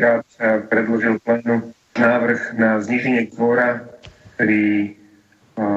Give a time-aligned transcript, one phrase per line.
[0.00, 0.24] x krát
[0.72, 3.84] predložil plénu návrh na zniženie kvóra
[4.40, 4.96] pri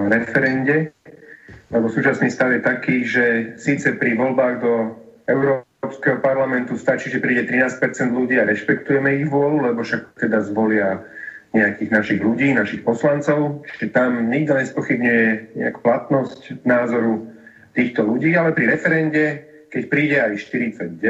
[0.07, 0.95] referende,
[1.67, 3.25] lebo súčasný stav je taký, že
[3.59, 4.95] síce pri voľbách do
[5.27, 7.83] Európskeho parlamentu stačí, že príde 13%
[8.15, 11.03] ľudí a rešpektujeme ich vôľu, lebo však teda zvolia
[11.51, 17.27] nejakých našich ľudí, našich poslancov, čiže tam nikto nespochybňuje nejak platnosť názoru
[17.75, 21.03] týchto ľudí, ale pri referende, keď príde aj 49%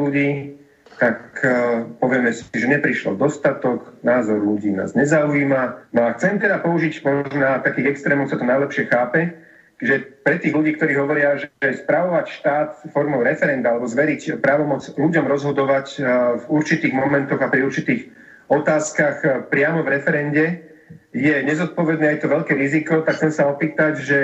[0.00, 0.58] ľudí,
[0.98, 5.94] tak uh, povieme si, že neprišlo dostatok, názor ľudí nás nezaujíma.
[5.94, 9.38] No a chcem teda použiť možno takých extrémov sa to najlepšie chápe,
[9.78, 15.24] že pre tých ľudí, ktorí hovoria, že spravovať štát formou referenda alebo zveriť právomoc ľuďom
[15.24, 16.02] rozhodovať uh,
[16.42, 18.10] v určitých momentoch a pri určitých
[18.50, 20.44] otázkach uh, priamo v referende
[21.14, 24.20] je nezodpovedné aj to veľké riziko, tak chcem sa opýtať, že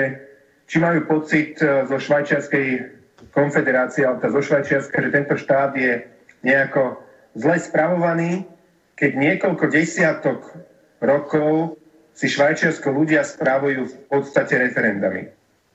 [0.69, 2.95] či majú pocit zo švajčiarskej
[3.35, 6.14] konfederácie alebo zo Švajčiarska, že tento štát je
[6.45, 7.01] nejako
[7.33, 8.45] zle spravovaný,
[8.95, 10.39] keď niekoľko desiatok
[11.01, 11.75] rokov
[12.15, 15.27] si Švajčiarsko ľudia spravujú v podstate referendami.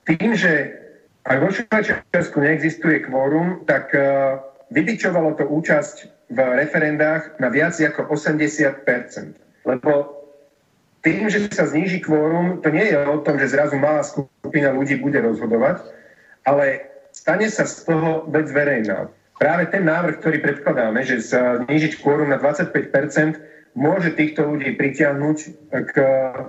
[0.09, 0.73] Tým, že
[1.21, 4.41] ak vo Švajčiarsku neexistuje kvórum, tak uh,
[4.73, 8.87] vybičovalo to účasť v referendách na viac ako 80%
[9.67, 10.17] Lebo
[11.05, 14.97] tým, že sa zníži kvórum, to nie je o tom, že zrazu malá skupina ľudí
[14.97, 15.85] bude rozhodovať,
[16.47, 19.11] ale stane sa z toho vec verejná
[19.41, 25.37] práve ten návrh, ktorý predkladáme, že znižiť kvórum na 25% môže týchto ľudí pritiahnuť
[25.73, 25.95] k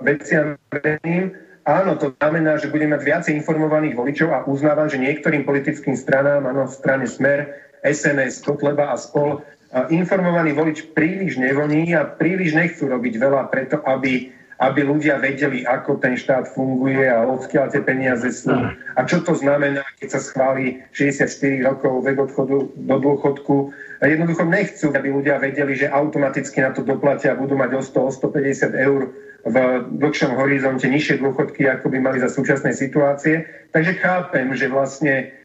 [0.05, 1.33] veciam verejným.
[1.65, 6.45] Áno, to znamená, že budeme mať viacej informovaných voličov a uznávam, že niektorým politickým stranám,
[6.45, 7.49] áno, v strane Smer,
[7.81, 9.41] SNS, Kotleba a spol,
[9.89, 14.29] informovaný volič príliš nevoní a príliš nechcú robiť veľa preto, aby
[14.61, 18.53] aby ľudia vedeli, ako ten štát funguje a odkiaľ tie peniaze sú.
[18.93, 21.29] A čo to znamená, keď sa schváli 64
[21.65, 23.73] rokov vek odchodu do dôchodku.
[24.03, 27.81] A jednoducho nechcú, aby ľudia vedeli, že automaticky na to doplatia a budú mať o
[27.81, 29.01] 100, o 150 eur
[29.43, 29.55] v
[29.99, 33.43] dlhšom horizonte nižšie dôchodky, ako by mali za súčasnej situácie.
[33.75, 35.35] Takže chápem, že vlastne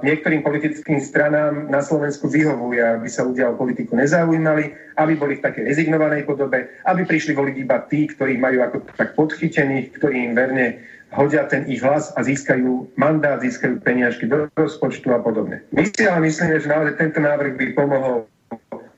[0.00, 5.44] niektorým politickým stranám na Slovensku vyhovuje, aby sa ľudia o politiku nezaujímali, aby boli v
[5.44, 10.32] takej rezignovanej podobe, aby prišli voliť iba tí, ktorí majú ako tak podchytených, ktorí im
[10.32, 10.80] verne
[11.12, 15.60] hodia ten ich hlas a získajú mandát, získajú peniažky do rozpočtu a podobne.
[15.74, 18.16] My si ale myslíme, že naozaj tento návrh by pomohol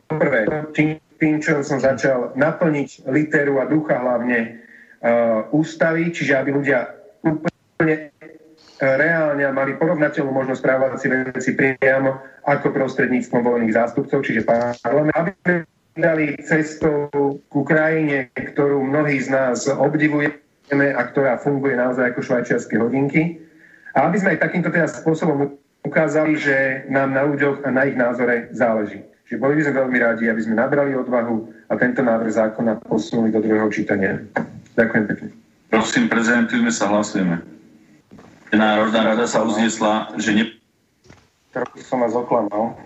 [0.07, 0.47] prvé
[0.77, 4.39] tým, čo som začal naplniť literu a ducha hlavne
[5.01, 6.93] uh, ústavy, čiže aby ľudia
[7.25, 8.12] úplne
[8.83, 15.63] reálne mali porovnateľnú možnosť správať si veci priamo ako prostredníctvom volených zástupcov, čiže parlament, aby
[15.95, 17.07] dali cestou
[17.47, 23.39] ku krajine, ktorú mnohí z nás obdivujeme a ktorá funguje naozaj ako švajčiarske hodinky.
[23.95, 25.55] A aby sme aj takýmto teda spôsobom
[25.85, 29.05] ukázali, že nám na ľuďoch a na ich názore záleží.
[29.29, 31.37] Čiže boli by sme veľmi radi, aby sme nabrali odvahu
[31.71, 34.19] a tento návrh zákona posunuli do druhého čítania.
[34.75, 35.29] Ďakujem pekne.
[35.69, 37.62] Prosím, prezentujme sa, hlasujeme.
[38.53, 40.45] Národná rada sa uznesla, že ne...
[41.57, 42.77] Trochu som vás oklamal.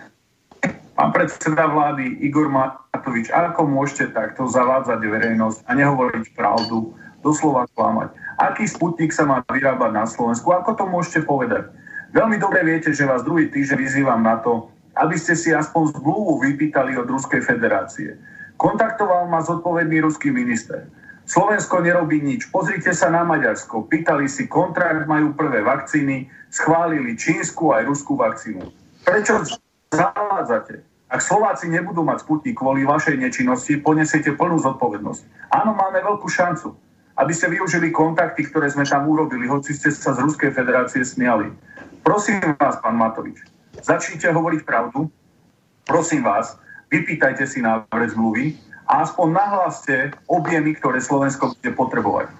[0.95, 8.15] Pán predseda vlády Igor Matovič, ako môžete takto zavádzať verejnosť a nehovoriť pravdu, doslova klamať?
[8.39, 10.55] Aký sputnik sa má vyrábať na Slovensku?
[10.55, 11.67] Ako to môžete povedať?
[12.15, 16.47] Veľmi dobre viete, že vás druhý týždeň vyzývam na to, aby ste si aspoň zmluvu
[16.47, 18.15] vypýtali od Ruskej federácie.
[18.57, 20.89] Kontaktoval ma zodpovedný ruský minister.
[21.27, 22.47] Slovensko nerobí nič.
[22.47, 23.83] Pozrite sa na Maďarsko.
[23.91, 28.63] Pýtali si kontrakt, majú prvé vakcíny, schválili čínsku aj ruskú vakcínu.
[29.03, 29.43] Prečo
[29.91, 30.87] zavádzate?
[31.11, 35.51] Ak Slováci nebudú mať sputnik kvôli vašej nečinnosti, ponesiete plnú zodpovednosť.
[35.51, 36.75] Áno, máme veľkú šancu,
[37.19, 41.51] aby ste využili kontakty, ktoré sme tam urobili, hoci ste sa z Ruskej federácie smiali.
[42.03, 43.39] Prosím vás, pán Matovič,
[43.83, 45.07] začnite hovoriť pravdu.
[45.87, 46.59] Prosím vás,
[46.91, 52.31] vypýtajte si návrh zmluvy, a aspoň nahláste objemy, ktoré Slovensko bude potrebovať.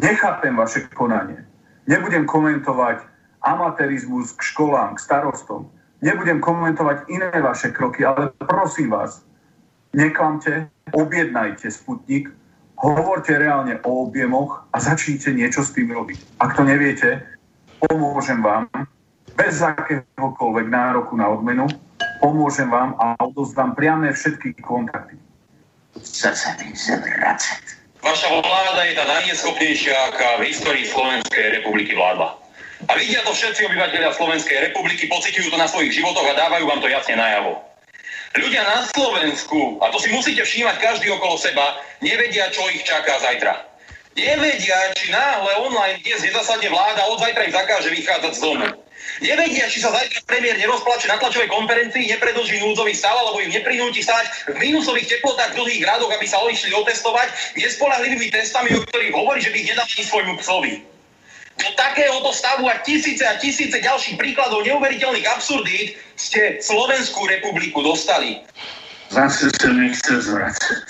[0.00, 1.44] Nechápem vaše konanie.
[1.84, 3.04] Nebudem komentovať
[3.44, 5.68] amatérizmus k školám, k starostom.
[6.00, 9.20] Nebudem komentovať iné vaše kroky, ale prosím vás,
[9.92, 12.32] neklamte, objednajte Sputnik,
[12.80, 16.40] hovorte reálne o objemoch a začnite niečo s tým robiť.
[16.40, 17.20] Ak to neviete,
[17.84, 18.72] pomôžem vám
[19.36, 21.68] bez akéhokoľvek nároku na odmenu
[22.20, 25.16] pomôžem vám a odozdám priame všetky kontakty.
[28.00, 32.40] Vaša vláda je tá najneschopnejšia, aká v histórii Slovenskej republiky vládla.
[32.88, 36.80] A vidia to všetci obyvateľia Slovenskej republiky, pociťujú to na svojich životoch a dávajú vám
[36.80, 37.60] to jasne najavo.
[38.40, 43.20] Ľudia na Slovensku, a to si musíte všímať každý okolo seba, nevedia, čo ich čaká
[43.20, 43.68] zajtra.
[44.16, 48.66] Nevedia, či náhle online dnes nezasadne vláda, od zajtra im zakáže vychádzať z domu.
[49.20, 54.00] Nevedia, či sa zajtra premiér nerozplače na tlačovej konferencii, nepredlží núdzový stav, alebo im neprinúti
[54.00, 57.28] stať v minusových teplotách v dlhých radoch, aby sa odišli otestovať
[57.60, 60.72] nespolahlivými testami, o ktorých hovorí, že by ich nedali svojmu psovi
[61.60, 68.40] do takéhoto stavu a tisíce a tisíce ďalších príkladov neuveriteľných absurdít ste Slovenskú republiku dostali.
[69.12, 70.84] Zase sa mi chce zvracať.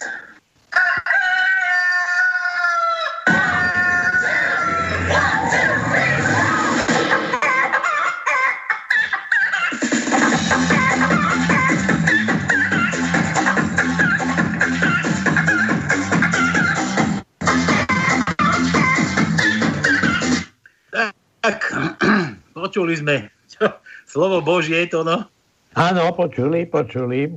[22.71, 23.27] Počuli sme.
[24.15, 25.27] Slovo Božie je to, no?
[25.75, 27.35] Áno, počuli, počuli.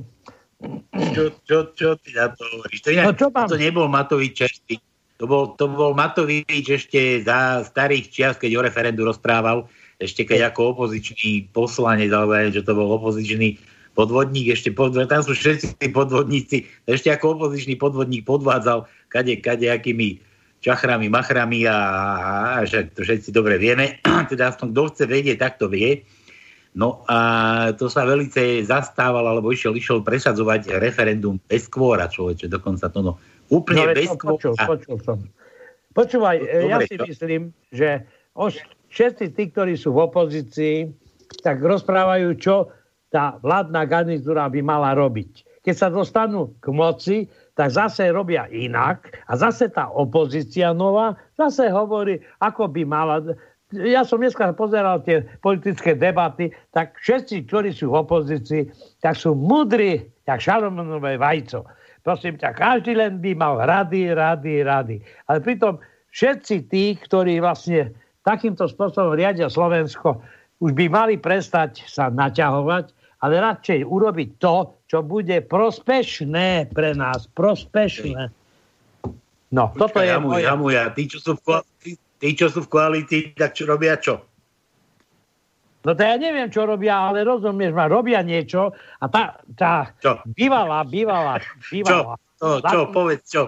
[0.94, 2.86] Čo, čo, čo ty na to hovoríš?
[2.86, 3.50] To, inak, No, čo mám?
[3.50, 4.78] to nebol Matovič ešte.
[5.18, 9.66] To bol, to bol Matovič ešte za starých čias, keď o referendu rozprával,
[9.98, 13.58] ešte keď ako opozičný poslanec, alebo že to bol opozičný
[13.94, 20.18] podvodník, ešte pod, tam sú všetci podvodníci, ešte ako opozičný podvodník podvádzal kade, kade akými
[20.64, 24.00] čachrami, machrami a, a, a však to všetci dobre vieme.
[24.32, 26.00] teda aspoň kto chce vedieť, tak to vie.
[26.74, 27.18] No a
[27.76, 33.12] to sa velice zastával, alebo išiel, išiel presadzovať referendum bez kvóra, človeče, dokonca to no.
[33.46, 34.66] Úplne No, bez som počul, kvóra.
[34.66, 35.18] počul som.
[35.94, 38.02] Počúvaj, No, e, ja dobre, si to- myslím, že
[38.34, 38.58] os,
[38.90, 40.90] všetci tí, ktorí sú v opozícii,
[41.44, 42.72] tak rozprávajú, čo
[43.12, 45.62] tá vládna garnitúra by mala robiť.
[45.62, 47.16] Keď sa dostanú k moci,
[47.54, 53.16] tak zase robia inak a zase tá opozícia nová zase hovorí, ako by mala...
[53.74, 58.70] Ja som dneska pozeral tie politické debaty, tak všetci, ktorí sú v opozícii,
[59.02, 61.66] tak sú mudrí, jak šalomonové vajco.
[62.06, 64.96] Prosím ťa, každý len by mal rady, rady, rady.
[65.26, 65.82] Ale pritom
[66.14, 67.90] všetci tí, ktorí vlastne
[68.22, 70.22] takýmto spôsobom riadia Slovensko,
[70.62, 72.94] už by mali prestať sa naťahovať,
[73.24, 74.54] ale radšej urobiť to,
[74.94, 77.26] čo bude prospešné pre nás.
[77.34, 78.30] Prospešné.
[79.50, 80.54] No, toto je Jamuj, moja...
[80.54, 83.98] jamuj, a tí, čo sú v koalícii, tí, čo sú v koalícii, tak čo robia
[83.98, 84.22] čo?
[85.82, 88.70] No to ja neviem, čo robia, ale rozumieš ma, robia niečo
[89.02, 90.22] a tá, tá Čo?
[90.32, 91.50] bývalá, bývalá, Čo?
[91.74, 92.14] bývalá.
[92.38, 92.78] To, čo?
[92.94, 93.42] Povedz čo?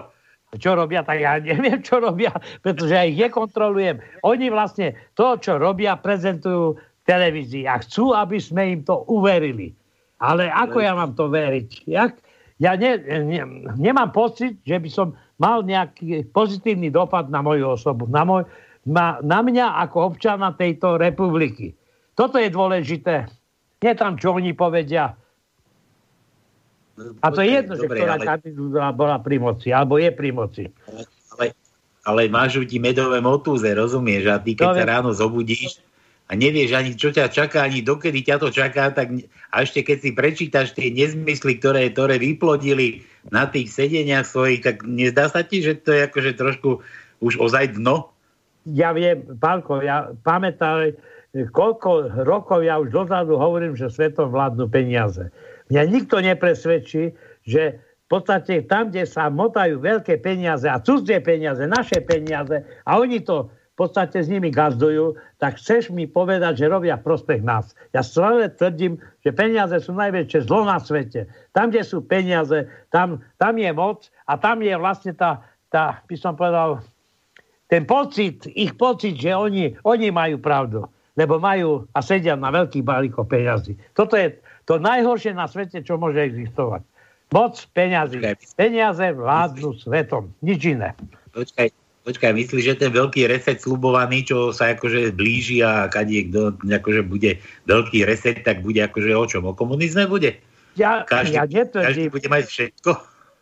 [0.55, 4.03] čo robia, tak ja neviem, čo robia, pretože ja ich nekontrolujem.
[4.27, 6.75] Oni vlastne to, čo robia, prezentujú
[7.07, 9.71] televízii a chcú, aby sme im to uverili.
[10.17, 11.85] Ale ako ja mám to veriť?
[11.85, 12.17] Jak?
[12.57, 13.41] Ja ne, ne,
[13.75, 15.07] nemám pocit, že by som
[15.37, 18.49] mal nejaký pozitívny dopad na moju osobu, na, môj,
[18.81, 21.77] na, na mňa ako občana tejto republiky.
[22.11, 23.29] Toto je dôležité.
[23.77, 25.13] Nie tam, čo oni povedia.
[27.21, 30.65] A to je jedno, že Dobre, ktorá ale- bola pri moci, alebo je pri moci.
[31.37, 31.53] ale,
[32.01, 34.33] ale máš ti medové motúze, rozumieš?
[34.33, 35.77] A ty, keď No, sa ráno zobudíš
[36.27, 39.11] a nevieš ani, čo ťa čaká, ani dokedy ťa to čaká, tak
[39.51, 44.83] a ešte keď si prečítaš tie nezmysly, ktoré, ktoré vyplodili na tých sedeniach svojich, tak
[44.83, 46.83] nezdá sa ti, že to je akože trošku
[47.23, 48.11] už ozaj dno?
[48.75, 50.91] ja viem, Pálko, ja pamätám,
[51.55, 55.31] koľko rokov ja už dozadu hovorím, že svetom vládnu peniaze.
[55.71, 57.15] Mňa nikto nepresvedčí,
[57.47, 62.91] že v podstate tam, kde sa motajú veľké peniaze a cudzie peniaze, naše peniaze a
[62.99, 67.77] oni to podstate s nimi gazdujú, tak chceš mi povedať, že robia prospech nás.
[67.93, 71.29] Ja stále tvrdím, že peniaze sú najväčšie zlo na svete.
[71.53, 76.15] Tam, kde sú peniaze, tam, tam je moc a tam je vlastne tá, tá by
[76.17, 76.81] som povedal,
[77.69, 82.81] ten pocit, ich pocit, že oni, oni majú pravdu, lebo majú a sedia na veľkých
[82.81, 83.77] balíkoch peňazí.
[83.93, 84.33] Toto je
[84.65, 86.81] to najhoršie na svete, čo môže existovať.
[87.29, 88.23] Moc peňazí.
[88.55, 90.31] Peniaze vládnu svetom.
[90.39, 90.95] Nič iné.
[91.35, 96.55] Počkaj, počkaj, myslíš, že ten veľký reset slubovaný, čo sa akože blíži a kadie, kto
[96.63, 97.35] akože bude
[97.67, 99.43] veľký reset, tak bude akože o čom?
[99.43, 100.39] O komunizme bude?
[100.79, 102.91] Ja, Každý, ja každý netvrdím, bude mať všetko?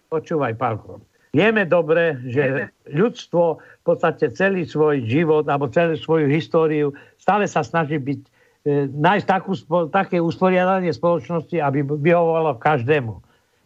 [0.10, 1.04] počúvaj, Pálko.
[1.36, 7.60] Vieme dobre, že ľudstvo v podstate celý svoj život alebo celú svoju históriu stále sa
[7.60, 8.20] snaží byť,
[8.64, 9.52] e, nájsť takú,
[9.92, 13.20] také usporiadanie spoločnosti, aby vyhovovalo každému.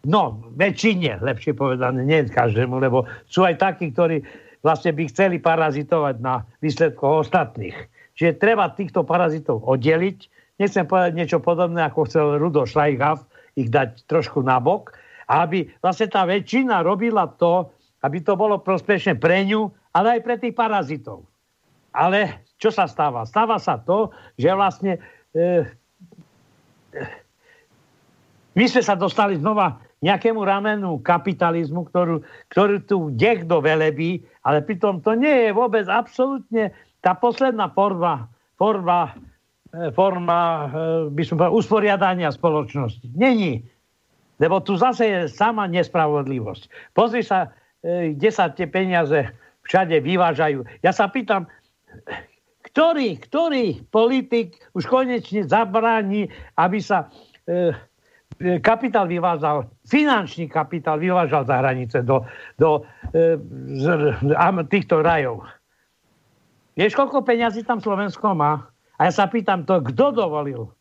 [0.09, 4.25] No, väčšine, lepšie povedané, nie každému, lebo sú aj takí, ktorí
[4.61, 7.75] vlastne by chceli parazitovať na výsledkoch ostatných.
[8.19, 10.17] Čiže treba týchto parazitov oddeliť.
[10.59, 13.23] Nechcem povedať niečo podobné, ako chcel Rudo Šlajhav,
[13.55, 14.91] ich dať trošku nabok,
[15.31, 17.71] aby vlastne tá väčšina robila to,
[18.03, 21.23] aby to bolo prospešné pre ňu, ale aj pre tých parazitov.
[21.95, 23.23] Ale čo sa stáva?
[23.23, 24.99] Stáva sa to, že vlastne
[25.31, 25.63] e,
[26.91, 27.01] e,
[28.55, 35.03] my sme sa dostali znova nejakému ramenu kapitalizmu, ktorú, ktorú tu niekto velebí, ale pritom
[35.03, 36.71] to nie je vôbec absolútne
[37.03, 39.15] tá posledná forma, forma,
[39.75, 40.67] e, forma e,
[41.11, 43.11] by som povedal, usporiadania spoločnosti.
[43.15, 43.63] Není.
[44.39, 46.95] Lebo tu zase je sama nespravodlivosť.
[46.95, 47.51] Pozri sa,
[47.83, 49.31] e, kde sa tie peniaze
[49.67, 50.63] všade vyvážajú.
[50.79, 51.47] Ja sa pýtam,
[52.71, 57.11] ktorý, ktorý politik už konečne zabráni, aby sa
[58.61, 62.23] kapitál vyvážal, finančný kapitál vyvážal za hranice do,
[62.55, 63.35] do e,
[63.75, 63.85] z,
[64.71, 65.43] týchto rajov.
[66.79, 68.71] Vieš, koľko peňazí tam Slovensko má?
[68.95, 70.71] A ja sa pýtam to, kto dovolil?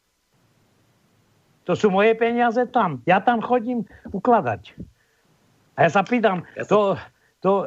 [1.66, 3.02] To sú moje peniaze tam.
[3.04, 4.78] Ja tam chodím ukladať.
[5.74, 6.94] A ja sa pýtam, ja to,
[7.42, 7.66] to,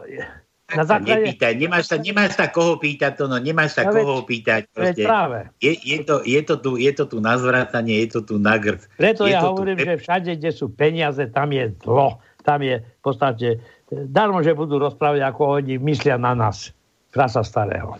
[0.75, 1.27] na základe...
[1.27, 4.61] Nepýtaj, nemáš sa, nemáš sa koho pýtať, to no, nemáš sa ja koho veď, pýtať.
[4.71, 5.03] Proste.
[5.03, 5.39] práve.
[5.59, 8.55] Je, je, to, je, to tu, je to tu na zvratanie, je to tu na
[8.55, 8.83] grd.
[8.95, 9.85] Preto je ja hovorím, tu...
[9.87, 12.19] že všade, kde sú peniaze, tam je zlo.
[12.41, 13.61] Tam je v podstate,
[13.91, 16.73] darmo, že budú rozprávať, ako oni myslia na nás.
[17.11, 17.99] Krasa starého.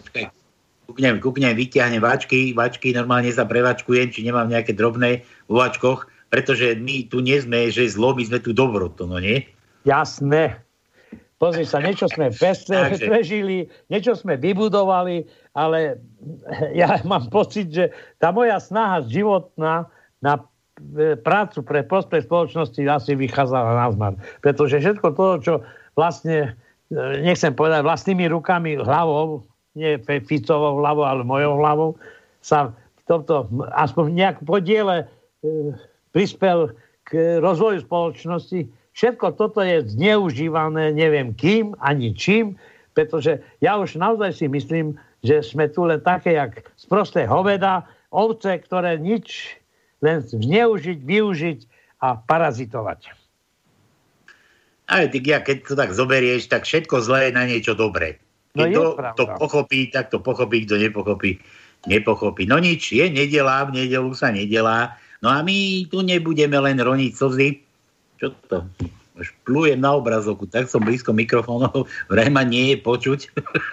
[0.87, 6.79] Kúknem, kúknem, vyťahnem váčky, váčky, normálne sa prevačkujem, či nemám nejaké drobné v váčkoch, pretože
[6.79, 9.43] my tu nie sme, že zlo, my sme tu dobro, to no nie?
[9.83, 10.63] Jasné.
[11.41, 12.29] Pozri sa, niečo sme
[13.01, 15.25] prežili, niečo sme vybudovali,
[15.57, 15.97] ale
[16.77, 17.89] ja mám pocit, že
[18.21, 19.89] tá moja snaha životná
[20.21, 24.13] na e, prácu pre prospech spoločnosti asi vychádzala na zmar.
[24.45, 25.53] Pretože všetko to, čo
[25.97, 26.53] vlastne,
[26.93, 29.41] e, nechcem povedať, vlastnými rukami, hlavou,
[29.73, 31.89] nie Ficovou hlavou, ale mojou hlavou,
[32.45, 32.69] sa
[33.01, 35.09] v tomto aspoň nejak podiele
[35.41, 35.73] e,
[36.13, 36.77] prispel
[37.09, 38.69] k rozvoju spoločnosti.
[39.01, 42.61] Všetko toto je zneužívané neviem kým ani čím,
[42.93, 44.93] pretože ja už naozaj si myslím,
[45.25, 49.57] že sme tu len také, jak sprosté hoveda, ovce, ktoré nič
[50.05, 51.59] len zneužiť, využiť
[51.97, 53.09] a parazitovať.
[54.85, 58.21] Ale ty, ja, keď to tak zoberieš, tak všetko zlé je na niečo dobré.
[58.53, 61.41] No Keď no to, to pochopí, tak to pochopí, kto nepochopí,
[61.89, 62.45] nepochopí.
[62.45, 64.93] No nič, je nedela, v nedelu sa nedelá.
[65.25, 67.70] No a my tu nebudeme len roniť slzy.
[68.21, 68.57] Čo to?
[69.17, 73.19] Už plujem na obrazovku, tak som blízko mikrofónov, vraj ma nie je počuť.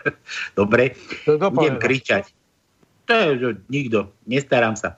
[0.59, 0.97] Dobre,
[1.29, 2.33] budem kričať.
[3.09, 4.97] To je, že nikto, nestarám sa.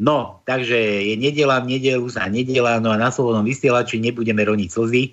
[0.00, 0.76] No, takže
[1.12, 5.04] je nedela, v nedelu sa nedela, no a na slobodnom vysielači nebudeme roniť slzy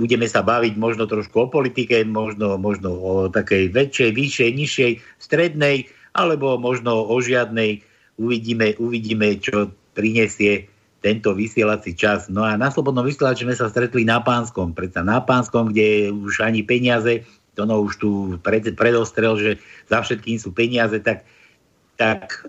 [0.00, 5.92] budeme sa baviť možno trošku o politike, možno, možno o takej väčšej, vyššej, nižšej, strednej,
[6.16, 7.84] alebo možno o žiadnej.
[8.16, 12.28] Uvidíme, uvidíme, čo prinesie tento vysielací čas.
[12.28, 16.44] No a na Slobodnom vysielači sme sa stretli na Pánskom, predsa na Pánskom, kde už
[16.44, 17.24] ani peniaze,
[17.56, 18.10] to no už tu
[18.44, 19.50] pred, predostrel, že
[19.88, 21.24] za všetkým sú peniaze, tak,
[21.96, 22.48] tak,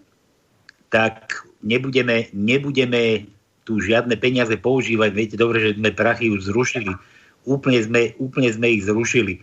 [0.91, 3.31] tak nebudeme, nebudeme
[3.63, 5.09] tu žiadne peniaze používať.
[5.15, 6.91] Viete dobre, že sme prachy už zrušili
[7.45, 9.41] úplne sme, úplne sme ich zrušili.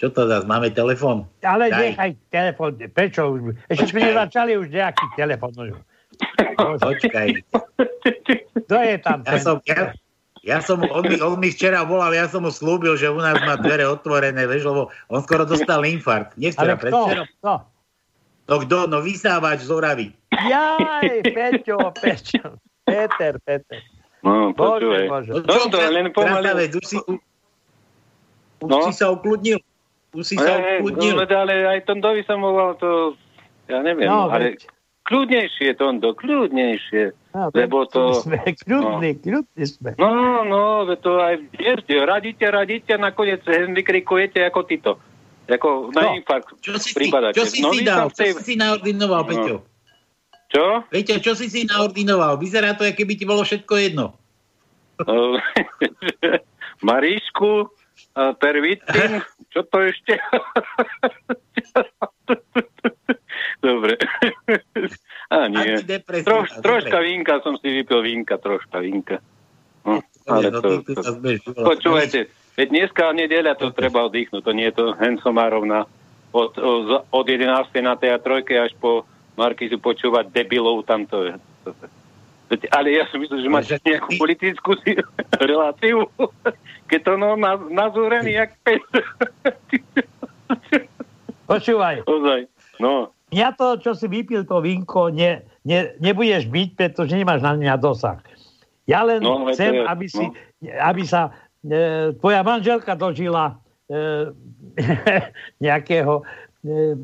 [0.00, 1.28] Čo to zase, máme telefon?
[1.44, 1.92] Ale Daj.
[1.92, 3.36] nechaj telefon, prečo?
[3.68, 5.52] Ešte sme nezačali už nejaký telefon.
[6.58, 7.28] Počkaj.
[8.66, 9.18] Kto je tam?
[9.26, 9.80] Ja som, ja,
[10.40, 13.36] ja som, on mi, on mi včera volal, ja som mu slúbil, že u nás
[13.44, 16.36] má dvere otvorené, vieš, lebo on skoro dostal infarkt.
[16.40, 17.00] Nie včera, Ale kto?
[18.50, 18.78] No kto?
[18.90, 20.08] No vysávač z Oravy.
[20.32, 22.58] Jaj, Peťo, Peťo.
[22.88, 23.78] Peter, Peter.
[24.26, 25.06] No, počúvaj.
[25.30, 26.68] No, čo to, len pomaly...
[26.74, 26.96] Už si,
[28.60, 28.84] už no?
[28.90, 29.62] si sa ukludnil.
[30.12, 31.14] Už si sa ukludnil.
[31.16, 33.14] No, ale aj Tondovi som volal to,
[33.70, 34.79] ja neviem, no, ale veď.
[35.10, 37.34] Kľudnejšie, Tondo, kľudnejšie.
[37.34, 38.22] No, lebo to...
[38.22, 39.42] Sme, kľudní, no.
[39.42, 39.90] kľudní sme.
[39.98, 44.92] No, no, to aj vierte, radíte, radíte, nakoniec vykrikujete ako tyto.
[45.50, 46.10] Ako na no.
[46.14, 48.06] infarkt čo si, Čo si no, si dal?
[48.14, 49.26] Čo si si naordinoval, no.
[49.26, 49.56] Peťo?
[50.50, 50.66] Čo?
[50.94, 52.38] Viete, čo si si naordinoval?
[52.38, 54.14] Vyzerá to, keby ti bolo všetko jedno.
[56.86, 57.66] Maríšku,
[58.38, 60.22] pervitin, čo to ešte?
[63.60, 64.00] Dobre.
[65.34, 65.78] A nie.
[66.24, 69.22] Troš, troška vínka som si vypil vínka, troška vínka.
[69.80, 74.76] No, ale to, to, to, počúvajte, veď dneska nedeľa to treba oddychnúť, to nie je
[74.76, 75.88] to Hensomárov na
[76.36, 76.52] od,
[77.10, 77.48] od 11.
[77.82, 81.32] na tej trojke až po Markizu počúvať debilov tamto.
[82.50, 84.74] Ale ja si myslím, že máš nejakú politickú
[85.50, 86.10] reláciu,
[86.90, 88.82] keď to no na, nazúrený jak pes.
[91.50, 92.06] Počúvaj.
[92.06, 92.46] Ozaj,
[92.78, 93.10] no.
[93.30, 97.74] Ja to, čo si vypil to vínko, ne, ne, nebudeš byť, pretože nemáš na mňa
[97.78, 98.18] dosah.
[98.90, 100.34] Ja len no, chcem, je, aby, si, no.
[100.82, 101.30] aby sa
[101.62, 104.34] e, tvoja manželka dožila e,
[105.64, 106.26] nejakého...
[106.66, 106.98] E,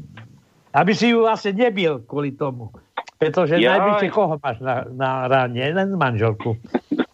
[0.77, 2.69] aby si ju vlastne nebil kvôli tomu.
[3.17, 3.81] Pretože ja...
[3.81, 5.63] najbližšie koho máš na, na ráne?
[5.73, 6.61] Len manželku.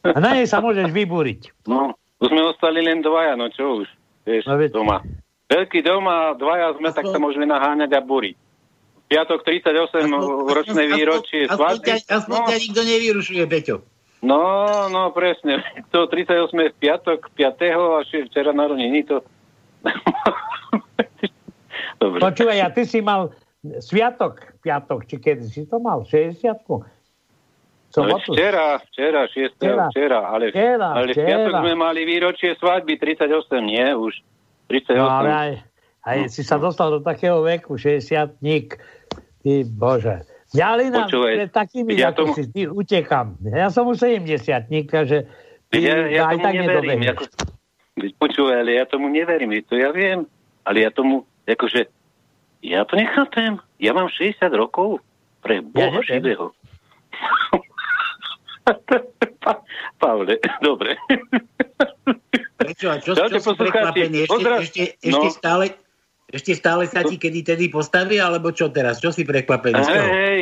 [0.02, 1.54] A na nej sa môžeš vybúriť.
[1.70, 3.88] No, už sme ostali len dvaja, no čo už,
[4.26, 4.98] vieš, no, doma.
[5.46, 8.34] Veľký dom a dvaja sme, tak sa môžeme naháňať a búriť.
[9.12, 10.08] Piatok 38
[10.48, 12.00] ročné výročie svadby.
[12.08, 12.62] Aspoň ťa no.
[12.64, 13.76] nikto nevyrušuje, Peťo.
[14.22, 14.40] No,
[14.88, 15.60] no, presne.
[15.92, 17.68] To 38 je v piatok, 5.
[17.76, 19.20] a včera narodení to...
[22.00, 22.18] Dobre.
[22.18, 23.30] Počúvaj, a ty si mal
[23.62, 26.02] sviatok, piatok, či kedy si to mal?
[26.02, 26.64] 60
[27.92, 29.60] No, včera, včera, 6.
[29.60, 31.20] Včera, včera ale, včera, ale včera.
[31.20, 33.28] v piatok sme mali výročie svadby, 38,
[33.60, 34.16] nie už.
[34.72, 34.96] 38.
[34.96, 35.50] No, ale aj,
[36.08, 38.80] aj si sa dostal do takého veku, 60 nik.
[39.42, 40.16] Ty Bože.
[40.52, 42.36] Ja len pred takými, ja tomu...
[42.36, 43.40] si ty, utekam.
[43.40, 45.24] Ja som už 70 nik, takže
[45.72, 47.00] ty ja, ja aj tak neverím.
[47.08, 47.24] Ako,
[48.20, 50.28] počúvaj, ale ja tomu neverím, to ja viem.
[50.68, 51.88] Ale ja tomu, akože,
[52.62, 53.58] ja to nechápem.
[53.80, 55.00] Ja mám 60 rokov
[55.40, 56.52] pre Boha ja živého.
[59.42, 59.52] pa,
[60.00, 61.00] Pavle, dobre.
[62.60, 62.86] Prečo?
[62.92, 64.18] A čo, čo, čo si prekvapený?
[64.28, 65.34] Ešte, ešte, ešte, no.
[65.34, 65.74] stále,
[66.32, 68.98] ešte stále sa ti kedy tedy postaví, alebo čo teraz?
[68.98, 69.84] Čo si prekvapený?
[69.84, 70.40] Hej, hej.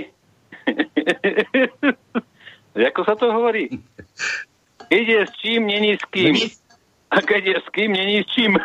[2.94, 3.66] Ako sa to hovorí?
[4.90, 6.38] Ide s čím, není s kým.
[7.10, 8.54] A keď je s kým, není s čím.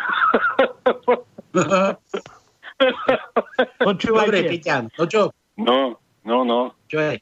[3.82, 4.30] Počúvajte.
[4.30, 5.34] Dobre, Peťan, no čo?
[5.58, 6.78] No, no, no.
[6.86, 7.18] Čo je?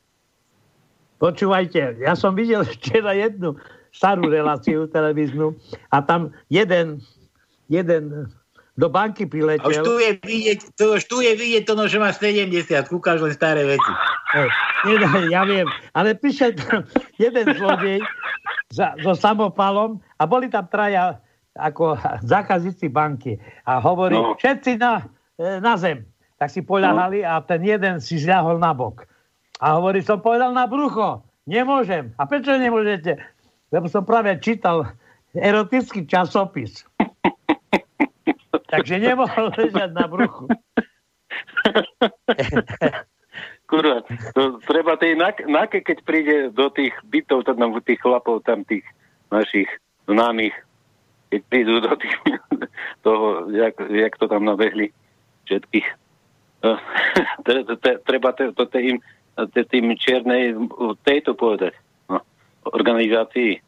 [1.24, 3.56] Počúvajte, ja som videl včera jednu
[3.96, 5.56] starú reláciu televíznu
[5.94, 7.00] a tam jeden,
[7.72, 8.28] jeden
[8.74, 9.70] do banky priletel.
[9.70, 12.50] A už tu je vidieť, to, už tu je vidieť to, no, že máš 70,
[12.90, 13.92] kúkaš len staré veci.
[14.90, 14.98] Nie,
[15.30, 16.90] ja viem, ale prišiel tam
[17.22, 18.02] jeden zlodej
[18.74, 21.22] za, so samopalom a boli tam traja
[21.54, 23.38] ako zákazníci banky
[23.70, 24.34] a hovorí, no.
[24.42, 25.06] všetci na,
[25.38, 26.06] E, na zem.
[26.38, 29.08] Tak si poľahali a ten jeden si zľahol na bok.
[29.64, 31.24] A hovorí, som povedal na brucho.
[31.48, 32.12] Nemôžem.
[32.20, 33.18] A prečo nemôžete?
[33.72, 34.92] Lebo som práve čítal
[35.34, 36.84] erotický časopis.
[38.54, 40.46] Takže nemohol ležať na bruchu.
[43.66, 44.06] Kurva,
[44.38, 48.86] to treba tej nake, keď príde do tých bytov, tam tých chlapov, tam tých
[49.34, 49.66] našich
[50.06, 50.54] známych,
[51.34, 52.14] keď prídu do tých,
[53.06, 54.94] toho, jak, jak to tam nabehli,
[55.50, 55.88] všetkých.
[58.08, 59.02] Treba to tým,
[59.52, 60.56] tým čiernej
[61.04, 61.74] tejto povedať.
[62.08, 62.22] No,
[62.70, 63.60] organizácii.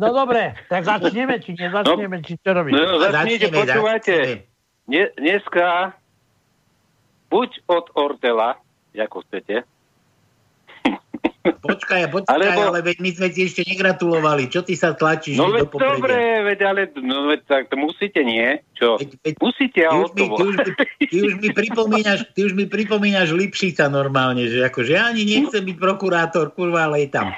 [0.00, 2.72] No dobre, tak začneme, či nezačneme, no, či čo robíš?
[2.72, 4.14] No, začnite, počúvajte.
[5.20, 5.92] Dneska
[7.28, 8.56] buď od Ortela,
[8.96, 9.68] ako chcete,
[11.44, 12.72] Počkaj, počkaj, Alebo...
[12.72, 14.48] ale veď my sme ti ešte negratulovali.
[14.48, 18.20] Čo ty sa tlačíš no veď do dobre, veď ale no veď tak to musíte,
[18.24, 18.64] nie?
[18.72, 18.96] Čo?
[18.96, 20.56] Veď, veď, musíte ty už, mi, ty, už
[21.04, 25.60] ty, už mi pripomínaš, ty už mi pripomínaš Lipšica normálne, že akože ja ani nechcem
[25.60, 27.28] byť prokurátor, kurva, ale je tam.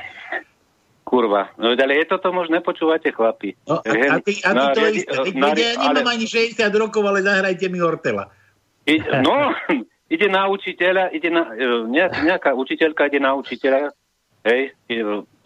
[1.07, 3.55] Kurva, no ale je toto možné, počúvate chlapi.
[3.62, 5.38] No, a, a, ty, a ty no, to riadi, isté.
[5.38, 6.19] Na, ja nemám ale...
[6.19, 8.27] ani 60 rokov, ale zahrajte mi Hortela.
[8.90, 9.55] I, no,
[10.14, 11.87] ide na učiteľa, ide na, e,
[12.27, 13.95] nejaká učiteľka ide na učiteľa,
[14.51, 14.75] hej,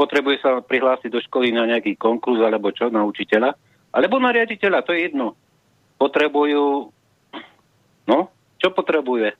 [0.00, 3.52] potrebuje sa prihlásiť do školy na nejaký konkurs alebo čo, na učiteľa,
[3.92, 5.36] alebo na riaditeľa, to je jedno.
[6.00, 6.88] Potrebujú,
[8.08, 8.18] no,
[8.56, 9.36] čo potrebuje?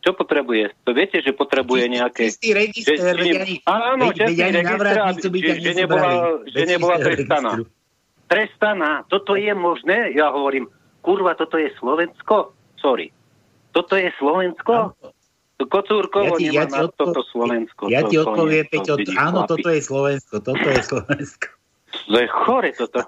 [0.00, 0.72] Čo potrebuje?
[0.88, 2.32] To viete, že potrebuje nejaké...
[2.32, 4.96] Čistý register, že, ne, áno, čistý register,
[5.28, 7.52] že, že, nebola, že nebola trestaná.
[8.24, 10.16] Trestaná, toto je možné?
[10.16, 10.72] Ja hovorím,
[11.04, 12.56] kurva, toto je Slovensko?
[12.80, 13.12] Sorry.
[13.76, 14.96] Toto je Slovensko?
[15.60, 17.92] Kocúrkovo ja ti, ja ti toto Slovensko.
[17.92, 21.46] Ja to, ti odpoviem, Peťo, to áno, toto je Slovensko, toto je Slovensko.
[22.08, 23.04] To je chore toto.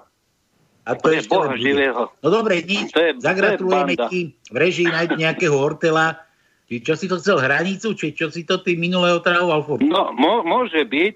[0.83, 2.11] A to, to je Boha živého.
[2.21, 6.22] No dobre, nič, to je, zagratulujeme ti v režii nájsť nejakého hortela.
[6.71, 7.91] Či čo si to chcel, hranicu?
[7.93, 9.63] Či čo si to ty minulé otravoval?
[9.67, 9.83] Furt?
[9.83, 11.15] No, mo, môže byť,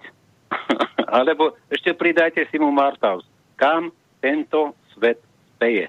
[1.18, 3.24] alebo ešte pridajte si mu Martaus.
[3.56, 5.24] Kam tento svet
[5.56, 5.88] speje?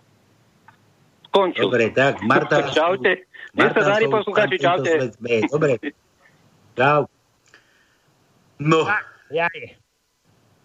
[1.29, 1.69] Skončil.
[1.69, 2.65] Dobre, tak, Marta.
[2.77, 3.29] Čaute.
[3.57, 5.11] Nech sa darí poslúchači, čaute.
[5.51, 5.81] Dobre.
[6.79, 7.11] Čau.
[8.63, 8.87] No.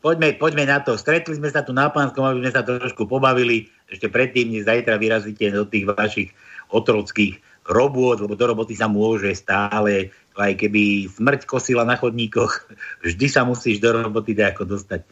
[0.03, 0.99] Poďme, poďme na to.
[0.99, 3.71] Stretli sme sa tu na Pánskom, aby sme sa trošku pobavili.
[3.87, 6.29] Ešte predtým, než zajtra vyrazíte do tých vašich
[6.75, 12.67] otrockých robôt, lebo do roboty sa môže stále, aj keby smrť kosila na chodníkoch,
[13.05, 15.07] vždy sa musíš do roboty ako dostať.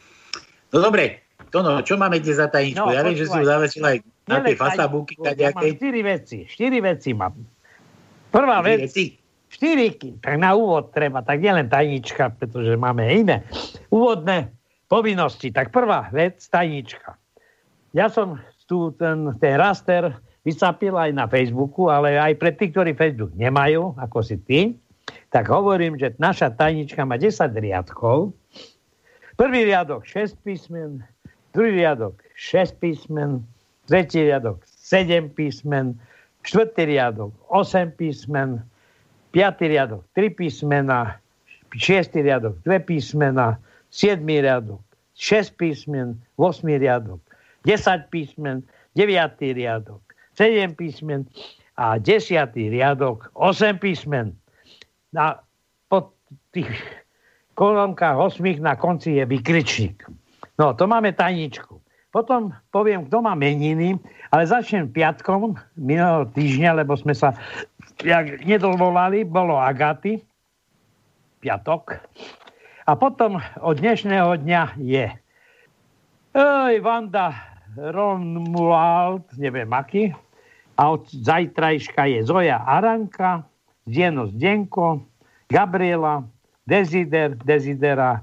[0.72, 2.80] No dobre, to no, čo máme dnes za tajničku?
[2.80, 5.20] No, ja viem, že si ju zavesila aj na tie fasabúky.
[5.20, 7.36] Mám štyri veci, štyri veci mám.
[8.32, 8.88] Prvá vec,
[9.52, 9.92] štyri,
[10.24, 13.44] tak na úvod treba, tak nielen tajnička, pretože máme iné
[13.92, 14.48] úvodné
[14.88, 15.52] povinnosti.
[15.52, 17.20] Tak prvá vec, tajnička.
[17.92, 22.92] Ja som tu ten, ten raster vycapil aj na Facebooku, ale aj pre tých, ktorí
[22.98, 24.60] Facebook nemajú, ako si ty,
[25.30, 28.34] tak hovorím, že naša tajnička má 10 riadkov.
[29.38, 31.00] Prvý riadok 6 písmen,
[31.56, 33.40] druhý riadok 6 písmen,
[33.88, 35.96] tretí riadok 7 písmen,
[36.44, 38.60] štvrtý riadok 8 písmen,
[39.32, 41.16] piatý riadok 3 písmena,
[41.72, 43.56] šiestý riadok 2 písmena,
[43.88, 44.84] siedmý riadok
[45.16, 47.20] 6 písmen, 8 riadok
[47.64, 48.60] 10 písmen,
[48.92, 51.28] 9 riadok 7 písmen
[51.76, 54.36] a 10 riadok 8 písmen.
[55.12, 55.40] Na,
[55.88, 56.12] po
[56.56, 56.72] tých
[57.54, 60.08] kolonkách 8 na konci je vykričník.
[60.56, 61.80] No, to máme tajničku.
[62.12, 63.96] Potom poviem, kto má meniny,
[64.28, 67.32] ale začnem piatkom minulého týždňa, lebo sme sa
[68.04, 70.20] jak nedovolali, bolo Agaty,
[71.40, 71.96] piatok.
[72.84, 75.06] A potom od dnešného dňa je
[76.32, 80.12] Ej, Vanda Ronmuald, neviem aký,
[80.76, 83.44] a od zajtrajška je Zoja Aranka,
[83.88, 85.04] Zdieno Zdenko,
[85.48, 86.24] Gabriela,
[86.64, 88.22] Desider, Desidera,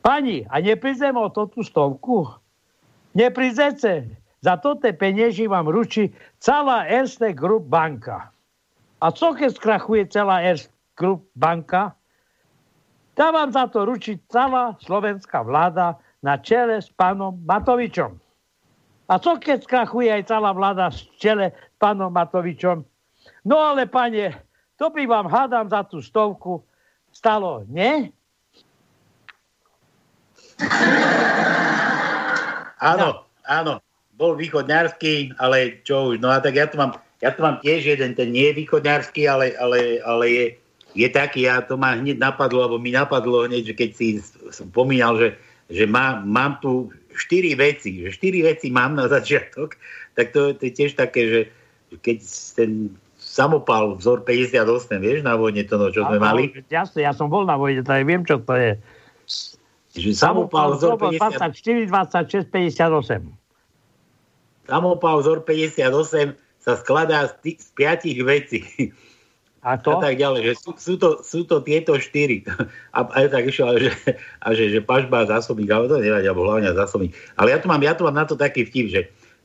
[0.03, 2.29] Pani, a neprídem o tú stovku?
[3.15, 4.11] Neprídete.
[4.45, 8.29] Za toto penieži vám ručí celá Erste Group banka.
[9.01, 11.97] A co keď skrachuje celá Erste Group banka?
[13.15, 18.19] Tá vám za to ručí celá slovenská vláda na čele s pánom Matovičom.
[19.07, 22.83] A co keď skrachuje aj celá vláda v čele s pánom Matovičom?
[23.47, 24.35] No ale pane,
[24.75, 26.59] to by vám hádam za tú stovku
[27.15, 28.11] stalo, nie?
[32.83, 33.79] Áno, áno,
[34.19, 37.95] bol východňarský, ale čo už, no a tak ja tu mám, ja tu mám tiež
[37.95, 40.45] jeden, ten nie je východňarský, ale, ale, ale je,
[40.95, 44.07] je taký, a to ma hneď napadlo, alebo mi napadlo hneď, že keď si
[44.49, 45.29] spomínal, že,
[45.67, 49.75] že má, mám tu štyri veci, že štyri veci mám na začiatok,
[50.15, 51.41] tak to, to je tiež také, že
[51.99, 52.17] keď
[52.55, 52.71] ten
[53.19, 54.63] samopal vzor 58,
[55.03, 56.55] vieš, na vojne to, no, čo sme mali.
[56.71, 58.79] Jasne, ja som bol na vojne, tak viem, čo to je.
[59.95, 63.27] Že samopal vzor 54, 26, 58.
[64.71, 68.59] Samopal vzor 58 sa skladá z, tých, z piatich vecí.
[69.65, 69.97] A to?
[69.97, 72.45] A tak ďalej, že sú, sú, to, sú to tieto štyri.
[72.95, 73.91] A, a tak išiel, že,
[74.39, 77.11] a že, že pažba zásobník, ale to nevadí, alebo hlavne zásobník.
[77.35, 79.01] Ale ja tu mám, ja tu mám na to taký vtip, že,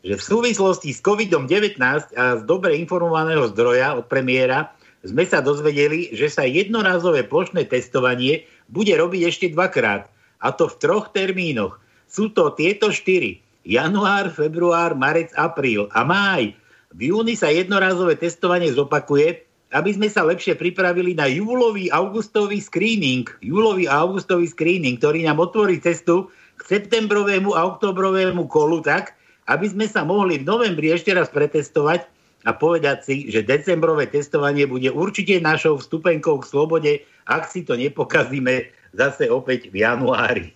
[0.07, 1.83] že v súvislosti s COVID-19
[2.15, 4.71] a z dobre informovaného zdroja od premiéra
[5.03, 10.07] sme sa dozvedeli, že sa jednorazové plošné testovanie bude robiť ešte dvakrát
[10.39, 11.83] a to v troch termínoch.
[12.07, 13.43] Sú to tieto štyri.
[13.67, 16.55] Január, február, marec, apríl a máj.
[16.95, 23.27] V júni sa jednorázové testovanie zopakuje, aby sme sa lepšie pripravili na júlový, augustový screening.
[23.39, 26.27] Júlový a augustový screening, ktorý nám otvorí cestu
[26.59, 29.15] k septembrovému a oktobrovému kolu tak,
[29.47, 32.07] aby sme sa mohli v novembri ešte raz pretestovať
[32.47, 36.93] a povedať si, že decembrové testovanie bude určite našou vstupenkou k slobode,
[37.31, 40.51] ak si to nepokazíme zase opäť v januári.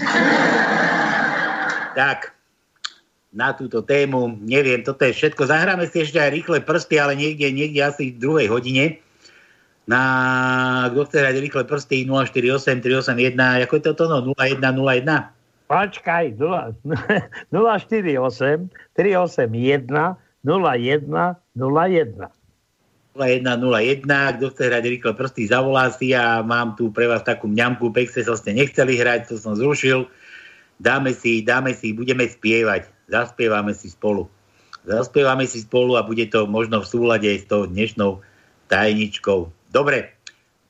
[1.98, 2.34] tak,
[3.30, 5.46] na túto tému, neviem, toto je všetko.
[5.46, 8.98] Zahráme si ešte aj rýchle prsty, ale niekde, niekde asi v druhej hodine.
[9.86, 15.30] Na, kto chce hrať rýchle prsty 048 381, ako je toto no, 0101?
[15.70, 18.70] Počkaj, 048 381
[20.42, 22.30] 0101.
[23.10, 27.90] 0101, kto chce hrať rýchle prsty, zavolá si a mám tu pre vás takú mňamku,
[27.90, 30.06] Pexeso ste nechceli hrať, to som zrušil.
[30.80, 34.30] Dáme si, dáme si, budeme spievať, zaspievame si spolu.
[34.86, 38.22] zaspievame si spolu a bude to možno v súlade s tou dnešnou
[38.72, 39.50] tajničkou.
[39.74, 40.14] Dobre,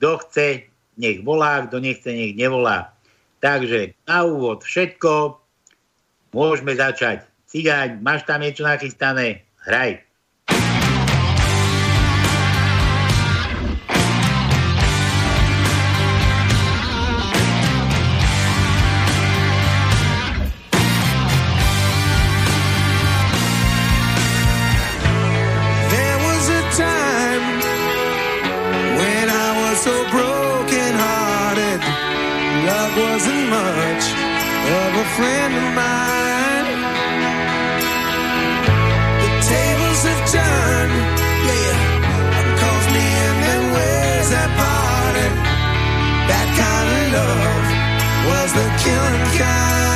[0.00, 0.66] kto chce,
[0.98, 2.96] nech volá, kto nechce, nech nevolá.
[3.40, 5.40] Takže na úvod všetko,
[6.34, 7.24] môžeme začať.
[7.48, 9.44] Cigáň, máš tam niečo nachystané?
[9.64, 10.09] Hraj.
[35.16, 36.68] Friend of mine.
[39.22, 40.94] The tables have turned,
[42.94, 45.28] me and then where's that party?
[46.30, 47.66] That kind of love
[48.30, 49.89] was the killing kind.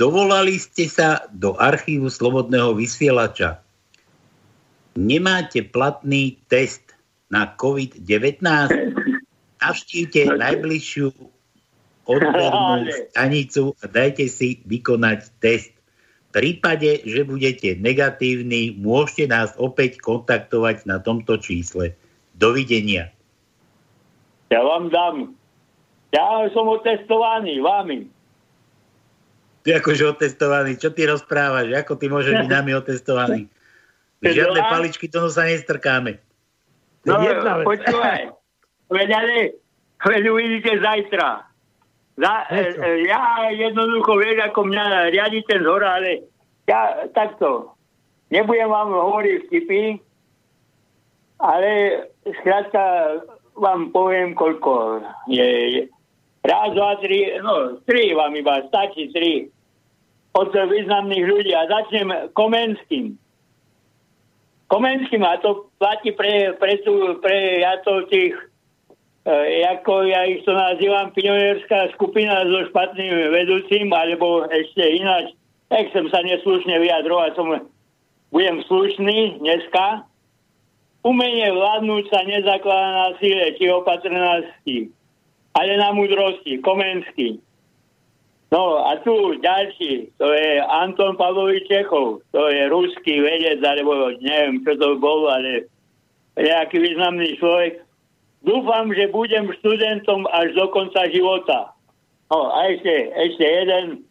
[0.00, 3.60] Dovolali ste sa do archívu Slobodného vysielača.
[4.96, 6.96] Nemáte platný test
[7.28, 8.40] na COVID-19?
[9.60, 11.12] Navštívte najbližšiu
[12.08, 15.76] odbornú stanicu a dajte si vykonať test.
[16.32, 21.92] V prípade, že budete negatívni, môžete nás opäť kontaktovať na tomto čísle.
[22.40, 23.12] Dovidenia.
[24.48, 25.36] Ja vám dám.
[26.16, 28.08] Ja som otestovaný vami.
[29.60, 31.68] Ty akože otestovaný, čo ty rozprávaš?
[31.84, 33.40] Ako ty môžeš byť nami otestovaný?
[34.24, 36.20] Žiadne paličky to sa nestrkáme.
[37.08, 37.16] No,
[37.64, 38.32] počúvaj.
[38.92, 39.36] Veď ale,
[40.04, 41.48] veď uvidíte zajtra.
[42.20, 46.28] Za, e, e, ja jednoducho vieš, ako mňa riadi ten zhor, ale
[46.68, 47.72] ja takto.
[48.28, 49.96] Nebudem vám hovoriť vtipy,
[51.40, 51.70] ale
[52.44, 52.82] skrátka
[53.56, 55.00] vám poviem, koľko
[55.32, 55.88] je.
[56.40, 59.52] Raz, dva, tri, no, tri vám iba, stačí tri
[60.32, 61.52] od významných ľudí.
[61.52, 63.18] A začnem Komenským.
[64.70, 68.38] Komenským, a to platí pre, pre, tú, pre ja to tých
[69.26, 75.34] e, ako ja ich to nazývam, pionierská skupina so špatným vedúcim, alebo ešte ináč,
[75.66, 77.50] tak som sa neslušne vyjadrovať, som
[78.30, 80.06] budem slušný dneska.
[81.02, 84.92] Umenie vládnuť sa nezakladá na síle či opatrnosti,
[85.54, 87.40] ale na múdrosti, Komenský.
[88.50, 94.58] No a tu ďalší, to je Anton Pavlovič Čechov, to je ruský vedec, alebo neviem,
[94.66, 95.70] čo to bol, ale
[96.34, 97.78] nejaký významný človek.
[98.42, 101.70] Dúfam, že budem študentom až do konca života.
[102.26, 104.02] No a ešte, ešte jeden,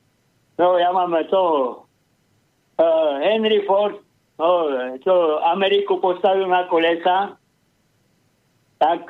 [0.56, 1.84] no ja mám toho,
[2.80, 4.00] uh, Henry Ford,
[4.40, 4.48] no,
[5.04, 7.36] čo Ameriku postavil na kolesa,
[8.80, 9.04] tak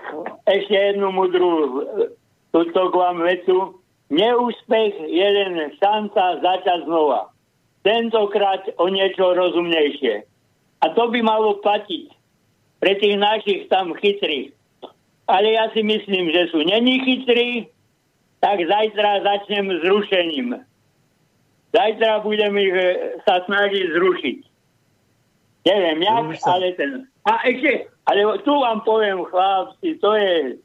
[0.49, 1.85] ešte jednu mudrú
[2.51, 7.29] túto k vám vecu Neúspech je len šanca začať znova.
[7.85, 10.25] Tentokrát o niečo rozumnejšie.
[10.81, 12.09] A to by malo platiť
[12.81, 14.49] pre tých našich tam chytrých.
[15.29, 17.69] Ale ja si myslím, že sú není chytrí,
[18.41, 20.57] tak zajtra začnem s rušením.
[21.69, 22.87] Zajtra budem ich e,
[23.29, 24.39] sa snažiť zrušiť.
[25.69, 27.05] Neviem jak, ale ten...
[27.29, 30.57] A ešte, ale tu vám poviem, chlapci, to je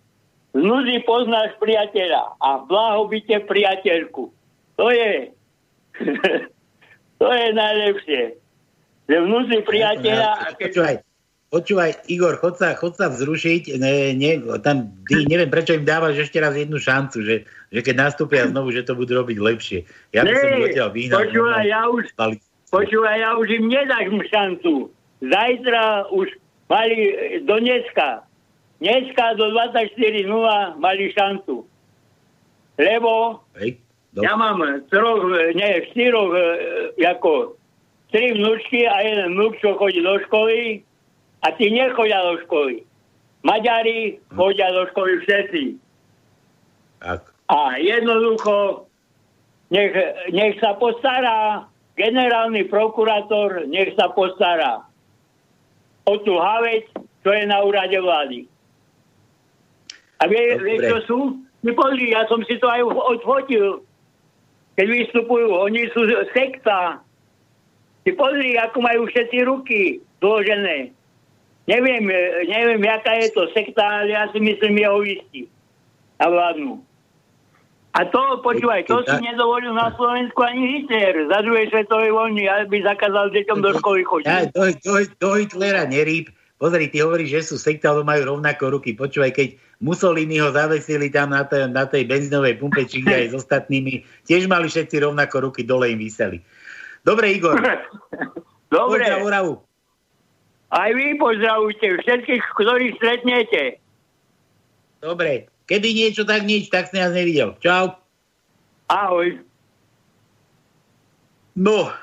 [0.54, 4.30] z nudy poznáš priateľa a v blahobite priateľku.
[4.78, 5.34] To je,
[7.20, 8.22] to je najlepšie.
[9.10, 10.54] Že v nudy priateľa...
[10.54, 10.70] Keď...
[10.70, 10.96] Počúvaj,
[11.50, 16.30] počúvaj, Igor, chod sa, chod sa vzrušiť, ne, ne, tam, ty, neviem, prečo im dávaš
[16.30, 17.36] ešte raz jednu šancu, že,
[17.74, 19.78] že keď nastúpia znovu, že to budú robiť lepšie.
[20.14, 21.18] Ja by som odtiaľ vyhnal.
[21.26, 22.04] Počúvaj, ja už,
[22.70, 24.86] počúvaj, ja už im nedám šancu.
[25.18, 26.30] Zajtra už
[26.70, 26.98] mali
[27.42, 28.22] do dneska
[28.82, 30.28] Dneska do 24.0
[30.78, 31.66] mali šancu.
[32.74, 33.78] Lebo Hej,
[34.18, 36.44] ja mám troch, nie, štyroch, e,
[37.02, 37.58] ako
[38.14, 40.82] tri vnúčky a jeden vnúk, čo chodí do školy
[41.42, 42.86] a tí nechodia do školy.
[43.42, 44.38] Maďari hm.
[44.38, 45.62] chodia do školy všetci.
[47.02, 47.34] Tak.
[47.50, 48.86] A jednoducho
[49.74, 49.92] nech,
[50.30, 51.66] nech sa postará
[51.98, 54.86] generálny prokurátor, nech sa postará
[56.06, 56.86] o tú havec,
[57.26, 58.46] čo je na úrade vlády.
[60.20, 61.18] A vie, vie čo sú?
[61.64, 63.82] My pozri, ja som si to aj odfotil.
[64.76, 66.04] Keď vystupujú, oni sú
[66.36, 67.00] sekta.
[68.04, 69.80] Ty pozri, ako majú všetci ruky
[70.20, 70.92] zložené.
[71.64, 72.04] Neviem,
[72.44, 75.48] neviem, jaká je to sekta, ale ja si myslím jehovisti.
[76.20, 76.84] A vládnu.
[77.94, 81.30] A to, počúvaj, to si nedovolil na Slovensku ani Hitler.
[81.30, 84.26] Za druhej svetovej vojny, aby zakázal deťom do školy chodiť.
[84.26, 86.28] Ja, do, do, do Hitlera nerýb.
[86.54, 88.94] Pozri, ty hovoríš, že sú sekta, ale majú rovnako ruky.
[88.94, 89.48] Počúvaj, keď
[89.82, 94.06] Mussolini ho zavesili tam na, tej, na tej benzínovej pumpe, či aj s ostatnými.
[94.22, 96.38] Tiež mali všetci rovnako ruky, dole im vyseli.
[97.02, 97.58] Dobre, Igor.
[98.74, 99.06] Dobre.
[100.74, 103.62] Aj vy pozdravujte všetkých, ktorých stretnete.
[105.02, 105.50] Dobre.
[105.70, 107.54] Keby niečo, tak nič, tak si nás nevidel.
[107.62, 107.98] Čau.
[108.90, 109.42] Ahoj.
[111.54, 111.94] No.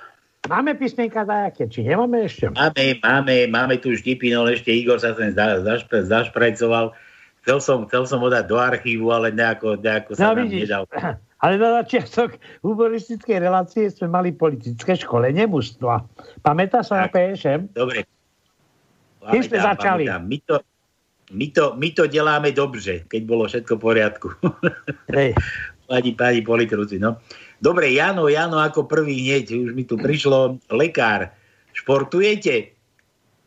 [0.51, 2.51] Máme písmenka dajaké, či nemáme ešte?
[2.51, 6.91] Máme, máme, máme tu štipy, no ešte Igor sa sem zašpe, zašprajcoval.
[7.47, 10.67] Chcel som, chcel som ho dať do archívu, ale nejako, nejako sa no, nám vidíš,
[10.67, 10.83] nedal.
[11.41, 16.05] Ale na začiatok humoristickej relácie sme mali politické školenie mužstva.
[16.45, 17.73] Pamätá sa na PŠM?
[17.73, 18.05] Dobre.
[19.25, 20.05] Keď sme začali.
[20.05, 20.61] My to,
[21.33, 24.27] my, to, my to deláme dobře, keď bolo všetko v poriadku.
[25.09, 25.33] Hej.
[25.91, 27.19] Pani, pani politruci, no.
[27.61, 31.29] Dobre, Jano, Jano ako prvý hneď, už mi tu prišlo lekár.
[31.77, 32.73] Športujete?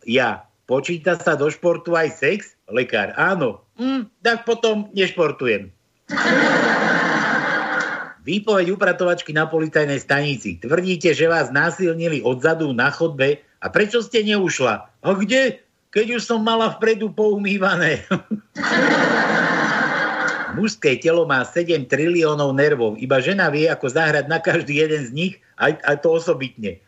[0.06, 0.46] Ja.
[0.64, 2.56] Počíta sa do športu aj sex?
[2.72, 3.12] Lekár.
[3.20, 5.70] Áno hm, tak potom nešportujem.
[8.24, 10.56] Výpoveď upratovačky na policajnej stanici.
[10.56, 14.74] Tvrdíte, že vás násilnili odzadu na chodbe a prečo ste neušla?
[15.04, 15.60] A kde?
[15.92, 18.00] Keď už som mala vpredu poumývané.
[20.55, 22.94] Mužské telo má 7 triliónov nervov.
[23.02, 26.78] Iba žena vie, ako zahrať na každý jeden z nich, aj, aj to osobitne.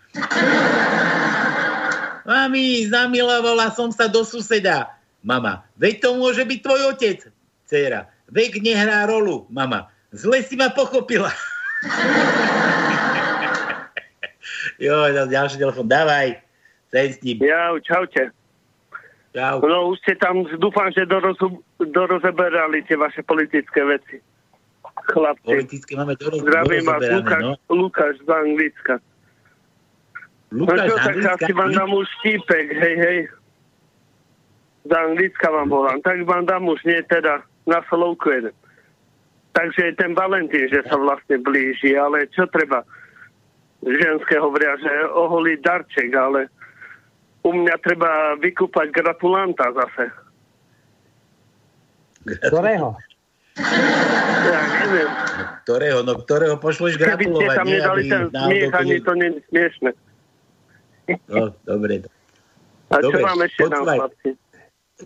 [2.27, 4.95] Mami, zamilovala som sa do suseda.
[5.27, 7.19] Mama, veď to môže byť tvoj otec.
[7.67, 9.51] Cera, vek nehrá rolu.
[9.51, 11.33] Mama, Zle si ma pochopila.
[14.79, 16.41] jo, ďalší telefon, dávaj.
[16.89, 17.43] Sen s ním.
[17.43, 18.31] Ja, čaute.
[19.37, 19.61] Čau.
[19.61, 24.17] No už ste tam, dúfam, že dorozu, dorozeberali tie vaše politické veci.
[25.13, 25.45] Chlapci.
[25.45, 27.53] Politické máme doroz, Zdravím vás, Lukáš, no?
[27.69, 28.95] Lukáš z Anglicka.
[30.57, 33.19] Lukáš no čo, tak asi vám dám už štípek, hej, hej.
[34.89, 36.01] Z Anglicka vám volám.
[36.01, 38.57] Tak vám dám už nie teda na slovku jeden.
[39.53, 42.89] Takže ten Valentín, že sa vlastne blíži, ale čo treba?
[43.85, 46.49] Ženské hovoria, že oholí darček, ale
[47.47, 50.11] u mňa treba vykúpať gratulanta zase.
[52.51, 52.99] Ktorého?
[54.47, 55.11] Ja neviem.
[55.63, 55.99] Ktorého?
[56.03, 57.23] No ktorého pošleš gratulovať?
[57.23, 59.91] Keby ste tam nedali ten smiech, ani to nie je smiešne.
[61.31, 62.03] No, dobre.
[62.91, 64.31] A dobre, čo vám ešte tam, chlapci?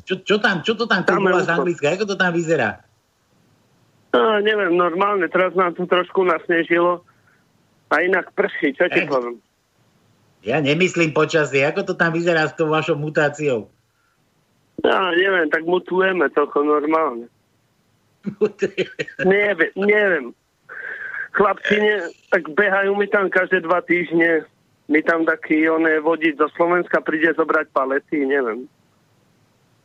[0.05, 1.93] Čo, čo, tam, čo to tam, tam z Anglicka?
[1.93, 2.81] Ako to tam vyzerá?
[4.11, 7.05] No, neviem, normálne, teraz nám tu trošku nasnežilo
[7.93, 9.39] a inak prší, čo ti poviem.
[10.41, 13.69] Ja nemyslím počasie, ako to tam vyzerá s tou vašou mutáciou?
[14.81, 17.29] No, neviem, tak mutujeme toľko normálne.
[19.25, 20.27] neviem, neviem.
[21.37, 24.49] Chlapci ne, tak behajú mi tam každé dva týždne.
[24.91, 28.67] My tam taký oné vodiť do Slovenska príde zobrať palety, neviem.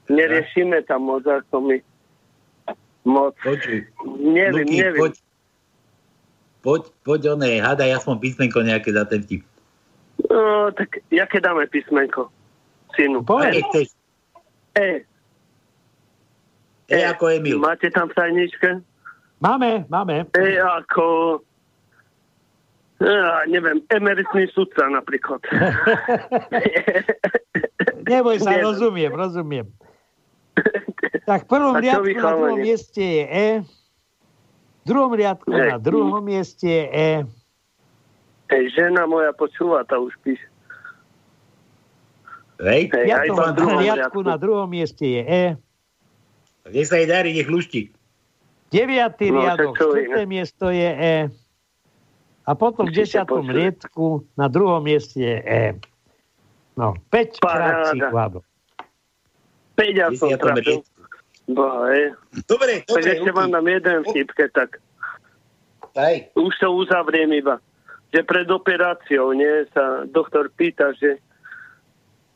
[0.10, 1.78] Neriešime tam moc ako my
[3.06, 3.38] moc.
[3.46, 3.86] Počuj.
[4.18, 5.02] Neviem, Luky, neviem.
[5.06, 5.14] Poď,
[6.66, 9.46] poď, poď oné, hádaj aspoň písmenko nejaké za ten vtip.
[10.32, 12.30] No, tak jaké dáme písmenko,
[12.96, 13.24] synu?
[13.24, 13.62] Povedz.
[13.76, 13.86] E.
[14.76, 15.06] E.
[16.90, 17.60] E ako Emil.
[17.60, 18.82] Máte tam v tajničke?
[19.42, 20.26] Máme, máme.
[20.38, 21.40] E ako...
[22.96, 25.44] Ja, neviem, emeritný sudca napríklad.
[28.08, 28.64] Neboj sa, neviem.
[28.64, 29.68] rozumiem, rozumiem.
[31.28, 33.50] Tak v prvom riadku na druhom mieste je E.
[34.80, 35.76] V druhom riadku e.
[35.76, 37.10] na druhom mieste je E.
[38.46, 40.46] Hej, žena moja počúva, tá už píše.
[42.62, 45.46] Hej, Hej aj v druhom riadku na druhom mieste je E.
[46.66, 47.92] Kde sa jej darí, nech lušti.
[48.72, 51.18] Deviatý no, riadok, štvrté miesto je E.
[52.46, 55.66] A potom v desiatom riadku na druhom mieste je E.
[56.78, 58.44] No, 5 krát si kladol.
[59.80, 60.84] 5 ja som trafil.
[61.46, 62.18] Dobre,
[62.50, 62.74] dobre.
[62.90, 64.70] Tak ešte vám dám jeden vtip, keď tak.
[65.96, 66.16] Aj.
[66.36, 67.62] Už to uzavriem iba.
[68.16, 71.20] Že pred operáciou, nie, sa doktor pýta, že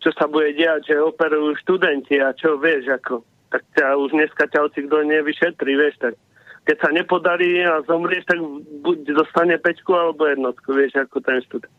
[0.03, 3.23] čo sa bude diať, že operujú študenti a čo vieš, ako.
[3.47, 6.13] Tak ťa už dneska ťa si kto nevyšetri, vieš, tak
[6.67, 8.43] keď sa nepodarí a zomrieš, tak
[8.83, 11.75] buď dostane pečku alebo jednotku, vieš, ako ten študent.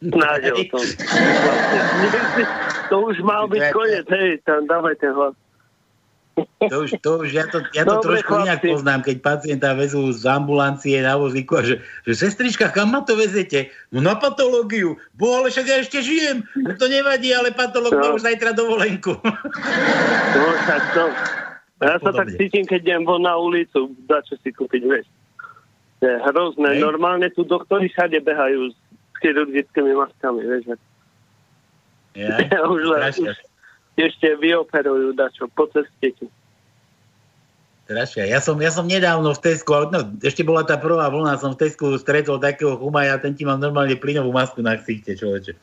[0.00, 0.84] Nádej o tom.
[2.90, 5.38] To už mal byť koniec, hej, tam dávaj ten hlas.
[6.38, 8.46] To už, to už ja to, ja to Dobre, trošku chlapci.
[8.46, 13.00] inak poznám, keď pacienta vezú z ambulancie na vozíku a že, že sestrička, kam ma
[13.04, 13.72] to vezete?
[13.92, 14.96] No na patológiu.
[15.16, 16.44] Bo ale však ja ešte žijem.
[16.56, 18.00] No to nevadí, ale patológ no.
[18.00, 19.16] má už zajtra dovolenku.
[20.30, 21.10] No tak to.
[21.82, 25.10] Ja sa tak cítim, keď idem von na ulicu, dá čo si kúpiť, vieš.
[25.98, 26.78] Je hrozné.
[26.78, 26.86] Hej.
[26.86, 28.76] Normálne tu doktori všade behajú s
[29.18, 30.78] chirurgickými maskami, vieš.
[32.14, 32.36] Ja,
[32.72, 33.34] už len, už
[34.06, 36.30] ešte vyoperujú dačo po ceste.
[37.90, 38.30] Strašia.
[38.30, 41.66] Ja som, ja som nedávno v Tesku, no, ešte bola tá prvá vlna, som v
[41.66, 45.58] Tesku stretol takého chumaja, ten ti mal normálne plynovú masku na ksichte, človeče.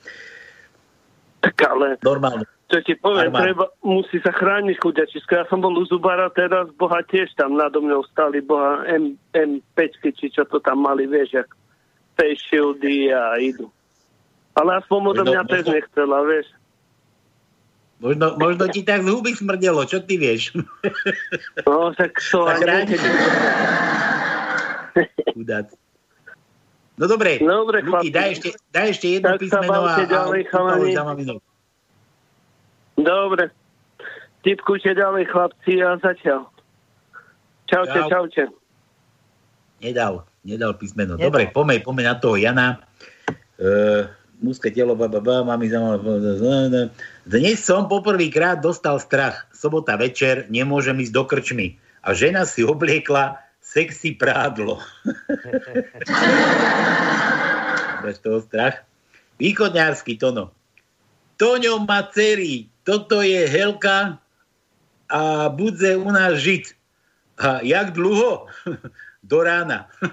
[1.40, 1.96] Tak ale...
[2.04, 2.44] Normálne.
[2.68, 5.40] Čo ti poviem, treba, musí sa chrániť chudiačisko.
[5.40, 10.04] Ja som bol u Zubara teraz, boha tiež tam nado mnou stali, boha M, M5,
[10.12, 11.48] či čo to tam mali, vieš, jak
[12.20, 13.72] face shieldy a idú.
[14.60, 16.48] Ale aspoň odo mňa no, tiež no, nechcela, vieš.
[17.98, 20.54] Možno, možno ti tak z huby smrdelo, čo ty vieš?
[21.66, 22.93] No, tak to ani
[26.98, 31.14] No dobre, dobre Luky, daj ešte, daj ešte jedno tak písmeno a, ďalej, a,
[32.98, 33.54] Dobre.
[34.41, 36.50] Tipkujte ďalej, chlapci, a zatiaľ.
[37.70, 38.10] Čaute, Čau.
[38.10, 38.43] čaute.
[39.78, 41.22] Nedal, nedal písmeno.
[41.22, 41.30] Nedal.
[41.30, 42.82] Dobre, pomeň, pomeň na toho Jana.
[43.62, 44.10] Uh,
[44.42, 44.96] mužské telo,
[45.44, 46.00] mami za
[47.26, 49.48] Dnes som poprvýkrát dostal strach.
[49.54, 51.78] Sobota večer, nemôžem ísť do krčmy.
[52.06, 54.80] A žena si obliekla sexy prádlo.
[58.06, 58.86] Bez toho strach.
[59.38, 60.50] Východňársky Tono.
[61.38, 64.18] Toňo má dcery, toto je Helka
[65.06, 65.22] a
[65.54, 66.74] budze u nás žiť.
[67.38, 68.50] A jak dlho?
[69.28, 69.92] Do rána.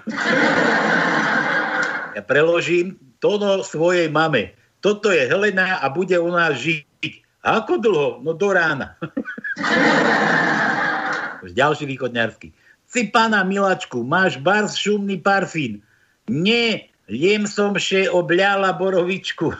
[2.15, 4.55] ja preložím Tono svojej mame.
[4.83, 7.11] Toto je Helena a bude u nás žiť.
[7.45, 8.09] A ako dlho?
[8.25, 8.97] No do rána.
[11.45, 12.49] Ďalší východňarský.
[13.11, 15.83] Pána Milačku, máš bars šumný parfín.
[16.31, 19.51] Nie, jem som še obľala borovičku.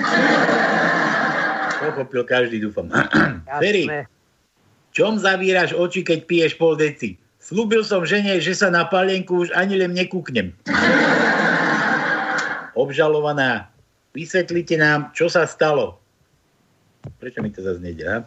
[1.80, 2.88] Pochopil každý, dúfam.
[3.60, 3.84] Ferry,
[4.96, 7.20] čom zavíraš oči, keď piješ pol deci?
[7.40, 10.52] Slúbil som žene, že sa na palienku už ani len nekúknem.
[12.78, 13.70] Obžalovaná,
[14.14, 15.98] vysvetlite nám, čo sa stalo.
[17.18, 18.22] Prečo mi to zase nejde?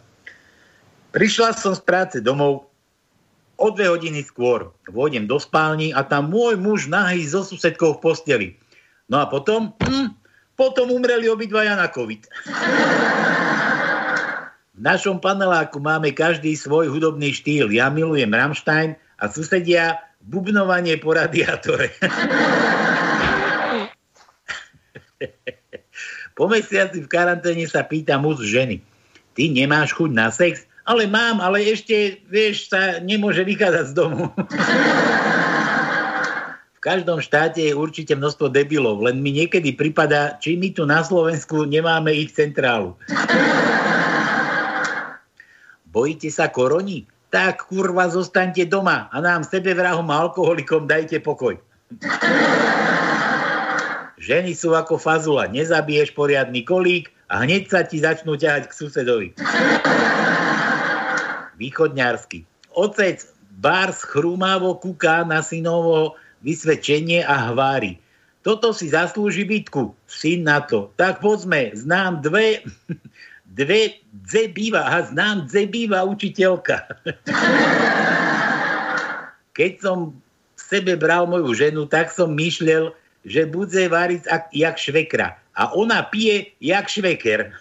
[1.14, 2.74] Prišla som z práce domov,
[3.54, 8.02] o dve hodiny skôr vôjdem do spálni a tam môj muž nahý so susedkou v
[8.02, 8.48] posteli.
[9.06, 10.10] No a potom, hm,
[10.58, 12.26] potom umreli obidvaja na COVID.
[14.74, 17.70] V našom paneláku máme každý svoj hudobný štýl.
[17.70, 21.94] Ja milujem Rammstein a susedia bubnovanie po radiátore.
[26.36, 28.82] po mesiaci v karanténe sa pýta muž ženy.
[29.34, 30.68] Ty nemáš chuť na sex?
[30.84, 34.28] ale mám, ale ešte, vieš, sa nemôže vychádzať z domu.
[36.76, 41.00] v každom štáte je určite množstvo debilov, len mi niekedy prípada, či my tu na
[41.00, 43.00] Slovensku nemáme ich centrálu.
[45.94, 47.08] Bojíte sa koroni?
[47.32, 51.58] Tak kurva, zostaňte doma a nám sebevrahom a alkoholikom dajte pokoj.
[54.24, 59.28] Ženy sú ako fazula, nezabiješ poriadny kolík a hneď sa ti začnú ťahať k susedovi
[61.56, 62.44] východňarsky.
[62.74, 63.22] Otec
[63.54, 68.02] Bars chrúmavo kúka na synovo vysvedčenie a hvári.
[68.44, 70.92] Toto si zaslúži bytku, syn na to.
[71.00, 72.60] Tak poďme, znám dve,
[73.60, 76.84] dve dze býva, a znám dze býva učiteľka.
[79.56, 80.20] Keď som
[80.56, 82.92] v sebe bral moju ženu, tak som myšlel,
[83.24, 85.36] že bude variť jak švekra.
[85.56, 87.52] A ona pije jak šveker.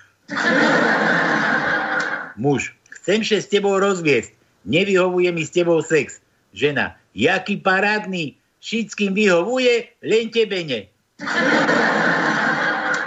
[2.35, 4.31] Muž chcem sa s tebou rozviesť,
[4.63, 6.23] nevyhovuje mi s tebou sex.
[6.55, 10.87] Žena, jaký parádny, všetkým vyhovuje, len tebe ne.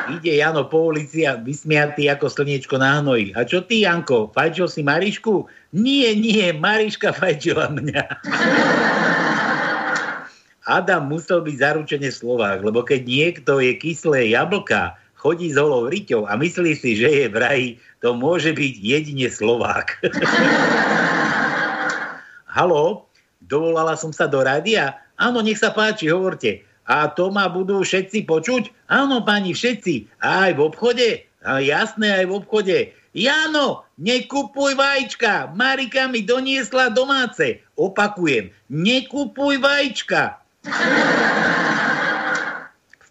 [0.07, 3.35] Ide Jano po ulici a vysmiatý ako slniečko na hnoji.
[3.35, 5.51] A čo ty, Janko, fajčil si Marišku?
[5.75, 8.03] Nie, nie, Mariška fajčila mňa.
[10.67, 16.27] Adam musel byť zaručene Slovák, lebo keď niekto je kyslé jablka, chodí s holou riťou
[16.27, 20.03] a myslí si, že je vraj, to môže byť jedine Slovák.
[22.59, 23.07] Halo,
[23.47, 24.99] dovolala som sa do rádia?
[25.15, 26.67] Áno, nech sa páči, hovorte.
[26.83, 28.91] A to ma budú všetci počuť?
[28.91, 30.19] Áno, pani, všetci.
[30.19, 31.09] A aj v obchode?
[31.47, 32.79] A jasné, aj v obchode.
[33.15, 35.55] Jano, nekupuj vajíčka.
[35.55, 37.63] Marika mi doniesla domáce.
[37.79, 40.43] Opakujem, nekupuj vajíčka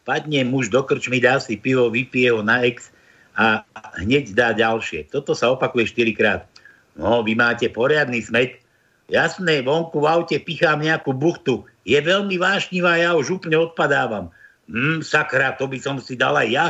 [0.05, 2.93] padne muž do krčmy, dá si pivo, vypije ho na ex
[3.35, 3.65] a
[3.99, 5.09] hneď dá ďalšie.
[5.11, 6.41] Toto sa opakuje 4 krát.
[6.95, 8.61] No, vy máte poriadny smet.
[9.11, 11.67] Jasné, vonku v aute pichám nejakú buchtu.
[11.83, 14.31] Je veľmi vášnivá, ja už úplne odpadávam.
[14.71, 16.67] Hm, sakra, to by som si dal aj ja,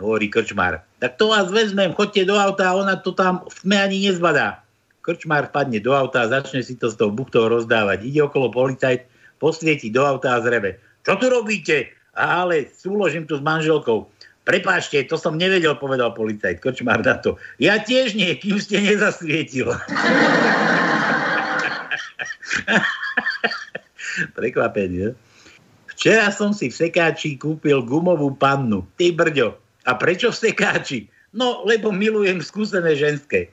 [0.00, 0.80] hovorí krčmár.
[1.02, 4.64] Tak to vás vezmem, chodte do auta a ona to tam v tme ani nezbadá.
[5.04, 8.08] Krčmár padne do auta a začne si to s tou buchtou rozdávať.
[8.08, 9.04] Ide okolo policajt,
[9.38, 10.80] posvieti do auta a zrebe.
[11.06, 11.96] Čo tu robíte?
[12.16, 14.08] ale súložím tu s manželkou.
[14.48, 17.36] Prepáčte, to som nevedel, povedal policajt Kočmár na to.
[17.60, 19.68] Ja tiež nie, kým ste nezasvietil.
[24.38, 25.12] Prekvapenie.
[25.92, 28.86] Včera som si v sekáči kúpil gumovú pannu.
[28.96, 29.58] Ty brďo.
[29.84, 31.10] A prečo v sekáči?
[31.36, 33.50] No, lebo milujem skúsené ženské.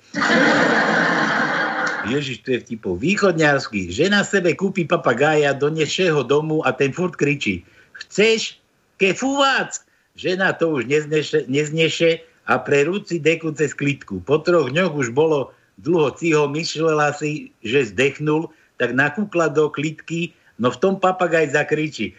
[2.10, 3.00] Ježiš, to je vtipov.
[3.00, 3.92] Východňarský.
[3.92, 7.64] Žena sebe kúpi papagája, donesie ho domu a ten furt kričí
[8.04, 8.58] chceš
[8.98, 9.82] kefúvať?
[10.14, 14.22] Žena to už nezneše, nezneše a pre rúci deku cez klitku.
[14.22, 15.50] Po troch dňoch už bolo
[15.82, 20.30] dlho ciho, myšlela si, že zdechnul, tak nakúkla do klitky,
[20.62, 22.14] no v tom papagaj zakričí.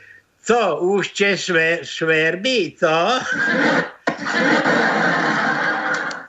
[0.45, 3.23] Co, už če šver, šverby, co?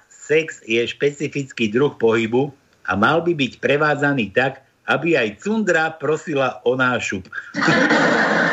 [0.08, 2.54] Sex je špecifický druh pohybu
[2.86, 7.26] a mal by byť prevádzaný tak, aby aj cundra prosila o nášup.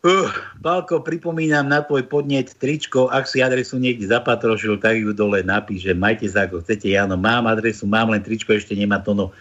[0.00, 5.44] Uh, Balko, pripomínam na tvoj podnet tričko, ak si adresu niekde zapatrošil, tak ju dole
[5.44, 9.36] napíše, majte sa ako chcete, Jano, mám adresu, mám len tričko, ešte nemá to no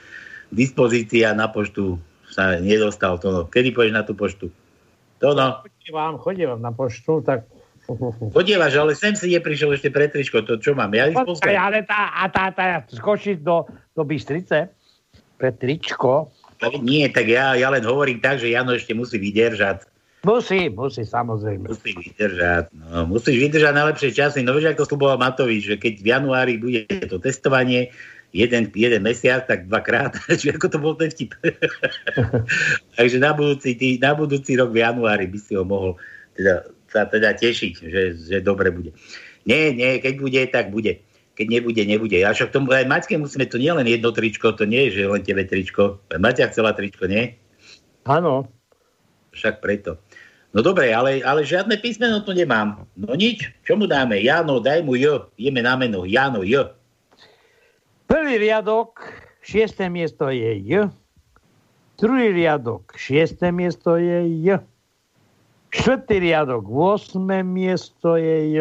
[0.51, 1.95] dispozícia na poštu
[2.27, 3.15] sa nedostal.
[3.23, 3.41] To no.
[3.47, 4.51] Kedy pôjdeš na tú poštu?
[5.23, 5.63] To no.
[5.63, 7.47] Chodievam, chodievam na poštu, tak...
[8.35, 10.93] Chodievaš, ale sem si neprišiel ešte pre tričko, to čo mám?
[10.93, 14.69] Ja Počkaj, ale tá, a tá, tá, skočiť do, do Bystrice
[15.39, 16.29] pre tričko.
[16.83, 19.87] Nie, tak ja, ja len hovorím tak, že Jano ešte musí vydržať.
[20.27, 21.71] Musí, musí, samozrejme.
[21.71, 22.75] Musí vydržať.
[22.75, 24.43] No, musíš vydržať najlepšie časy.
[24.43, 27.95] No vieš, ako sluboval Matovič, že keď v januári bude to testovanie,
[28.35, 30.19] jeden, jeden mesiac, tak dvakrát.
[30.39, 31.39] Čiže ako to bol ten vtip.
[32.99, 35.95] Takže na budúci, tý, na budúci rok v januári by si ho mohol
[36.35, 38.91] teda, sa teda tešiť, že, že dobre bude.
[39.45, 41.01] Nie, nie, keď bude, tak bude.
[41.39, 42.19] Keď nebude, nebude.
[42.19, 45.03] A však tomu aj Maťke musíme, to nie len jedno tričko, to nie je, že
[45.07, 46.03] len tebe tričko.
[46.11, 47.39] Maťa chcela tričko, nie?
[48.03, 48.51] Áno.
[49.31, 50.01] Však preto.
[50.49, 52.83] No dobre, ale, ale žiadne písmeno tu nemám.
[52.97, 54.17] No nič, čo mu dáme?
[54.19, 55.29] Jano, daj mu J.
[55.37, 56.09] Ideme na meno.
[56.09, 56.73] Jano, J.
[58.09, 58.97] Prvý riadok,
[59.45, 60.89] šiesté miesto je J.
[62.01, 64.65] Druhý riadok, šiesté miesto je J.
[65.69, 67.21] Štvrtý riadok, 8.
[67.45, 68.55] miesto je J.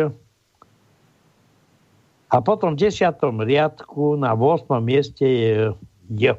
[2.29, 4.69] A potom v desiatom riadku na 8.
[4.85, 5.73] mieste je
[6.13, 6.37] J.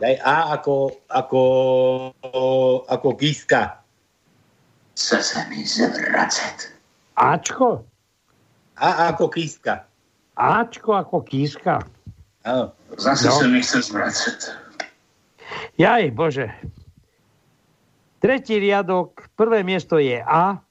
[0.00, 1.42] Daj A ako, ako,
[2.88, 3.84] ako kiska.
[4.96, 6.72] Chce sa mi zvracet.
[7.14, 7.84] Ačko?
[8.80, 9.84] A ako kiska.
[10.34, 11.84] Ačko ako kiska.
[12.42, 12.72] Áno.
[12.96, 13.36] Zase no.
[13.36, 14.40] sa mi chce zvracet.
[15.76, 16.48] Jaj, bože.
[18.22, 20.62] Tretí riadok, prvé miesto je A.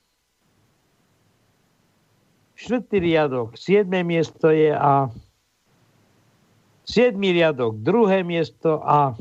[2.56, 5.12] Štvrtý riadok, siedme miesto je A.
[6.88, 7.20] 7.
[7.20, 9.20] riadok, druhé miesto A.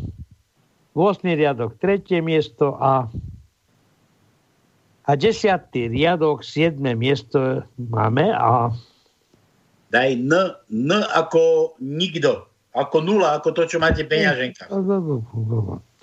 [0.95, 1.27] 8.
[1.27, 3.11] riadok, tretie miesto A.
[5.03, 5.91] A 10.
[5.91, 6.79] riadok, 7.
[6.95, 8.71] miesto máme A.
[9.91, 12.50] Daj N, N ako nikto.
[12.71, 14.71] Ako nula, ako to, čo máte peňaženka.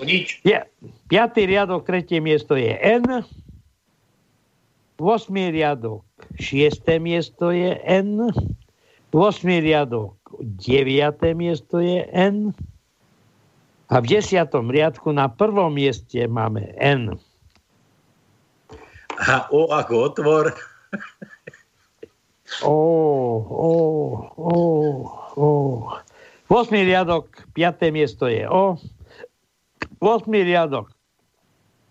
[0.03, 0.43] Nič.
[0.43, 0.59] Je,
[1.07, 1.47] 5.
[1.47, 3.24] riadok, tretie miesto je N.
[4.99, 5.32] 8.
[5.32, 6.03] riadok,
[6.36, 6.84] 6.
[6.99, 8.36] miesto je N.
[9.15, 9.63] 8.
[9.63, 11.39] riadok, 9.
[11.39, 12.51] miesto je N.
[13.88, 14.51] A v 10.
[14.51, 17.15] riadku na prvom mieste máme N.
[19.15, 20.51] A O ako otvor.
[22.68, 22.76] O,
[23.47, 23.74] O,
[24.36, 24.59] O,
[25.39, 25.49] O.
[26.48, 26.72] 8.
[26.72, 27.91] riadok, 5.
[27.91, 28.80] miesto je O.
[30.00, 30.28] 8.
[30.32, 30.89] riadok,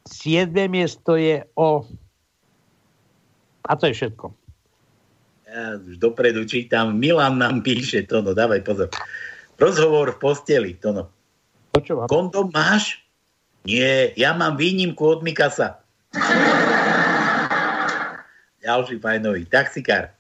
[0.09, 0.49] 7.
[0.69, 1.85] miesto je O.
[3.67, 4.33] A to je všetko
[5.57, 8.89] ja už dopredu čítam, Milan nám píše, Tono, dávaj pozor.
[9.57, 11.09] Rozhovor v posteli, Tono.
[11.73, 12.05] Počúvam.
[12.11, 13.01] Kondom máš?
[13.65, 15.81] Nie, ja mám výnimku od Mikasa.
[18.67, 19.49] Ďalší fajnový.
[19.49, 20.13] Taxikár.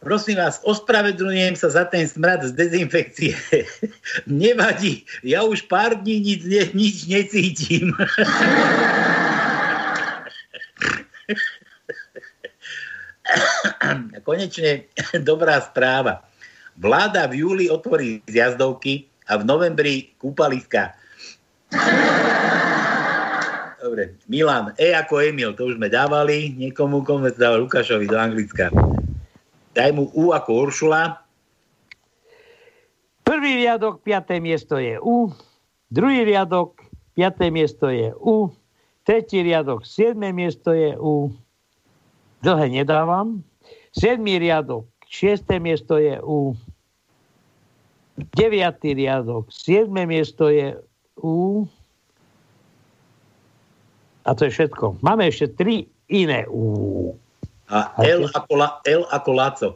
[0.00, 3.36] Prosím vás, ospravedlňujem sa za ten smrad z dezinfekcie.
[4.24, 7.92] Nevadí, ja už pár dní nič, ne, nič necítim.
[14.24, 14.88] Konečne
[15.20, 16.24] dobrá správa.
[16.80, 20.96] Vláda v júli otvorí zjazdovky a v novembri kúpaliska.
[23.84, 28.16] Dobre, Milan, E ako Emil, to už sme dávali niekomu, komu sme dávali Lukášovi do
[28.16, 28.72] Anglicka.
[29.74, 31.22] Daj mu U ako Uršula.
[33.22, 35.30] Prvý riadok, piaté miesto je U.
[35.90, 36.82] Druhý riadok,
[37.14, 38.50] piaté miesto je U.
[39.06, 41.30] Tretí riadok, siedme miesto je U
[42.40, 43.44] dlhé nedávam.
[43.92, 44.24] 7.
[44.24, 45.60] riadok, 6.
[45.60, 46.56] miesto je u
[48.36, 48.96] 9.
[48.96, 49.90] riadok, 7.
[50.06, 50.78] miesto je
[51.20, 51.66] u
[54.24, 55.00] a to je všetko.
[55.00, 57.16] Máme ešte tri iné u.
[57.70, 59.68] A L ako, la, L ako Laco.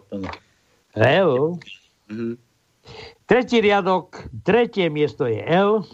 [0.99, 1.59] L.
[2.11, 2.35] Mm-hmm.
[3.25, 5.87] Tretí riadok, tretie miesto je L.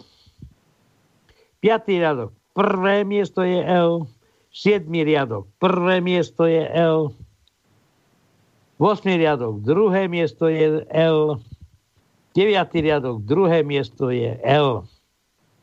[1.61, 4.09] Piatý riadok, prvé miesto je L.
[4.51, 4.83] 7.
[4.91, 7.13] riadok, prvé miesto je L.
[8.81, 9.05] 8.
[9.05, 11.37] riadok, druhé miesto je L.
[12.33, 12.49] 9.
[12.81, 14.89] riadok, druhé miesto je L.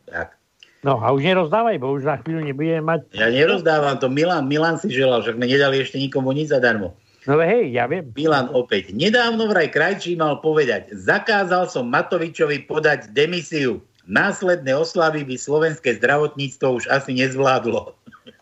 [0.06, 0.37] Tak.
[0.86, 3.10] No a už nerozdávaj, bo už za chvíľu nebudeme mať...
[3.10, 6.94] Ja nerozdávam, to Milan, Milan si želal, však sme nedali ešte nikomu nič zadarmo.
[7.26, 8.08] No hej, ja viem.
[8.14, 8.94] Milan opäť.
[8.94, 13.82] Nedávno vraj krajčí mal povedať, zakázal som Matovičovi podať demisiu.
[14.08, 17.92] Následné oslavy by slovenské zdravotníctvo už asi nezvládlo.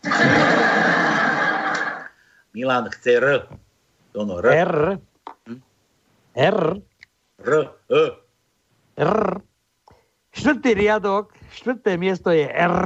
[2.55, 3.27] Milan chce R.
[4.15, 4.47] Tono, R.
[4.47, 4.75] R.
[5.49, 5.59] Hm?
[6.37, 6.61] R.
[7.43, 7.57] R.
[7.91, 8.03] E.
[8.97, 9.46] R.
[10.37, 12.77] Štvrtý riadok, štvrté miesto je R.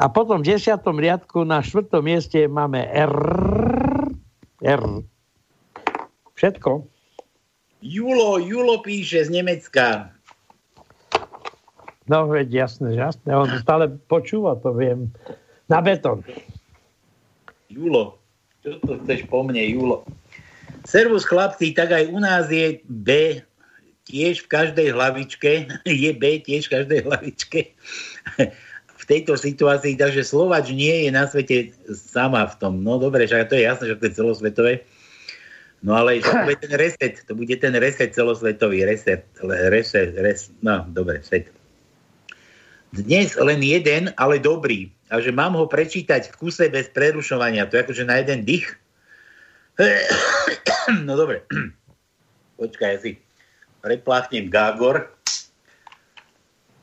[0.00, 3.14] A potom v desiatom riadku na štvrtom mieste máme R.
[4.64, 4.84] R.
[6.36, 6.88] Všetko.
[7.84, 10.12] Julo, Julo píše z Nemecka.
[12.08, 13.32] No veď jasné, jasné.
[13.32, 15.12] On stále počúva, to viem.
[15.68, 16.24] Na betón.
[17.68, 18.20] Julo.
[18.60, 20.04] Čo to chceš po mne, Julo?
[20.84, 23.40] Servus chlapci, tak aj u nás je B
[24.08, 25.50] tiež v každej hlavičke.
[25.86, 27.60] Je B tiež v každej hlavičke.
[29.00, 32.84] v tejto situácii, takže Slovač nie je na svete sama v tom.
[32.84, 34.72] No dobre, však to je jasné, že to je celosvetové.
[35.80, 40.84] No ale to bude ten reset, to bude ten reset celosvetový, reset, reset, reset, no
[40.92, 41.48] dobre, set.
[42.92, 44.92] Dnes len jeden, ale dobrý.
[45.08, 47.70] A že mám ho prečítať v kuse bez prerušovania.
[47.70, 48.79] To je akože na jeden dých.
[51.06, 51.46] No dobre.
[52.60, 53.10] Počkaj, ja si
[53.80, 55.08] prepláchnem Gágor.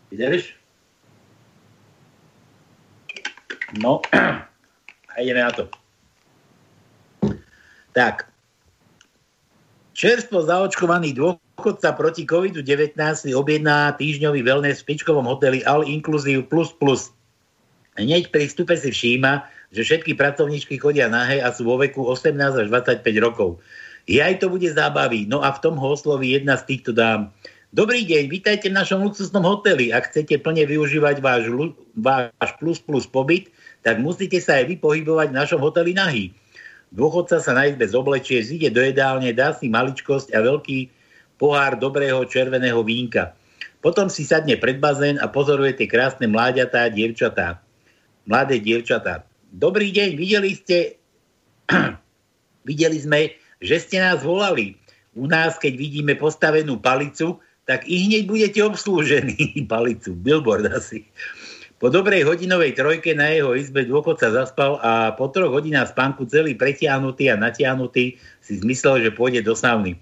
[0.09, 0.55] Vidíš?
[3.77, 3.99] No,
[5.11, 5.67] a ideme na to.
[7.91, 8.29] Tak,
[9.97, 16.45] Čerstvo zaočkovaný dôchodca proti COVID-19 si objedná týždňový wellness v špičkovom hoteli All Inclusive.
[17.97, 19.41] Hneď pri vstupe si všíma,
[19.71, 23.59] že všetky pracovníčky chodia nahé a sú vo veku 18 až 25 rokov.
[24.07, 27.35] aj to bude zábavy, no a v tom ho osloví jedna z týchto dám.
[27.67, 29.91] Dobrý deň, vítajte v našom luxusnom hoteli.
[29.91, 31.51] Ak chcete plne využívať váš,
[31.99, 33.51] váš plus plus pobyt,
[33.83, 36.31] tak musíte sa aj vy pohybovať v našom hoteli nahý.
[36.95, 40.87] Dôchodca sa na izbe zoblečie, zíde do jedálne, dá si maličkosť a veľký
[41.35, 43.35] pohár dobrého červeného vínka.
[43.83, 47.59] Potom si sadne pred bazén a pozoruje tie krásne mláďatá, dievčatá.
[48.23, 49.26] Mladé dievčatá.
[49.53, 50.99] Dobrý deň, videli ste,
[52.69, 53.31] videli sme,
[53.63, 54.75] že ste nás volali.
[55.15, 59.55] U nás, keď vidíme postavenú palicu, tak i hneď budete obslúžení.
[59.71, 61.07] palicu, billboard asi.
[61.77, 66.57] Po dobrej hodinovej trojke na jeho izbe dôchodca zaspal a po troch hodinách spánku celý
[66.57, 69.93] pretiahnutý a natiahnutý si zmyslel, že pôjde do sauny.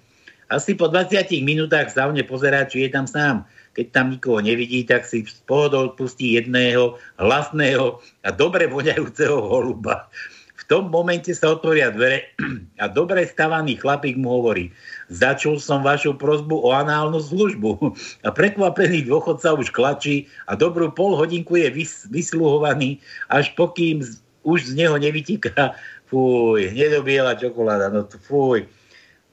[0.47, 3.43] Asi po 20 minútach saune pozerá, či je tam sám.
[3.75, 10.07] Keď tam nikoho nevidí, tak si z pohodou pustí jedného hlasného a dobre voňajúceho holuba.
[10.55, 12.31] V tom momente sa otvoria dvere
[12.83, 14.71] a dobre stavaný chlapík mu hovorí–
[15.09, 17.77] Začul som vašu prozbu o análnu službu.
[18.25, 22.97] A prekvapený dôchodca už klačí a dobrú pol hodinku je vys- vysluhovaný,
[23.29, 25.77] až pokým z- už z neho nevytíka
[26.09, 28.65] fuj, nedobiela čokoláda, no fuj.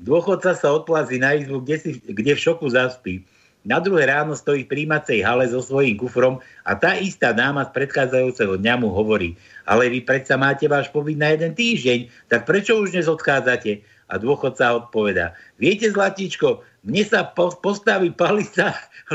[0.03, 3.22] Dôchodca sa odplazí na izbu, kde, si, kde v šoku zaspí.
[3.62, 7.70] Na druhé ráno stojí v príjmacej hale so svojím kufrom a tá istá dáma z
[7.78, 12.74] predchádzajúceho dňa mu hovorí, ale vy predsa máte váš pobyt na jeden týždeň, tak prečo
[12.74, 13.86] už dnes odchádzate?
[14.12, 18.74] A dôchodca odpoveda, viete Zlatíčko, mne sa po, postaví palica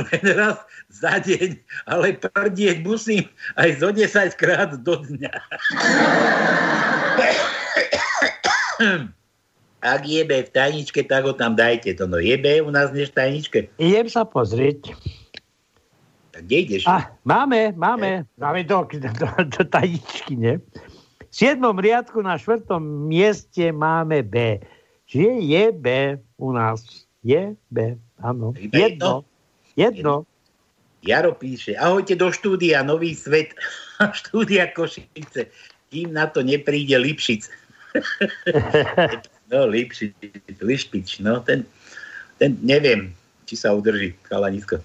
[0.09, 3.27] len raz za deň, ale prdieť musím
[3.59, 5.33] aj zo 10 krát do dňa.
[9.81, 11.93] Ak jebe v tajničke, tak ho tam dajte.
[12.01, 13.59] To no jebe u nás než v tajničke.
[13.77, 14.97] Idem sa pozrieť.
[16.33, 16.83] Tak kde ideš?
[16.89, 18.25] Ah, máme, máme.
[18.41, 20.57] Máme do, do, do, tajničky, ne?
[21.29, 21.61] V 7.
[21.61, 22.65] riadku na 4.
[22.81, 24.57] mieste máme B.
[25.05, 25.87] Čiže je B
[26.41, 26.81] u nás.
[27.21, 28.57] Je B, áno.
[28.57, 29.23] Jedno.
[29.77, 30.25] Jedno.
[31.05, 33.53] Jaro píše, ahojte do štúdia Nový svet,
[34.19, 35.53] štúdia Košice,
[35.93, 37.45] kým na to nepríde Lipšic.
[39.51, 40.13] no, Lipšic,
[40.59, 41.63] Lišpič, no, ten,
[42.39, 43.15] ten neviem,
[43.47, 44.83] či sa udrží, chalanisko.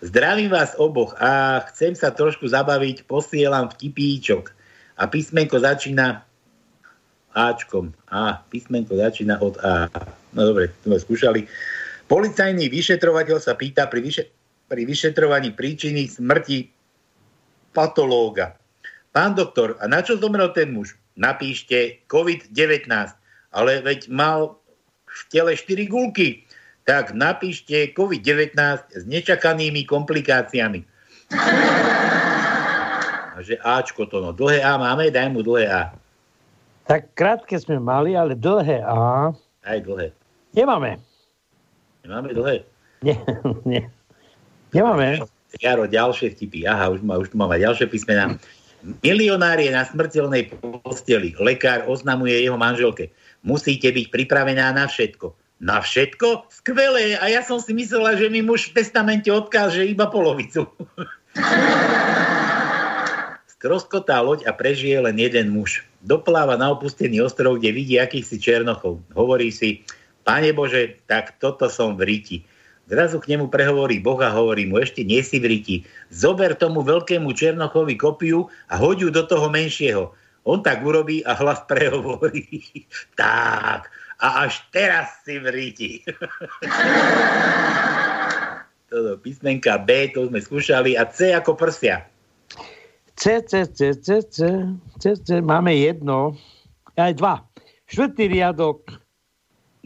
[0.00, 4.48] Zdravím vás oboch a chcem sa trošku zabaviť, posielam vtipíčok.
[4.96, 6.24] A písmenko začína
[7.36, 7.92] Ačkom.
[8.08, 9.92] A, písmenko začína od A.
[10.32, 11.44] No dobre, sme skúšali.
[12.08, 14.24] Policajný vyšetrovateľ sa pýta pri, vyše,
[14.72, 16.72] pri vyšetrovaní príčiny smrti
[17.76, 18.56] patológa.
[19.12, 20.96] Pán doktor, a na čo zomrel ten muž?
[21.20, 22.88] Napíšte COVID-19,
[23.50, 24.58] ale veď mal
[25.06, 26.46] v tele 4 gulky.
[26.86, 28.56] Tak napíšte COVID-19
[28.96, 30.82] s nečakanými komplikáciami.
[33.30, 34.34] A že Ačko to, no.
[34.34, 35.82] Dlhé A máme, daj mu dlhé A.
[36.90, 39.30] Tak krátke sme mali, ale dlhé A.
[39.62, 40.10] Aj dlhé.
[40.50, 40.98] Nemáme.
[42.02, 42.66] Nemáme dlhé?
[43.06, 43.16] Nie,
[43.62, 43.86] nie.
[44.74, 45.22] Nemáme.
[45.58, 46.66] Jaro, ďalšie vtipy.
[46.66, 48.38] Aha, už, má, už tu máme ďalšie písmená.
[49.04, 50.50] Milionár je na smrteľnej
[50.82, 51.36] posteli.
[51.36, 53.12] Lekár oznamuje jeho manželke.
[53.40, 55.32] Musíte byť pripravená na všetko.
[55.60, 56.48] Na všetko?
[56.48, 57.20] Skvelé.
[57.20, 60.64] A ja som si myslela, že mi muž v testamente odkáže iba polovicu.
[63.60, 65.84] Stroskotá loď a prežije len jeden muž.
[66.00, 69.04] Dopláva na opustený ostrov, kde vidí akýchsi černochov.
[69.12, 69.84] Hovorí si,
[70.24, 72.36] Pane Bože, tak toto som v ríti.
[72.88, 75.76] Zrazu k nemu prehovorí Boh a hovorí mu, ešte nie si v ríti.
[76.08, 80.16] Zober tomu veľkému černochovi kopiu a hoď ju do toho menšieho.
[80.50, 82.58] On tak urobí a hlas prehovorí.
[83.20, 83.86] tak,
[84.18, 85.92] a až teraz si v ríti.
[88.90, 92.02] Toto písmenka B, to sme skúšali a C ako prsia.
[93.14, 94.38] C, C, C, C, C,
[94.98, 96.34] C, C, máme jedno,
[96.98, 97.46] aj dva.
[97.86, 98.90] Štvrtý riadok,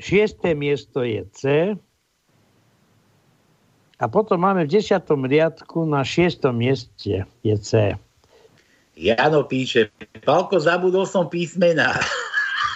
[0.01, 1.41] šiesté miesto je C.
[4.01, 8.01] A potom máme v desiatom riadku na šiestom mieste je C.
[8.95, 9.91] Jano píše,
[10.23, 11.99] Palko, zabudol som písmena.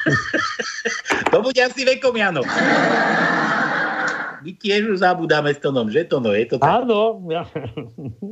[1.31, 2.43] to bude asi vekom, Jano.
[4.39, 6.87] My tiež už zabudáme s tonom, že to no, je to tak?
[6.87, 7.23] Áno.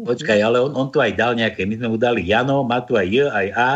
[0.07, 2.95] Počkaj, ale on, on tu aj dal nejaké, my sme mu dali Jano, má tu
[2.95, 3.70] aj J, aj A,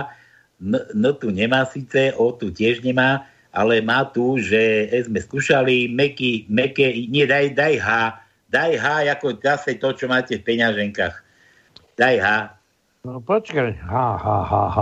[0.63, 5.91] N, N tu nemá síce, O tu tiež nemá, ale má tu, že sme skúšali
[5.91, 7.89] meky, meké, nie, daj, daj H,
[8.47, 11.15] daj H ako zase to, čo máte v peňaženkách.
[11.99, 12.27] Daj H.
[13.01, 14.79] No počkaj, H, H, H, H.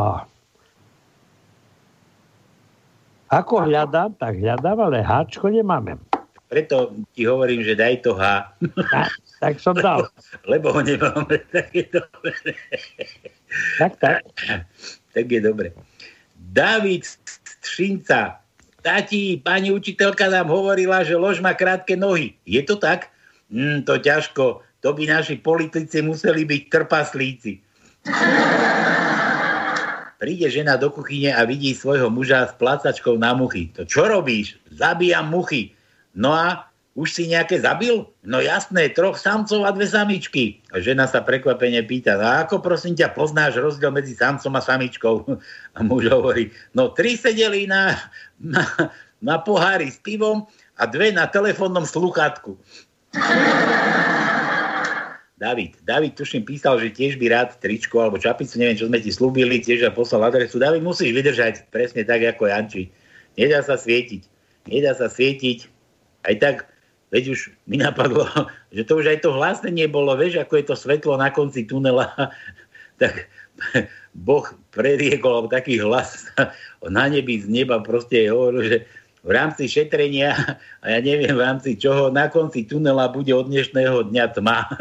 [3.30, 6.02] Ako hľadám, tak hľadám, ale Hčko nemáme.
[6.50, 8.50] Preto ti hovorím, že daj to H.
[8.90, 10.10] Tak, tak som dal.
[10.42, 12.34] Lebo, lebo ho nemáme, tak je dobre.
[13.78, 14.26] Tak, tak.
[15.14, 15.70] Tak je dobre.
[16.34, 18.42] David Střinca.
[18.82, 22.34] Tati, pani učiteľka nám hovorila, že lož má krátke nohy.
[22.42, 23.14] Je to tak?
[23.46, 24.66] Mm, to ťažko.
[24.82, 27.67] To by naši politici museli byť trpaslíci.
[30.18, 33.70] Príde žena do kuchyne a vidí svojho muža s plácačkou na muchy.
[33.78, 34.58] To čo robíš?
[34.74, 35.78] Zabíjam muchy.
[36.10, 36.66] No a
[36.98, 38.02] už si nejaké zabil?
[38.26, 40.58] No jasné, troch samcov a dve samičky.
[40.74, 45.14] A žena sa prekvapene pýta, a ako prosím ťa poznáš rozdiel medzi samcom a samičkou?
[45.78, 47.94] A muž hovorí, no tri sedeli na,
[48.42, 48.66] na,
[49.22, 52.58] na pohári s pivom a dve na telefónnom sluchátku.
[55.38, 59.14] David, David tuším písal, že tiež by rád tričko alebo čapicu, neviem, čo sme ti
[59.14, 60.58] slúbili, tiež a poslal adresu.
[60.58, 62.90] David, musíš vydržať presne tak, ako Janči.
[63.38, 64.26] Nedá sa svietiť.
[64.66, 65.70] Nedá sa svietiť,
[66.26, 66.56] aj tak,
[67.14, 68.26] veď už mi napadlo,
[68.76, 72.10] že to už aj to hlásenie bolo, vieš, ako je to svetlo na konci tunela,
[73.00, 73.30] tak
[74.26, 76.30] Boh preriekol, taký hlas
[76.82, 78.76] na nebi z neba proste hovoril, že
[79.28, 80.32] v rámci šetrenia,
[80.80, 84.64] a ja neviem v rámci čoho, na konci tunela bude od dnešného dňa tma.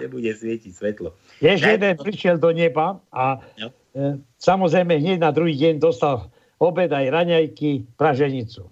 [0.00, 1.12] Nebude svietiť svetlo.
[1.44, 3.68] Jež jeden prišiel do neba a no.
[3.92, 8.64] e, samozrejme hneď na druhý deň dostal obed aj raňajky, praženicu.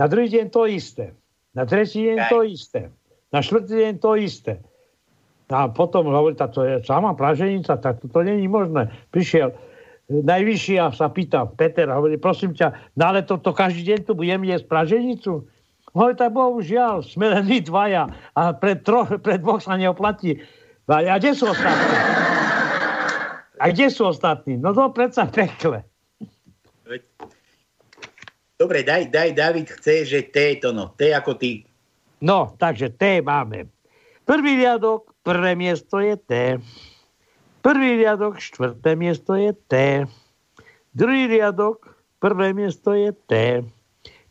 [0.00, 1.12] Na druhý deň to isté.
[1.52, 2.88] Na tretí deň to isté.
[3.28, 4.64] Na štvrtý deň to isté.
[5.52, 8.88] A potom hovorí, to je sama praženica, tak to, to není možné.
[9.12, 9.52] Prišiel
[10.20, 14.44] najvyšší a sa pýta Peter, hovorí, prosím ťa, na leto to každý deň tu budem
[14.44, 15.48] jesť praženicu?
[15.96, 20.40] Hovorí, tak bohužiaľ, sme len my dvaja a pre, troch, pre dvoch sa neoplatí.
[20.84, 21.96] A, a kde sú ostatní?
[23.56, 24.60] A kde sú ostatní?
[24.60, 25.86] No to predsa pekle.
[28.60, 30.94] Dobre, daj, daj, David chce, že T to no.
[30.94, 31.66] T ako ty.
[32.22, 33.66] No, takže T máme.
[34.22, 36.32] Prvý riadok, prvé miesto je T.
[37.62, 40.04] Prvý riadok, štvrté miesto je T.
[40.92, 43.62] Druhý riadok, prvé miesto je T.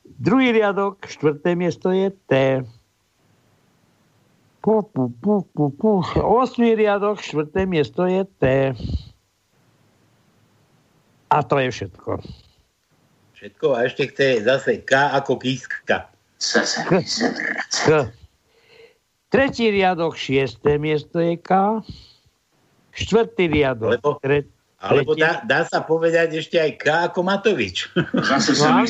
[0.04, 2.32] Druhý riadok, štvrté miesto je T.
[4.62, 5.92] Pu, pu, pu, pu, pu.
[6.20, 8.44] Osmý riadok, štvrté miesto je T.
[11.32, 12.20] A to je všetko
[13.42, 16.14] všetko a ešte chce zase K ako kíska.
[17.82, 17.90] K.
[19.34, 21.82] Tretí riadok, šiesté miesto je K.
[22.92, 23.96] Štvrtý riadok.
[23.96, 24.38] Alebo, tre,
[24.82, 27.92] alebo dá, dá sa povedať ešte aj K ako Matovič.
[28.30, 28.84] Zase sa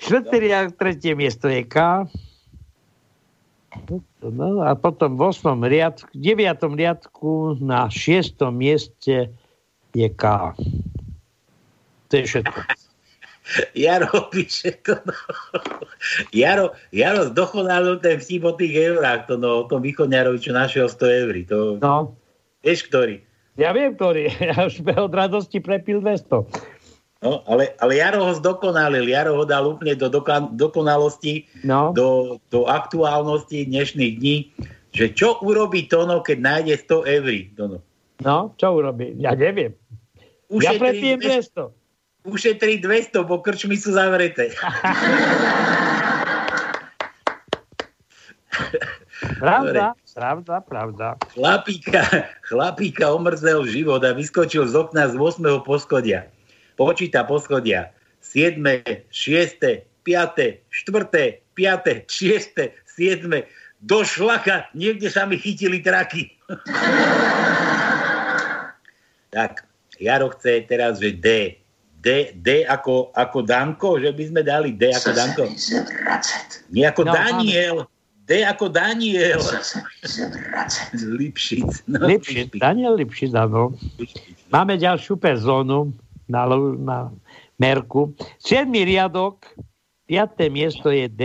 [0.00, 2.08] Štvrtý riadok, tretie miesto je K.
[4.20, 5.54] No, a potom v 8.
[5.62, 6.74] riadku, 9.
[6.74, 8.40] riadku na 6.
[8.50, 9.30] mieste
[9.94, 10.24] je K.
[12.10, 12.89] To je všetko.
[13.74, 15.16] Jaro píše to, no.
[16.30, 20.86] Jaro, Jaro zdochonalil ten vtip o tých eurách, to no, o tom východňarovi, čo našiel
[20.86, 21.34] 100 eur.
[21.50, 21.96] To, no.
[22.62, 23.24] Vieš, ktorý?
[23.58, 24.30] Ja viem, ktorý.
[24.54, 26.46] Ja už od radosti prepil 200.
[27.20, 29.04] No, ale, ale Jaro ho zdokonalil.
[29.04, 31.92] Jaro ho dal úplne do doka- dokonalosti, no.
[31.92, 34.36] do, do aktuálnosti dnešných dní,
[34.96, 37.28] že čo urobí Tono, keď nájde 100 eur.
[37.58, 37.78] Tono?
[38.24, 39.20] No, čo urobí?
[39.20, 39.76] Ja neviem.
[40.50, 41.79] Ušetrí ja prepijem 200
[42.24, 44.52] ušetrí 200, bo krčmy sú zavreté.
[49.40, 51.06] Pravda, pravda, pravda.
[51.32, 52.04] Chlapíka,
[52.44, 55.64] chlapíka omrzel život a vyskočil z okna z 8.
[55.64, 56.28] poschodia.
[56.76, 57.92] Počíta poschodia.
[58.20, 58.60] 7.,
[59.08, 63.44] 6., 5., 4., 5., 6., 7.
[63.80, 66.36] Do šlaka, niekde sa mi chytili traky.
[69.36, 69.64] tak,
[69.96, 71.59] Jaro chce teraz, že D.
[72.00, 75.44] D D, ako, ako Danko, že by sme dali D ako Danko.
[76.72, 77.76] Nie ako no, Daniel.
[78.24, 79.42] D ako Daniel.
[80.96, 81.84] Lipšic.
[81.84, 82.56] No, Lipšic.
[82.56, 83.76] Daniel Lipšic, áno.
[84.48, 85.92] Máme ďalšiu personu
[86.24, 86.48] na,
[86.80, 87.12] na
[87.60, 88.16] merku.
[88.40, 89.44] Siedmý riadok,
[90.08, 91.22] piaté miesto je D.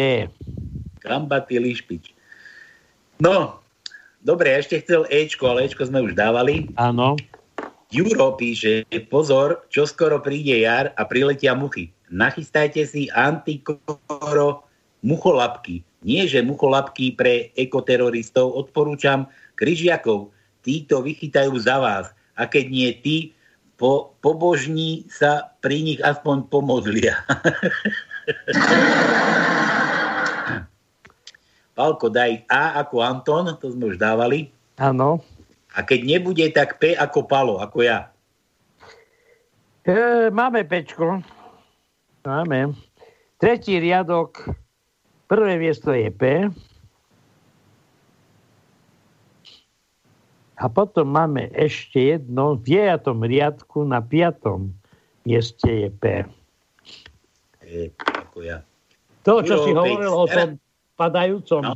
[0.99, 2.11] Kambaty Lišpič.
[3.21, 3.63] No,
[4.25, 6.67] dobre, ešte chcel Ečko, ale Ečko sme už dávali.
[6.75, 7.15] Áno.
[7.93, 8.81] Juro píše,
[9.13, 11.93] pozor, čo skoro príde jar a priletia muchy.
[12.09, 14.65] Nachystajte si antikoro
[15.05, 15.85] mucholapky.
[16.01, 20.33] Nie, že mucholapky pre ekoteroristov odporúčam kryžiakov.
[20.65, 22.09] Títo vychytajú za vás.
[22.33, 23.33] A keď nie tí,
[23.77, 27.21] po, pobožní sa pri nich aspoň pomodlia.
[31.75, 34.47] Palko, daj A ako Anton, to sme už dávali.
[34.79, 35.19] Áno.
[35.75, 38.07] A keď nebude, tak P ako Palo, ako ja.
[39.83, 41.19] E, máme Pčko.
[42.23, 42.73] Máme.
[43.35, 44.55] Tretí riadok,
[45.27, 46.47] prvé miesto je P.
[50.55, 54.71] A potom máme ešte jedno, v dejatom riadku na piatom
[55.27, 56.03] mieste je P.
[57.59, 58.63] E, ako ja.
[59.27, 60.55] To, čo si hovoril o tom
[60.95, 61.73] padajúcom no.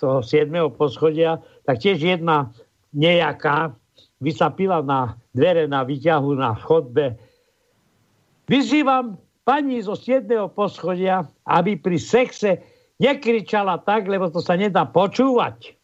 [0.00, 0.48] toho 7.
[0.72, 2.48] poschodia, tak tiež jedna
[2.94, 3.74] nejaká
[4.22, 7.18] vysapila na dvere na výťahu na chodbe.
[8.46, 10.24] Vyzývam pani zo 7.
[10.54, 12.62] poschodia, aby pri sexe
[13.02, 15.74] nekričala tak, lebo to sa nedá počúvať.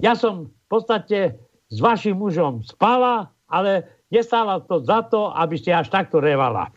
[0.00, 1.36] Ja som v podstate
[1.68, 6.72] s vašim mužom spala, ale nestála to za to, aby ste až takto revala.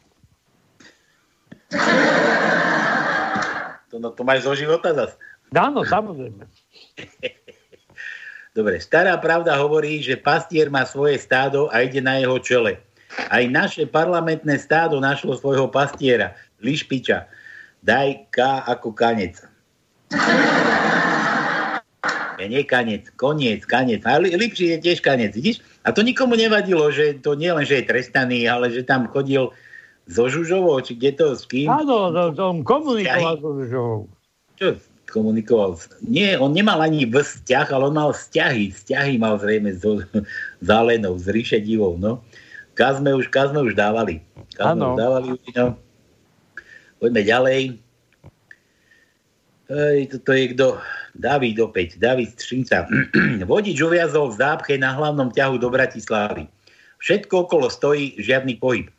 [3.89, 5.15] To, no, to máš zo života zase.
[5.53, 6.43] Áno, samozrejme.
[8.53, 12.77] Dobre, stará pravda hovorí, že pastier má svoje stádo a ide na jeho čele.
[13.33, 17.25] Aj naše parlamentné stádo našlo svojho pastiera, Lišpiča.
[17.81, 19.41] Daj K ako kanec.
[22.37, 24.05] Ja, nie kanec, koniec, kanec.
[24.05, 25.65] A Lipši je tiež kanec, vidíš?
[25.81, 29.49] A to nikomu nevadilo, že to nie len, že je trestaný, ale že tam chodil
[30.05, 31.73] so Žužovou, či kde to, s kým?
[31.73, 34.01] Áno, to, to komunikoval so Žužovou.
[34.61, 34.77] Čo?
[35.13, 35.77] Komunikoval.
[36.01, 38.73] Nie, on nemal ani vzťah, ale on mal vzťahy.
[38.73, 40.01] Vzťahy mal zrejme so
[40.67, 42.01] Zálenou, s Ríšedivou.
[42.01, 42.25] No.
[42.73, 44.25] Kaz sme už, kaz sme už dávali.
[44.57, 45.29] Kaz sme už dávali.
[45.53, 45.77] No.
[46.97, 47.61] Poďme ďalej.
[49.69, 50.67] Ej, toto je kto?
[51.13, 52.01] David opäť.
[52.01, 52.89] David Střinca.
[53.49, 56.49] Vodič uviazol v zápche na hlavnom ťahu do Bratislavy.
[56.97, 58.89] Všetko okolo stojí, žiadny pohyb.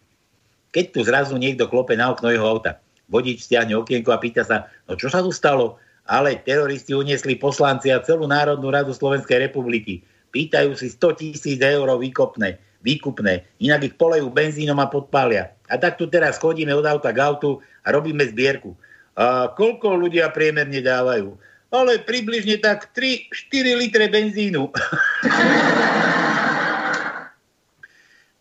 [0.71, 2.79] Keď tu zrazu niekto klope na okno jeho auta.
[3.11, 5.77] Vodič stiahne okienko a pýta sa, no čo sa tu stalo?
[6.05, 10.05] Ale teroristi uniesli poslanci a celú Národnú radu Slovenskej republiky.
[10.37, 15.55] Pýtajú si 100 tisíc eur výkopné, výkupné, inak ich polejú benzínom a podpália.
[15.73, 18.77] A tak tu teraz chodíme od auta k autu a robíme zbierku.
[19.17, 21.39] A koľko ľudia priemerne dávajú?
[21.73, 24.69] Ale približne tak 3-4 litre benzínu.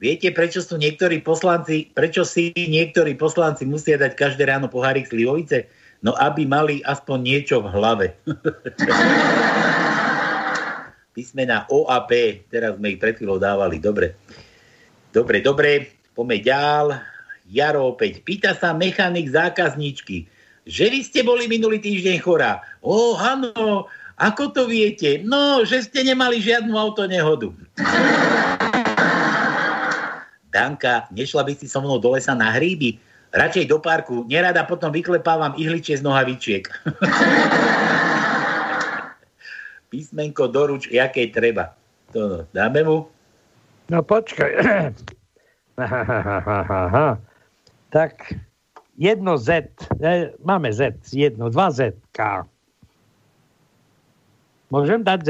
[0.04, 5.72] Viete, prečo sú niektorí poslanci, prečo si niektorí poslanci musia dať každé ráno pohárik slivovice?
[6.04, 8.06] No aby mali aspoň niečo v hlave.
[11.16, 14.20] Písmena O a P, teraz sme ich pred chvíľou dávali, dobre.
[15.16, 16.86] Dobre, dobre, poďme ďal.
[17.48, 18.20] Jaro opäť.
[18.26, 20.28] Pýta sa mechanik zákazníčky,
[20.68, 22.60] že vy ste boli minulý týždeň chorá.
[22.84, 23.88] O, áno,
[24.20, 25.24] ako to viete?
[25.24, 27.54] No, že ste nemali žiadnu autonehodu.
[30.54, 33.00] Danka, nešla by si so mnou do lesa na hríby?
[33.34, 34.30] Radšej do parku.
[34.30, 36.70] Nerada potom vyklepávam ihličie z nohavičiek.
[39.90, 41.74] Písmenko doruč, jaké treba.
[42.14, 43.10] To dáme mu?
[43.90, 44.54] No počkaj.
[47.96, 48.14] tak
[48.98, 52.46] jedno Z, e, máme Z, jedno, dva Z, K.
[54.70, 55.30] Môžem dať Z?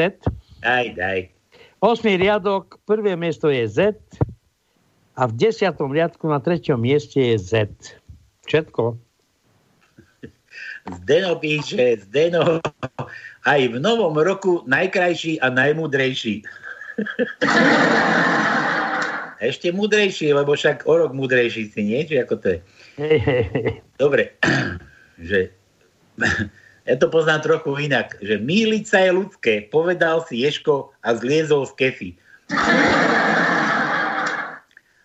[0.63, 1.19] Daj, daj.
[1.83, 3.99] Osmý riadok, prvé miesto je Z,
[5.13, 7.53] a v desiatom riadku na treťom mieste je Z.
[8.49, 8.97] Všetko.
[10.83, 12.59] Zdeno píše, Zdeno
[13.47, 16.43] aj v novom roku najkrajší a najmudrejší.
[19.43, 22.07] Ešte mudrejší, lebo však o rok mudrejší si, nie?
[22.07, 22.59] Či ako to je?
[24.03, 24.39] Dobre,
[25.29, 25.51] že
[26.87, 31.67] ja to poznám trochu inak, že míliť sa je ľudské, povedal si Ješko a zliezol
[31.67, 32.09] z kefy.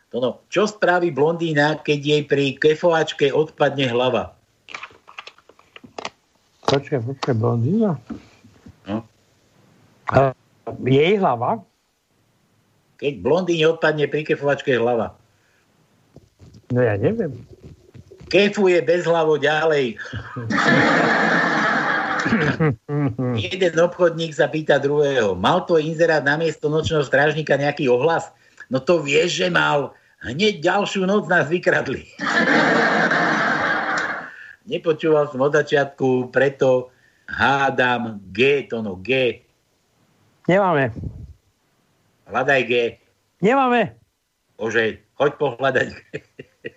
[0.09, 4.32] No, no, čo spraví blondína, keď jej pri kefovačke odpadne hlava?
[6.64, 8.00] Počkaj, počkaj, blondína?
[8.88, 9.04] No.
[10.09, 10.32] A
[10.80, 11.61] jej hlava?
[12.96, 15.12] Keď blondíne odpadne pri kefovačke hlava.
[16.72, 17.44] No ja neviem.
[18.32, 19.96] Kefuje bezhlavo ďalej.
[23.40, 28.28] Jeden obchodník sa pýta druhého, mal to inzerát na miesto nočného strážnika nejaký ohlas?
[28.68, 29.96] No to vieš, že mal.
[30.19, 32.03] Hneď ďalšiu noc nás vykradli.
[34.69, 36.91] Nepočúval som od začiatku, preto
[37.31, 39.41] hádam G, to no G.
[40.51, 40.91] Nemáme.
[42.27, 42.73] Hľadaj G.
[43.41, 43.95] Nemáme.
[44.59, 45.89] Bože, choď pohľadať.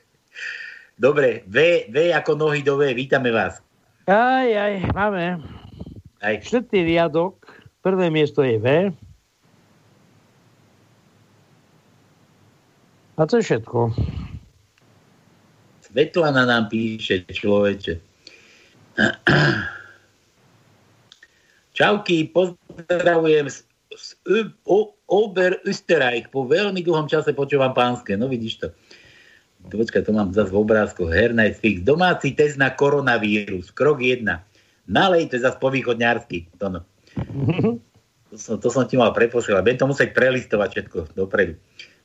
[1.03, 3.57] Dobre, v, v ako nohy do V, vítame vás.
[4.05, 5.41] Aj, aj, máme.
[6.21, 6.37] Aj.
[6.45, 7.41] Štvrtý riadok,
[7.81, 8.93] prvé miesto je V.
[13.21, 13.93] A to je všetko.
[15.85, 18.01] Svetlana nám píše, človeče.
[21.77, 23.61] Čauky, pozdravujem z,
[23.93, 24.07] z
[25.05, 26.33] Ober Österreich.
[26.33, 28.17] Po veľmi dlhom čase počúvam pánske.
[28.17, 28.67] No vidíš to.
[29.69, 31.05] Počkaj, to mám zase v obrázku.
[31.05, 31.85] Hernight fix.
[31.85, 33.69] Domáci test na koronavírus.
[33.69, 34.25] Krok 1.
[34.89, 36.49] Nalej, to je zase povychodňársky.
[36.57, 36.81] To, no.
[38.33, 39.61] to, som, to som ti mal preposielať.
[39.61, 41.61] Budem to musieť prelistovať všetko dopredu.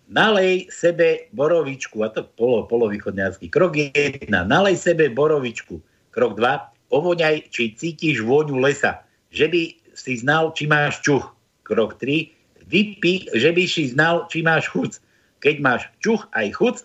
[0.07, 3.51] Nalej sebe borovičku, a to polo, polovýchodňársky.
[3.51, 4.31] Krok 1.
[4.31, 5.83] Nalej sebe borovičku.
[6.15, 6.95] Krok 2.
[6.95, 9.03] Ovoňaj, či cítiš vôňu lesa.
[9.35, 9.63] Že by
[9.99, 11.27] si znal, či máš čuch.
[11.67, 12.31] Krok 3.
[12.71, 15.03] Vypí, že by si znal, či máš chuc.
[15.43, 16.77] Keď máš čuch aj chuc,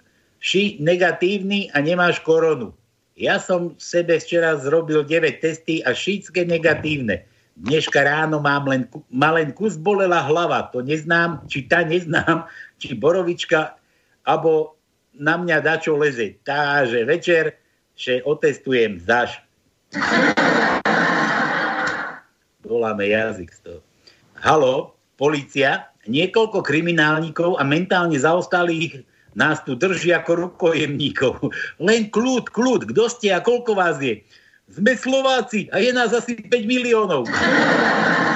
[0.41, 2.73] ši negatívny a nemáš koronu.
[3.13, 7.21] Ja som sebe včera zrobil 9 testy a všetké negatívne.
[7.61, 10.73] Dneška ráno mám len, ma len kus bolela hlava.
[10.73, 12.49] To neznám, či tá neznám,
[12.81, 13.77] či borovička,
[14.25, 14.73] alebo
[15.13, 16.41] na mňa dačo leze.
[16.41, 17.61] Takže večer,
[17.93, 19.37] že otestujem zaš.
[22.65, 23.79] Voláme jazyk z toho.
[24.41, 29.05] Halo, policia, niekoľko kriminálnikov a mentálne zaostalých
[29.37, 31.53] nás tu drží ako rukojemníkov.
[31.77, 32.89] Len kľud, kľud.
[32.89, 34.25] Kto ste a koľko vás je?
[34.71, 37.27] Sme Slováci a je nás asi 5 miliónov.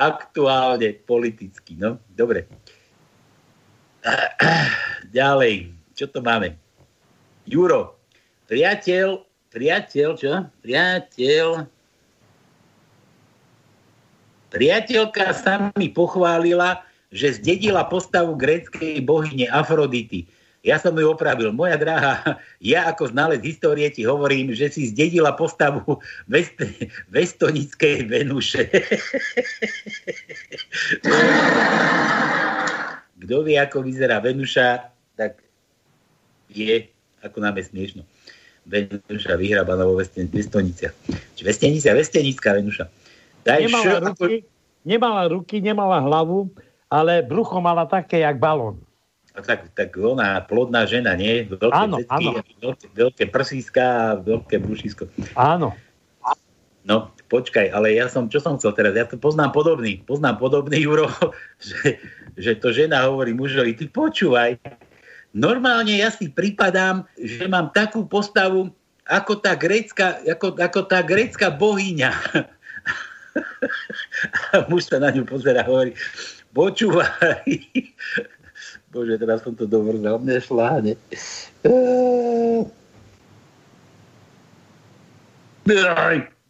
[0.00, 1.76] Aktuálne, politicky.
[1.76, 2.48] No, dobre.
[5.16, 5.76] Ďalej.
[5.92, 6.56] Čo to máme?
[7.44, 8.00] Juro.
[8.48, 9.20] Priateľ,
[9.52, 10.48] priateľ, čo?
[10.64, 11.68] Priateľ,
[14.48, 16.80] priateľka sa mi pochválila,
[17.12, 20.24] že zdedila postavu gréckej bohyne Afrodity.
[20.60, 21.56] Ja som ju opravil.
[21.56, 26.52] Moja drahá, ja ako znalec histórie ti hovorím, že si zdedila postavu vest,
[27.08, 28.68] vestonickej Venuše.
[33.24, 35.40] Kto vie, ako vyzerá Venuša, tak
[36.52, 36.88] je,
[37.24, 38.02] ako nám je smiešno.
[38.68, 40.92] Venuša vyhrabaná vo Vestoniciach.
[41.36, 42.84] Či Vestenica, Vestenická Venuša.
[43.48, 44.44] Daj nemala, š- ruky,
[44.84, 46.52] nemala ruky, nemala hlavu,
[46.92, 48.76] ale brucho mala také, jak balón.
[49.30, 51.46] Tak, tak ona, plodná žena, nie?
[51.46, 52.30] Veľké áno, zetky, áno.
[52.58, 55.06] Veľké, veľké prsíska a veľké brušisko.
[55.38, 55.72] Áno.
[56.80, 58.96] No, počkaj, ale ja som, čo som chcel teraz?
[58.96, 61.12] Ja to poznám podobný, poznám podobný, Juro,
[61.60, 62.00] že,
[62.40, 64.56] že to žena hovorí mužovi, ty počúvaj,
[65.36, 68.72] normálne ja si pripadám, že mám takú postavu,
[69.04, 72.10] ako tá grécka, ako, ako tá grécka bohyňa.
[74.50, 75.94] A muž sa na ňu pozera a hovorí,
[76.50, 77.46] počúvaj.
[78.90, 80.98] Bože, teraz som to dobrzel, mne šláhne.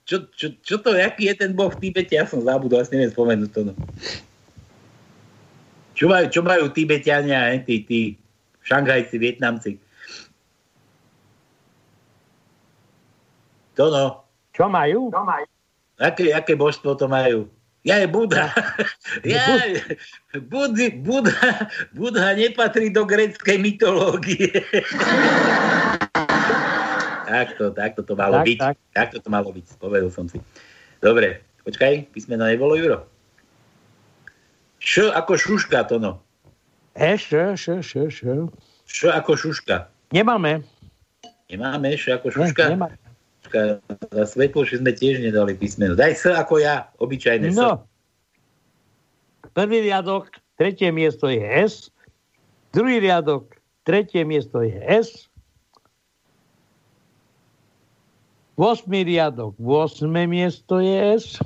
[0.08, 2.16] Čo, čo, čo to, aký je ten boh v Tibete?
[2.16, 3.60] Ja som zabudol, asi neviem spomenúť to.
[3.68, 3.74] No.
[5.92, 8.16] Čo majú, čo majú Tibetiania, eh, tí, tí
[8.64, 9.76] Šanghajci, Vietnamci?
[13.76, 14.24] To no.
[14.56, 15.12] Čo majú?
[15.12, 15.46] Čo majú?
[16.00, 17.44] Aké, aké božstvo to majú?
[17.84, 18.52] Ja je Buddha.
[19.24, 19.56] Ja,
[20.36, 21.52] Budha, Budha,
[21.96, 24.52] Budha nepatrí do greckej mytológie.
[27.30, 28.58] takto, takto to malo tak, byť.
[28.60, 28.76] Tak.
[28.92, 30.36] Takto to malo byť, povedal som si.
[31.00, 33.08] Dobre, počkaj, písmeno nebolo, Juro?
[34.80, 36.20] Š ako šuška, to no.
[36.92, 38.20] E, š, š, š, š.
[38.84, 39.88] Š ako šuška.
[40.12, 40.60] Nemáme.
[41.48, 42.68] Nemáme š ako šuška?
[42.68, 43.09] Ne, nemáme
[43.52, 45.98] za svetlo, že sme tiež nedali písmeno.
[45.98, 47.84] Daj sa ako ja, obyčajné no.
[49.50, 51.90] Prvý riadok, tretie miesto je S.
[52.70, 53.50] Druhý riadok,
[53.82, 55.26] tretie miesto je S.
[58.54, 60.04] Vosmý riadok, 8.
[60.28, 61.40] miesto je S.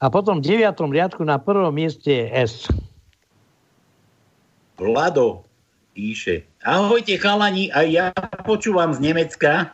[0.00, 2.54] A potom v deviatom riadku na prvom mieste je S.
[4.80, 5.44] Vlado
[5.92, 8.06] píše, Ahojte chalani, aj ja
[8.44, 9.72] počúvam z Nemecka.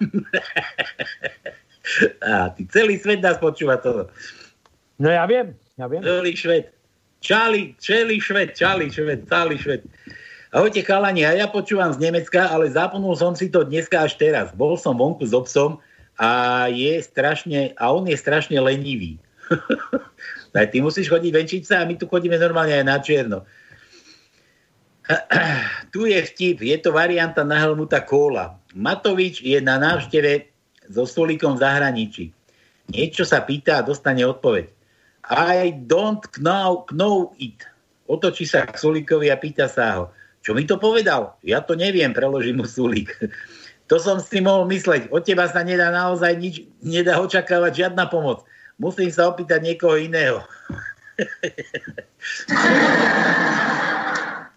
[2.30, 4.06] a ty celý svet nás počúva to.
[5.02, 5.98] No ja viem, ja viem.
[6.06, 6.70] Celý svet.
[7.18, 9.82] Čali, čeli šved, čali šved, čali šved.
[10.54, 14.54] Ahojte chalani, a ja počúvam z Nemecka, ale zapnul som si to dneska až teraz.
[14.54, 15.82] Bol som vonku s obsom
[16.22, 19.18] a je strašne, a on je strašne lenivý.
[20.54, 23.42] tak ty musíš chodiť venčiť sa a my tu chodíme normálne aj na čierno.
[25.94, 28.58] tu je vtip, je to varianta na Helmuta Kóla.
[28.74, 30.46] Matovič je na návšteve
[30.90, 32.24] so Sulíkom v zahraničí.
[32.90, 34.70] Niečo sa pýta a dostane odpoveď.
[35.26, 37.66] I don't know, know it.
[38.06, 40.04] Otočí sa k Sulíkovi a pýta sa ho,
[40.46, 41.34] čo mi to povedal?
[41.42, 43.10] Ja to neviem, preloží mu Sulík.
[43.86, 45.14] To som si mohol mysleť.
[45.14, 48.42] Od teba sa nedá naozaj nič, nedá očakávať žiadna pomoc.
[48.82, 50.42] Musím sa opýtať niekoho iného.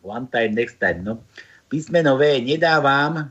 [0.10, 1.06] One time, next time.
[1.06, 1.22] No.
[1.69, 3.30] Písmeno V nedávam,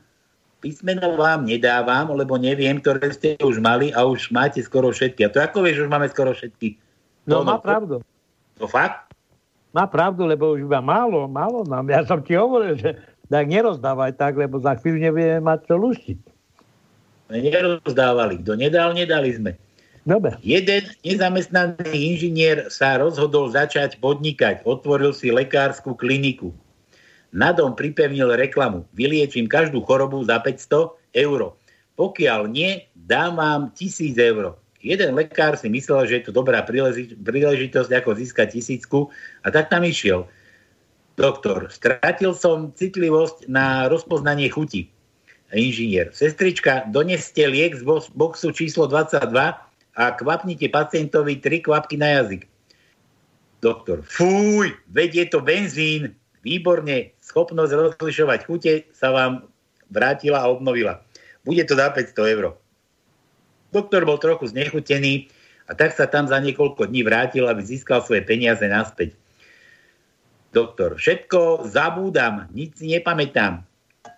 [0.62, 5.26] písmeno vám nedávam, lebo neviem, ktoré ste už mali a už máte skoro všetky.
[5.26, 6.78] A to ako vieš, už máme skoro všetky?
[7.26, 7.94] No, no má no, pravdu.
[8.62, 9.10] To fakt?
[9.74, 11.86] Má pravdu, lebo už iba málo, málo nám.
[11.90, 12.94] Ja som ti hovoril, že
[13.28, 16.18] tak nerozdávaj tak, lebo za chvíľu nebudeme mať čo luštiť.
[17.28, 18.40] Nerozdávali.
[18.40, 19.52] Kto nedal, nedali sme.
[20.08, 20.40] Dobre.
[20.40, 24.64] Jeden nezamestnaný inžinier sa rozhodol začať podnikať.
[24.64, 26.56] Otvoril si lekárskú kliniku.
[27.32, 28.88] Na dom pripevnil reklamu.
[28.96, 31.40] Vyliečím každú chorobu za 500 eur.
[31.98, 37.90] Pokiaľ nie, dám vám 1000 eur jeden lekár si myslel, že je to dobrá príležitosť,
[37.90, 39.10] ako získať tisícku
[39.42, 40.30] a tak tam išiel.
[41.18, 44.86] Doktor, stratil som citlivosť na rozpoznanie chuti.
[45.50, 47.82] Inžinier, sestrička, doneste liek z
[48.14, 49.32] boxu číslo 22
[49.98, 52.46] a kvapnite pacientovi tri kvapky na jazyk.
[53.58, 56.14] Doktor, fúj, veď je to benzín.
[56.46, 59.44] Výborne, schopnosť rozlišovať chute sa vám
[59.92, 61.04] vrátila a obnovila.
[61.44, 62.56] Bude to za 500 eur.
[63.68, 65.28] Doktor bol trochu znechutený
[65.68, 69.12] a tak sa tam za niekoľko dní vrátil, aby získal svoje peniaze naspäť.
[70.48, 73.60] Doktor, všetko zabúdam, nič si nepamätám.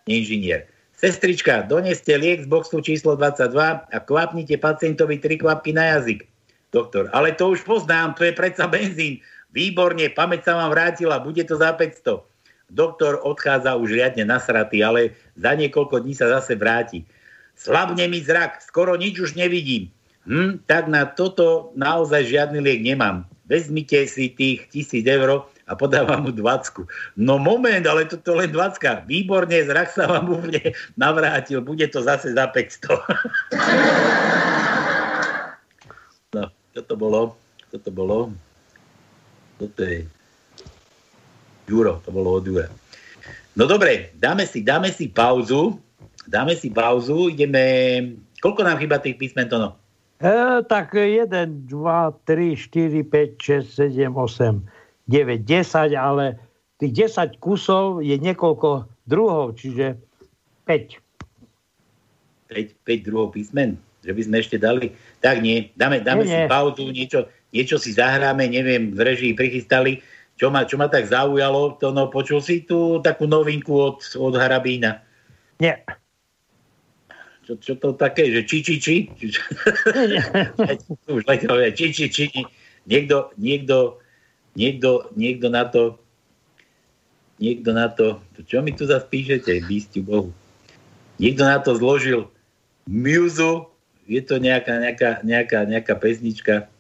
[0.07, 6.31] Inžinier, sestrička, doneste liek z boxu číslo 22 a kvapnite pacientovi tri kvapky na jazyk.
[6.71, 9.19] Doktor, ale to už poznám, to je predsa benzín.
[9.51, 12.30] Výborne, pamäť sa vám vrátila, bude to za 500.
[12.71, 17.03] Doktor odchádza už riadne nasratý, ale za niekoľko dní sa zase vráti.
[17.59, 19.91] Slabne mi zrak, skoro nič už nevidím.
[20.25, 23.27] Hm, tak na toto naozaj žiadny liek nemám.
[23.51, 26.87] Vezmite si tých tisíc eur a podávam mu 20.
[27.19, 29.11] No moment, ale toto len 20.
[29.11, 31.59] Výborne, zrak sa vám úplne navrátil.
[31.59, 32.95] Bude to zase za 500.
[36.39, 36.47] no,
[36.79, 37.35] toto bolo.
[37.75, 38.31] Toto bolo.
[39.59, 40.07] Toto je
[41.71, 42.67] Juro, to bolo od Jura.
[43.55, 45.79] No dobre, dáme si, dáme si pauzu
[46.31, 47.63] dáme si pauzu, ideme...
[48.41, 49.77] Koľko nám chýba tých písmen, Tono?
[50.23, 54.65] E, tak 1, 2, 3, 4, 5, 6, 7, 8,
[55.11, 56.41] 9, 10, ale
[56.81, 59.99] tých 10 kusov je niekoľko druhov, čiže
[60.65, 60.97] 5.
[62.49, 63.77] 5, 5 druhov písmen?
[64.01, 64.97] Že by sme ešte dali?
[65.21, 66.49] Tak nie, dáme, dáme nie, si nie.
[66.49, 70.01] pauzu, niečo, niečo si zahráme, neviem, v režii prichystali.
[70.41, 74.41] Čo ma, čo ma tak zaujalo, to no, počul si tu takú novinku od, od
[74.41, 75.05] Harabína?
[75.61, 75.85] Nie
[77.51, 78.97] čo, čo to také, že či, či, či?
[81.11, 81.27] Už
[81.75, 82.27] či, či, či.
[82.87, 83.99] Niekto, niekto,
[84.55, 85.99] niekto, niekto na to,
[87.43, 90.31] niekto na to, čo mi tu zase píšete, bístiu Bohu.
[91.19, 92.31] Niekto na to zložil
[92.87, 93.67] muzu,
[94.07, 96.71] je to nejaká, nejaká, nejaká, nejaká pesnička.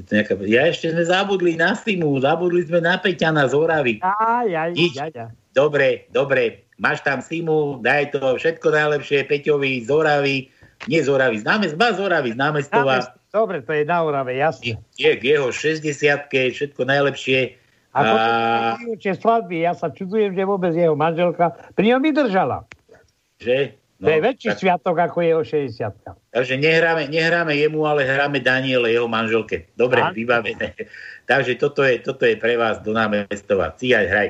[0.00, 3.94] Je to nejaká, ja ešte sme zabudli na Simu, zabudli sme na Peťana z Oravy.
[4.00, 5.36] Aj, aj, aj, aj.
[5.52, 10.48] Dobre, dobre, máš tam Simu, daj to všetko najlepšie Peťovi z Oravy,
[10.88, 12.32] nie z Oravy, známe z z Oravy,
[12.64, 12.68] z.
[13.28, 14.80] Dobre, to je na Orave, jasne.
[14.96, 15.84] Je, k jeho 60
[16.32, 17.60] všetko najlepšie.
[17.92, 18.14] A, a...
[18.96, 22.64] potom svadby, ja sa čudujem, že vôbec jeho manželka pri ňom vydržala.
[23.38, 23.79] Že?
[24.00, 24.58] No, to je väčší tak...
[24.64, 29.68] sviatok ako jeho 60 Takže nehráme, nehráme jemu, ale hráme Daniele, jeho manželke.
[29.76, 30.72] Dobre, vybavené.
[31.30, 33.76] Takže toto je, toto je pre vás do námestova.
[33.76, 34.28] Cíjaj, hraj.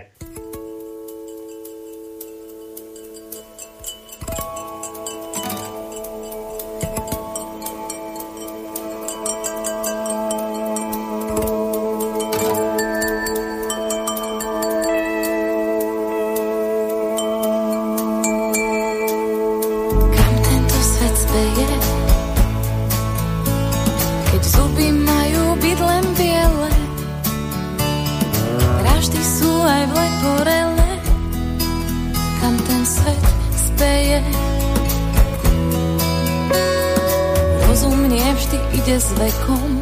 [38.80, 39.76] ide s vekom.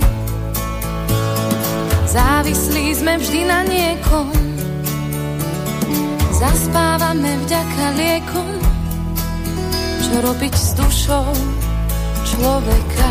[2.11, 4.35] Závislí sme vždy na niekom.
[6.35, 8.51] Zaspávame vďaka liekom,
[10.03, 11.31] čo robiť s dušou
[12.27, 13.11] človeka.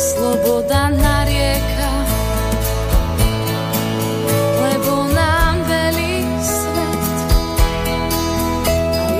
[0.00, 1.92] Sloboda na rieka,
[4.64, 7.04] lebo nám velí svet.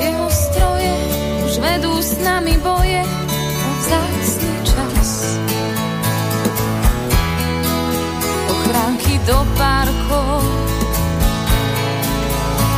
[0.01, 0.95] Jeho stroje
[1.45, 1.53] už
[2.01, 2.80] s nami boj.
[9.27, 10.45] Do parkov,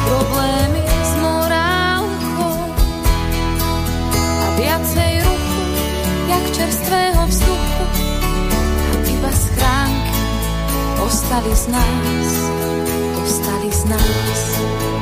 [0.07, 2.57] problémy s morálkou
[4.43, 5.63] a viacej ruchu,
[6.27, 7.85] jak čerstvého vzduchu
[9.07, 10.19] iba schránky
[11.03, 12.31] ostali z nás,
[13.23, 15.02] ostali z nás.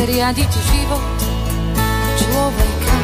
[0.00, 1.18] chce riadiť život
[2.16, 2.98] človeka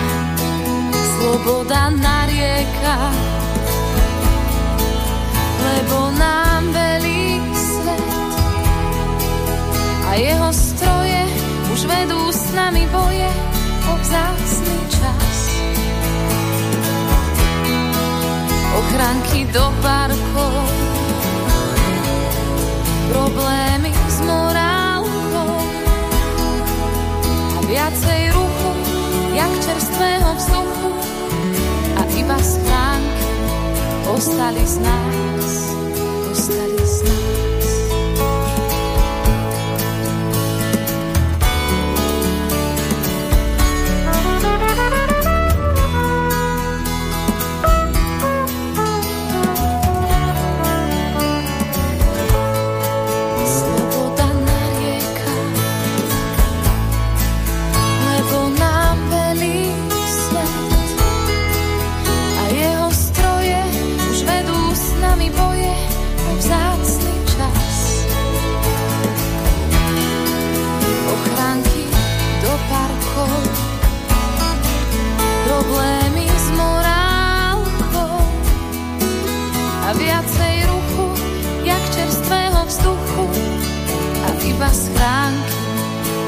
[0.96, 2.96] sloboda na rieka,
[5.60, 8.08] lebo nám velí svet
[10.08, 11.20] a jeho stroje
[11.76, 13.28] už vedú s nami boje
[13.84, 15.36] o vzácný čas.
[18.72, 20.64] Ochranky do parkov,
[23.12, 24.75] problémy s morálkou
[27.76, 28.70] viacej ruchu,
[29.36, 30.90] jak čerstvého vzduchu.
[32.00, 33.28] A iba schránky
[34.08, 35.25] ostali z nás,
[84.66, 85.54] iba schránky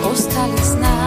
[0.02, 0.98] ostali z nás,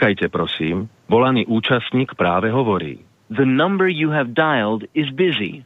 [0.00, 0.88] Čakajte, prosím.
[1.12, 3.04] Volaný účastník práve hovorí.
[3.28, 5.60] The number you have dialed is busy.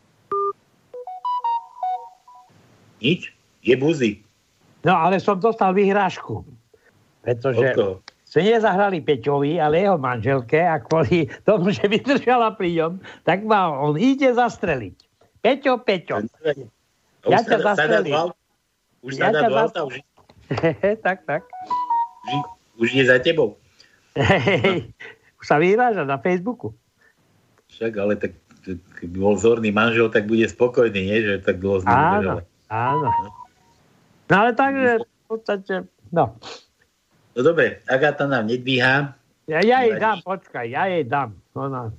[2.99, 3.31] Nič?
[3.63, 4.27] Je buzy.
[4.83, 6.43] No ale som dostal vyhrážku.
[7.23, 12.93] Pretože Od sme nezahrali Peťovi, ale jeho manželke a kvôli tomu, že vydržala pri ňom,
[13.23, 14.99] tak ma on ide zastreliť.
[15.47, 16.27] Peťo, Peťo.
[17.31, 18.35] Ja ťa zastrelím.
[18.99, 19.63] Už sa Ja dá?
[19.79, 20.03] Už,
[21.07, 21.47] tak, tak.
[22.27, 22.39] už,
[22.83, 23.63] už je za tebou.
[24.15, 24.95] Hej,
[25.43, 26.71] už sa vyhráža na Facebooku.
[27.75, 31.19] Však, ale tak keď bol vzorný manžel, tak bude spokojný, nie?
[31.21, 32.41] Že tak dlho Áno,
[32.73, 33.09] áno.
[34.31, 35.75] No ale takže, v podstate,
[36.15, 36.39] no.
[37.35, 39.13] No dobre, Agáta nám nedvíha.
[39.45, 41.37] Ja, ja jej dám, počkaj, ja jej dám.
[41.53, 41.93] Ona,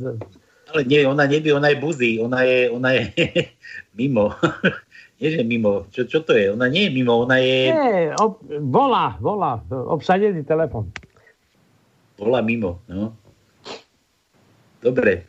[0.74, 3.04] Ale nie, ona nebie, ona je buzí, ona je, ona je
[4.00, 4.34] mimo.
[5.22, 5.86] nie, že mimo.
[5.94, 6.50] Čo, čo to je?
[6.58, 7.70] Ona nie je mimo, ona je...
[7.70, 10.90] Nie, ob, volá, volá, obsadený telefon.
[12.16, 13.12] Volá mimo, no.
[14.80, 15.28] Dobre.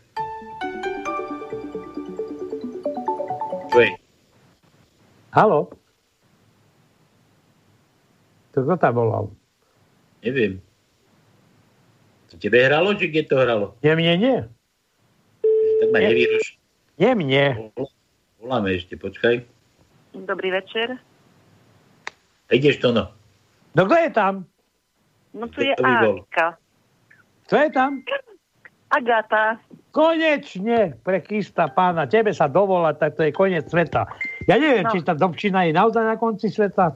[3.74, 3.90] Čo je?
[5.34, 5.66] Halo?
[8.54, 9.26] To kto tam volal?
[10.22, 10.62] Neviem.
[12.30, 13.74] To tebe hralo, či kde to hralo?
[13.82, 14.38] Nie, mne nie.
[15.82, 16.56] Tak ma nevyruš.
[16.96, 17.44] Nie mne.
[18.38, 19.42] Voláme ešte, počkaj.
[20.14, 20.96] Dobrý večer.
[22.48, 23.10] Ideš to, no.
[23.74, 24.34] No kto je tam?
[25.34, 26.56] No tu je Anika.
[27.46, 28.02] Kto je tam?
[28.90, 29.58] Agata.
[29.94, 34.04] Konečne, pre Krista pána, tebe sa dovolať, tak to je koniec sveta.
[34.44, 34.92] Ja neviem, no.
[34.92, 36.92] či tá dobčina je naozaj na konci sveta.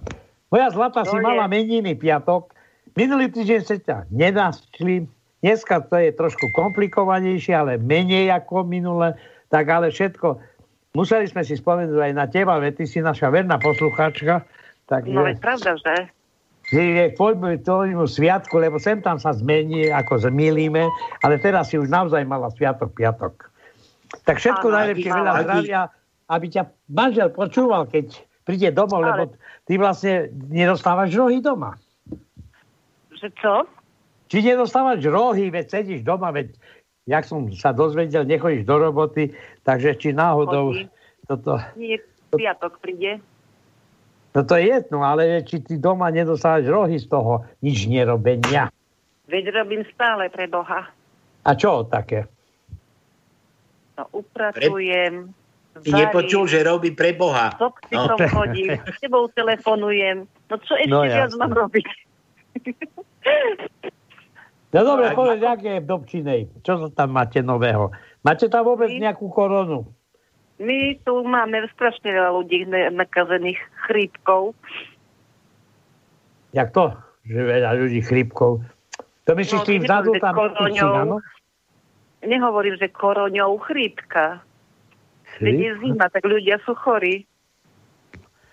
[0.52, 1.24] Moja zlata to si je.
[1.24, 2.52] mala meniny piatok.
[2.98, 5.06] Minulý týždeň sa ťa nenašli.
[5.40, 9.16] Dneska to je trošku komplikovanejšie, ale menej ako minule.
[9.48, 10.36] Tak ale všetko.
[10.93, 14.44] Museli sme si spomenúť aj na teba, veď ty si naša verná posluchačka.
[14.90, 16.10] Tak no je pravda, že?
[16.71, 20.87] Je poďme tomu sviatku, lebo sem tam sa zmení, ako zmýlime,
[21.27, 23.51] ale teraz si už naozaj mala sviatok, piatok.
[24.27, 25.81] Tak všetko Áno, najlepšie, veľa zdravia,
[26.31, 29.11] aby ťa manžel počúval, keď príde domov, ale...
[29.11, 29.25] lebo
[29.67, 31.75] ty vlastne nedostávaš rohy doma.
[33.15, 33.55] Že čo?
[34.31, 36.55] Či nedostávaš rohy, veď sedíš doma, veď
[37.11, 39.35] jak som sa dozvedel, nechodíš do roboty,
[39.67, 40.87] takže či náhodou Chodí.
[41.27, 41.59] toto...
[41.75, 41.99] Nie,
[42.31, 43.19] piatok príde.
[44.31, 48.70] No to je jedno, ale či ty doma nedostávaš rohy z toho nič nerobenia.
[49.27, 50.86] Veď robím stále pre Boha.
[51.43, 52.31] A čo také?
[53.98, 55.31] No, upratujem.
[55.31, 55.82] Pre...
[55.82, 57.55] Ty nepočul, že robí pre Boha.
[57.55, 57.59] S
[57.94, 58.19] no.
[58.39, 60.27] chodím, s tebou telefonujem.
[60.51, 61.86] No čo ešte no, viac mám robiť?
[64.74, 66.40] no dobre, povedz, aké je v Dobčinej.
[66.62, 67.90] Čo tam máte nového?
[68.23, 69.86] Máte tam vôbec nejakú koronu?
[70.61, 73.57] My tu máme strašne veľa ľudí nakazených
[73.89, 74.53] chrípkou.
[76.53, 76.93] Jak to?
[77.24, 78.61] Že veľa ľudí chrípkou.
[79.24, 81.16] To myslíš no, tým vzadu tam áno?
[82.20, 84.45] Nehovorím, že koroňou chrípka.
[85.41, 87.24] Keď je zima, tak ľudia sú chorí.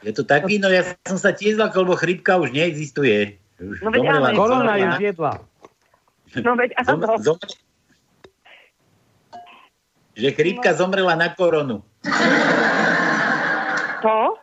[0.05, 3.35] Je to taký, no ja som sa tiež zlakol, lebo chrípka už neexistuje.
[3.59, 5.33] Už no veď áno, korona ju zjedla.
[6.39, 7.19] No veď áno.
[7.19, 7.37] Zom, zom,
[10.17, 10.77] že chrípka no.
[10.77, 11.85] zomrela na koronu.
[14.01, 14.37] To?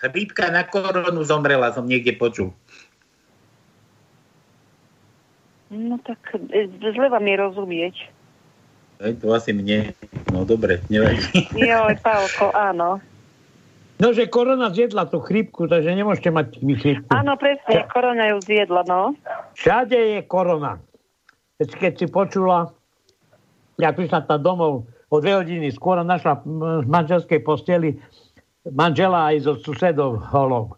[0.00, 2.52] Chrípka na koronu zomrela, som niekde počul.
[5.72, 7.94] No tak e, zle vám je rozumieť.
[9.02, 9.90] Aj to asi mne.
[10.30, 11.50] No dobre, nevadí.
[11.56, 13.02] Joj, Pálko, áno.
[13.98, 17.10] No, že korona zjedla tú chrípku, takže nemôžete mať chrípku.
[17.14, 19.14] Áno, presne, korona ju zjedla, no.
[19.54, 20.82] Všade je korona.
[21.62, 22.74] Keď si počula,
[23.78, 28.02] ja prišla tam domov o dve hodiny skôr našla v manželskej posteli
[28.66, 30.74] manžela aj so susedov holov.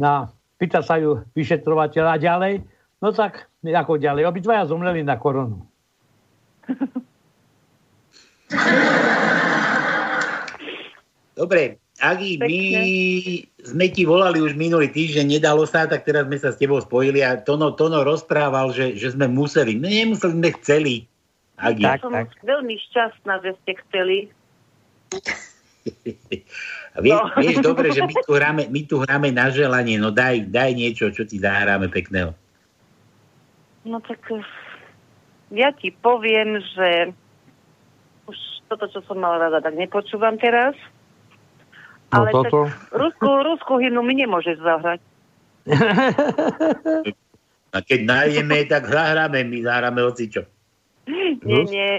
[0.00, 2.64] No, pýta sa ju vyšetrovateľa ďalej,
[3.04, 5.68] no tak ako ďalej, obidvaja zomreli na koronu.
[11.32, 12.56] Dobre, Agi, my
[13.62, 17.22] sme ti volali už minulý týždeň, nedalo sa, tak teraz sme sa s tebou spojili
[17.22, 19.78] a Tono, Tono rozprával, že, že sme museli.
[19.78, 20.94] My nemuseli, sme chceli.
[21.62, 22.34] Tak, som tak.
[22.42, 24.18] veľmi šťastná, že ste chceli.
[26.92, 27.30] A vie, no.
[27.38, 31.14] Vieš dobre, že my tu, hráme, my tu hráme na želanie, no daj, daj niečo,
[31.14, 32.34] čo ti zahráme pekného.
[33.86, 34.22] No tak
[35.50, 37.14] ja ti poviem, že
[38.26, 38.36] už
[38.70, 40.74] toto, čo som mala rada, tak nepočúvam teraz.
[42.12, 42.68] No ale toto?
[42.68, 45.00] tak Rusku, Rusku hymnu mi nemôžeš zahrať.
[47.72, 50.44] A keď nájdeme, tak zahráme, my zahráme hocičo.
[51.02, 51.90] Nie, nie,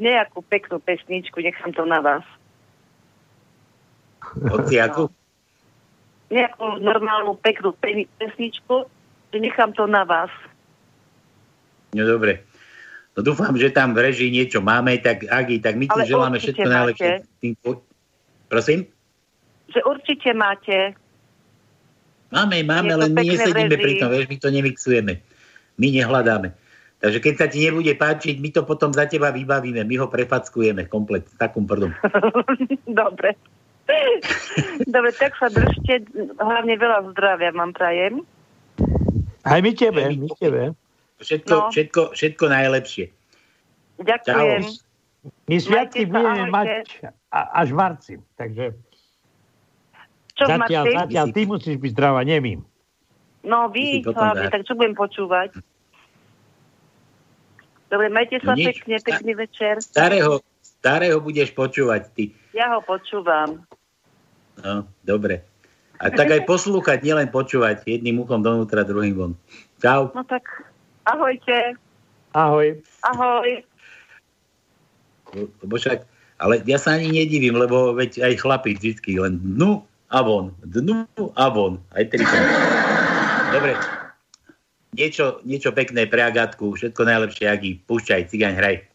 [0.00, 2.24] nejakú peknú pesničku, nechám to na vás.
[4.40, 5.12] Hociakú?
[6.32, 7.76] Nejakú normálnu peknú
[8.16, 8.88] pesničku,
[9.36, 10.32] nechám to na vás.
[11.92, 12.48] No dobre.
[13.14, 16.36] No dúfam, že tam v režii niečo máme, tak Agi, tak my ti Ale želáme
[16.40, 17.12] všetko najlepšie.
[18.50, 18.88] Prosím?
[19.70, 20.96] Že určite máte.
[22.34, 25.12] Máme, máme, len my nesedíme pri tom, vieš, my to nemixujeme.
[25.78, 26.63] My nehľadáme.
[27.04, 30.88] Takže keď sa ti nebude páčiť, my to potom za teba vybavíme, my ho prefackujeme
[30.88, 31.92] komplet, takom prdom.
[33.04, 33.36] Dobre.
[34.88, 36.08] Dobre, tak sa držte,
[36.40, 38.24] hlavne veľa zdravia vám prajem.
[39.44, 40.72] Aj my tebe, my tebe.
[41.20, 41.68] Všetko, no.
[41.68, 43.12] všetko, všetko najlepšie.
[44.00, 44.62] Ďakujem.
[44.64, 45.28] Čau.
[45.44, 46.88] My sviatky budeme mať
[47.28, 48.72] až v marci, takže
[50.40, 52.64] čo zatiaľ, zatiaľ, ty musíš byť zdravá, nemým.
[53.44, 55.52] No vy, hlavne, tak čo budem počúvať?
[57.92, 59.78] Dobre, majte sa no pekne, pekný večer.
[59.84, 62.24] Starého, starého budeš počúvať ty.
[62.56, 63.64] Ja ho počúvam.
[64.60, 65.44] No, dobre.
[66.00, 67.86] A tak aj poslúchať, nielen počúvať.
[67.86, 69.32] Jedným uchom donútra, druhým von.
[69.78, 70.10] Čau.
[70.16, 70.44] No tak,
[71.06, 71.78] ahojte.
[72.34, 72.82] Ahoj.
[73.06, 73.62] Ahoj.
[75.34, 76.02] Lebo však,
[76.42, 81.06] ale ja sa ani nedivím, lebo veď aj chlapi vždy len dnu a von, dnu
[81.34, 81.78] a von.
[81.94, 82.46] Aj trikrát.
[83.54, 83.74] Dobre.
[84.94, 87.82] Niečo, niečo pekné pre Agatku, všetko najlepšie, Agi.
[87.82, 88.93] Púšťaj, cigaň, hraj.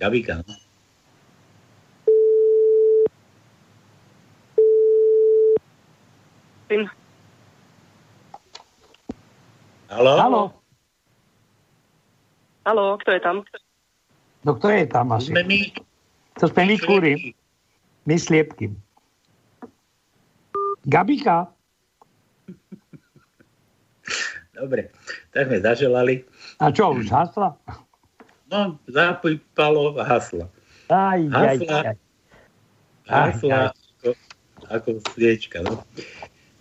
[0.00, 0.42] Gabika.
[9.92, 10.14] Halo?
[10.16, 10.42] Halo.
[12.64, 13.36] Halo, kto je tam?
[14.42, 15.30] No kto je tam asi?
[15.30, 15.60] Sme my.
[16.40, 17.12] To sme my kúry.
[18.08, 18.72] My sliepky.
[20.86, 21.50] Gabika.
[24.52, 24.92] Dobre,
[25.32, 26.14] tak sme zaželali.
[26.60, 27.56] A čo, už hasla?
[28.52, 30.46] No, zapípalo hasla.
[30.92, 31.96] Aj, hasla, aj, aj.
[33.08, 33.72] Hasla aj, aj.
[33.72, 34.10] Ako,
[34.68, 35.64] ako sviečka.
[35.64, 35.82] No.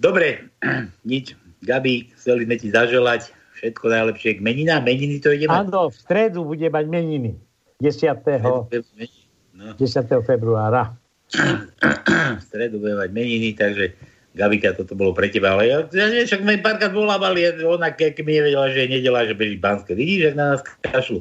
[0.02, 0.50] Dobre,
[1.12, 1.38] nič.
[1.62, 3.30] Gabi, chceli sme ti zaželať
[3.62, 4.82] všetko najlepšie k meninám.
[4.82, 5.70] Meniny to ide mať?
[5.70, 7.38] Áno, v stredu bude mať meniny.
[7.78, 8.18] 10.
[8.42, 8.66] No.
[8.66, 9.78] 10.
[10.26, 10.98] februára.
[11.30, 13.94] v stredu bude mať meniny, takže
[14.32, 18.24] Gabika, toto bolo pre teba, ale ja, ja neviem, však sme párkrát volávali, ona keď
[18.24, 19.92] mi nevedela, že je nedela, že beží Banské.
[19.92, 21.20] Vidíš, že na nás kašľú.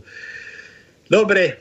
[1.10, 1.58] Dobre,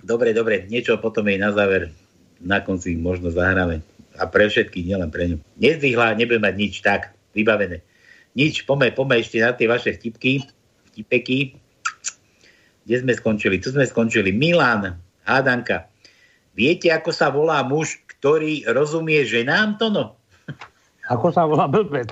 [0.00, 1.92] dobre, dobre, niečo potom jej na záver,
[2.40, 3.84] na konci možno zahráme.
[4.16, 5.36] A pre všetkých, nielen pre ňu.
[5.60, 7.84] Nezdvihla, nebude mať nič, tak, vybavené.
[8.32, 10.40] Nič, pome, pome ešte na tie vaše vtipky,
[10.92, 11.52] vtipeky.
[12.88, 13.60] Kde sme skončili?
[13.60, 14.32] Tu sme skončili.
[14.32, 14.96] Milan,
[15.28, 15.92] hádanka.
[16.56, 20.16] Viete, ako sa volá muž, ktorý rozumie ženám to no?
[21.10, 22.10] Ako sa volá blbec?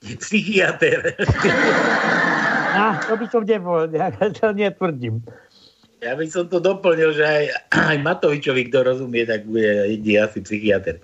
[0.00, 1.12] Psychiatr.
[2.74, 5.22] Ah, to by som nebol, ja to netvrdím.
[6.02, 10.42] Ja by som to doplnil, že aj, aj Matovičovi, kto rozumie, tak bude jediný asi
[10.42, 10.98] psychiatr.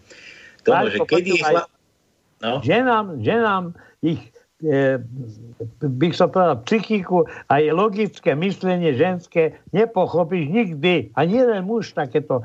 [0.66, 1.40] To že kedy...
[1.40, 1.70] Chla...
[2.42, 2.58] No?
[2.64, 3.64] Ženám, ženám
[4.02, 4.20] ich
[4.64, 4.98] e,
[5.78, 11.12] bych som povedal, psychiku aj logické myslenie ženské nepochopíš nikdy.
[11.16, 12.44] A nie len muž takéto.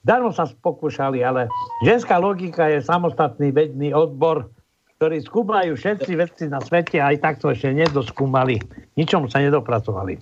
[0.00, 1.50] Darmo sa pokúšali, ale
[1.84, 4.48] ženská logika je samostatný vedný odbor,
[4.96, 8.60] ktorý skúmajú všetci vedci na svete a aj takto ešte nedoskúmali.
[8.96, 10.20] Ničom sa nedopracovali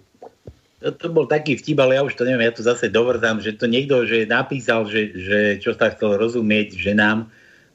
[0.78, 3.58] to, to bol taký vtip, ale ja už to neviem, ja to zase dovrzám, že
[3.58, 7.26] to niekto že napísal, že, že čo sa chcel rozumieť ženám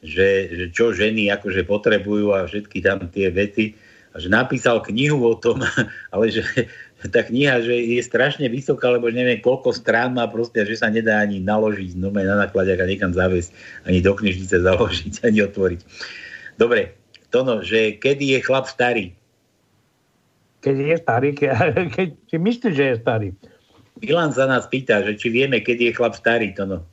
[0.03, 3.73] že, že čo ženy akože potrebujú a všetky tam tie veci.
[4.13, 5.63] A že napísal knihu o tom,
[6.13, 6.43] ale že
[7.11, 11.19] tá kniha že je strašne vysoká, lebo neviem koľko strán má proste, že sa nedá
[11.19, 13.51] ani naložiť no na nakladiak a niekam zaviesť,
[13.83, 15.81] ani do knižnice založiť, ani otvoriť.
[16.55, 16.95] Dobre,
[17.33, 19.09] Tono, že kedy je chlap starý?
[20.61, 21.51] Keď je starý, keď,
[21.89, 23.29] keď si myslíš, že je starý.
[24.03, 26.85] Milan sa nás pýta, že či vieme, kedy je chlap starý, Tono.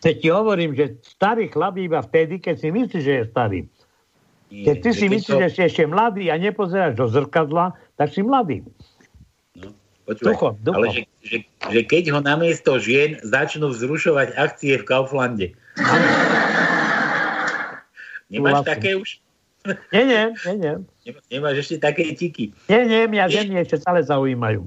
[0.00, 3.60] Teď ti hovorím, že starý chlap iba vtedy, keď si myslíš, že je starý.
[4.50, 5.40] Nie, keď ty si myslíš, to...
[5.44, 8.64] že si ešte mladý a nepozeráš do zrkadla, tak si mladý.
[9.58, 9.74] No,
[10.06, 10.76] počúvaj, ducho, ducho.
[10.78, 11.36] ale že, že,
[11.70, 15.46] že keď ho namiesto žien začnú vzrušovať akcie v Kauflande.
[18.30, 18.70] Nemáš Vlastne.
[18.70, 19.18] také už?
[19.92, 20.74] Nie, nie, nie, nie.
[21.28, 22.54] Nemáš ešte také tiky?
[22.70, 24.64] Nie, nie, mňa ženy ešte stále zaujímajú.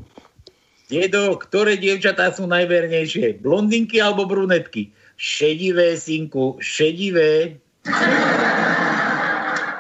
[0.92, 3.42] Dedo, ktoré dievčatá sú najvernejšie?
[3.42, 4.92] Blondinky alebo brunetky?
[5.18, 7.58] Šedivé, synku, šedivé.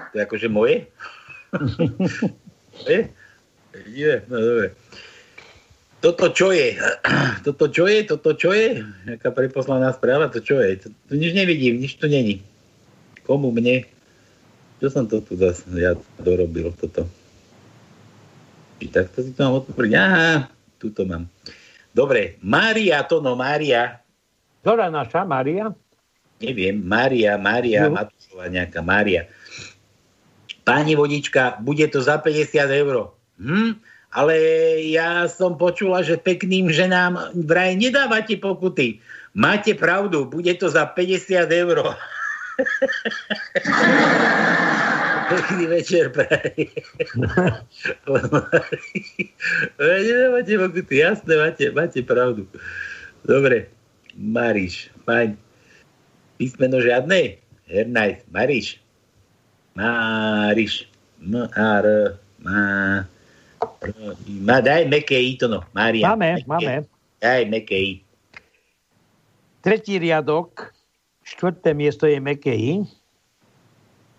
[0.10, 0.88] To je akože moje?
[3.88, 4.14] je?
[4.30, 4.68] No dobre.
[6.04, 6.76] Toto čo je?
[7.48, 8.04] Toto čo je?
[8.04, 8.84] Toto čo je?
[9.08, 10.28] Jaká preposlaná správa?
[10.30, 10.84] To čo je?
[10.84, 12.44] To, tu nič nevidím, nič tu není.
[13.24, 13.56] Komu?
[13.56, 13.88] Mne?
[14.84, 16.76] Čo som to tu zase ja dorobil?
[16.76, 17.08] Toto.
[18.84, 19.92] I takto si to mám otvoriť.
[19.96, 21.32] Aha, tu to mám.
[21.96, 24.04] Dobre, Mária, to no, Mária,
[24.64, 25.76] ktorá naša, Mária?
[26.40, 28.00] Neviem, Mária, Mária, no.
[28.00, 29.28] Matúšova nejaká Mária.
[30.64, 33.12] Pani vodička, bude to za 50 eur.
[33.40, 33.80] Hm?
[34.14, 34.38] Ale
[34.94, 39.02] ja som počula, že pekným ženám vraj nedávate pokuty.
[39.34, 41.78] Máte pravdu, bude to za 50 eur.
[45.34, 46.70] Pekný večer praje.
[49.82, 52.46] Nedávate pokuty, jasné, máte, máte pravdu.
[53.26, 53.74] Dobre.
[54.14, 55.34] Mariš, fajn.
[56.38, 57.42] Písmeno žiadne?
[57.66, 58.78] Hernajs, Mariš.
[59.74, 60.86] Mariš.
[61.18, 62.14] M-A-R.
[62.46, 62.62] Ma...
[64.44, 66.14] Ma, daj meké i to no, Mária.
[66.14, 66.48] Máme, meké.
[66.48, 66.74] máme.
[67.20, 67.94] Daj meké i.
[69.64, 70.76] Tretí riadok,
[71.24, 72.74] štvrté miesto je meké i.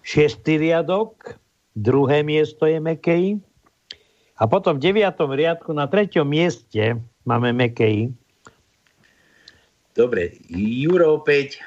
[0.00, 1.36] Šiestý riadok,
[1.76, 3.30] druhé miesto je meké i.
[4.34, 6.98] A potom v deviatom riadku na treťom mieste
[7.28, 8.04] máme meké i.
[9.94, 11.60] Dobre, Juro 5.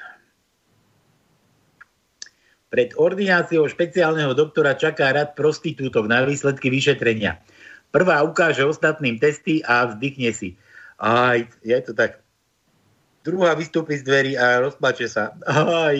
[2.68, 7.40] Pred ordináciou špeciálneho doktora čaká rad prostitútok na výsledky vyšetrenia.
[7.98, 10.54] Prvá ukáže ostatným testy a vzdychne si.
[11.02, 12.22] Aj, je to tak.
[13.26, 15.34] Druhá vystúpi z dverí a rozplače sa.
[15.50, 15.98] Aj,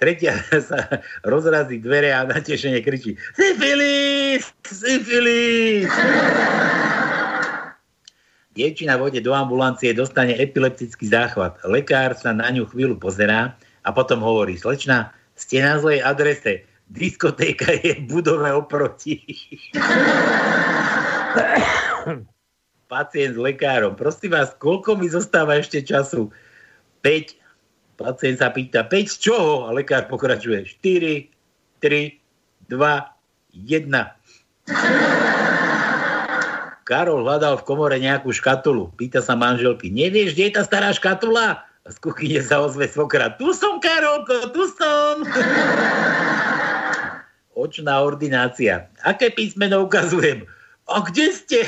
[0.00, 0.40] tretia
[0.72, 4.56] sa rozrazí dvere a natešene kričí Syfilis!
[4.64, 5.92] Syfilis!
[8.56, 11.60] Dievčina vode do ambulancie dostane epileptický záchvat.
[11.68, 13.52] Lekár sa na ňu chvíľu pozerá
[13.84, 16.64] a potom hovorí, slečna, ste na zlej adrese.
[16.88, 19.20] Diskotéka je v budove oproti.
[22.92, 23.96] Pacient s lekárom.
[23.96, 26.28] Prosím vás, koľko mi zostáva ešte času?
[27.00, 27.96] 5.
[27.96, 29.66] Pacient sa pýta, 5 z čoho?
[29.68, 30.64] A lekár pokračuje.
[30.68, 31.28] 4,
[31.80, 32.20] 3,
[32.68, 33.08] 2, 1.
[36.82, 38.92] Karol hľadal v komore nejakú škatulu.
[38.98, 41.64] Pýta sa manželky, nevieš, kde je tá stará škatula?
[41.82, 45.22] A z kuchyne sa ozve svokra, tu som, Karolko, tu som.
[47.62, 48.86] Očná ordinácia.
[49.02, 50.46] Aké písmeno ukazujem?
[50.90, 51.58] A kde ste?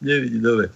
[0.00, 0.66] Nevidím, dobre.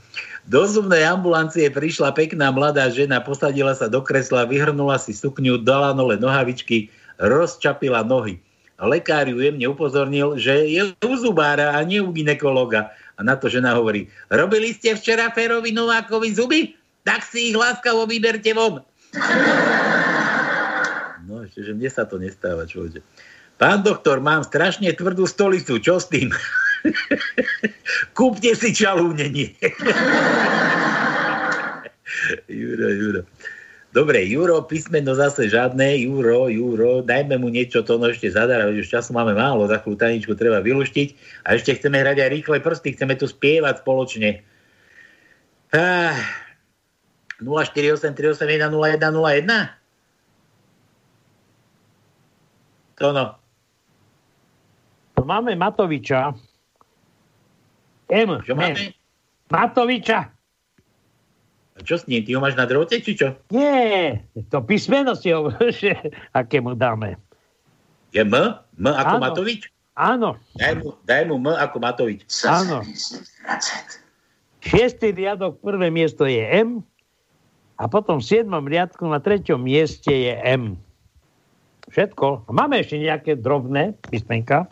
[0.45, 5.97] Do zubnej ambulancie prišla pekná mladá žena, posadila sa do kresla, vyhrnula si sukňu, dala
[5.97, 8.37] nole nohavičky, rozčapila nohy.
[8.77, 12.93] Lekár ju jemne upozornil, že je u zubára a nie u ginekologa.
[13.17, 16.75] A na to žena hovorí, robili ste včera Ferovi Novákovi zuby?
[17.07, 18.83] Tak si ich láskavo vyberte von.
[21.45, 23.05] No, ešte, že mne sa to nestáva, človeče.
[23.61, 26.33] Pán doktor, mám strašne tvrdú stolicu, čo s tým?
[28.17, 29.53] Kúpte si čalúnenie.
[32.49, 33.29] Juro, Juro.
[33.93, 38.89] Dobre, Juro, písmeno zase žiadne, Juro, Juro, dajme mu niečo, to no ešte zadara, už
[38.89, 42.97] času máme málo, za chvíľu taničku treba vyluštiť a ešte chceme hrať aj rýchle prsty,
[42.97, 44.41] chceme tu spievať spoločne.
[45.77, 46.17] Ah,
[47.45, 49.84] 0483810101?
[52.99, 53.35] To no.
[55.25, 56.37] Máme Matoviča.
[58.13, 58.31] M.
[58.45, 58.93] Čo máme?
[59.49, 60.35] Matoviča.
[61.75, 62.23] A čo s ním?
[62.23, 63.35] Ty ho máš na drote, či čo?
[63.51, 65.51] Nie, to písmeno si ho,
[65.81, 65.99] že
[66.31, 67.19] aké mu dáme.
[68.15, 68.31] Je M?
[68.79, 69.23] M ako Áno.
[69.23, 69.63] Matovič?
[69.95, 70.39] Áno.
[70.59, 72.23] Daj mu, daj mu M ako Matovič.
[72.47, 72.87] Áno.
[74.63, 76.83] Šiestý riadok, prvé miesto je M
[77.75, 80.79] a potom v siedmom riadku na treťom mieste je M.
[81.95, 82.51] Všetko.
[82.51, 84.67] Máme ešte nejaké drobné písmenka.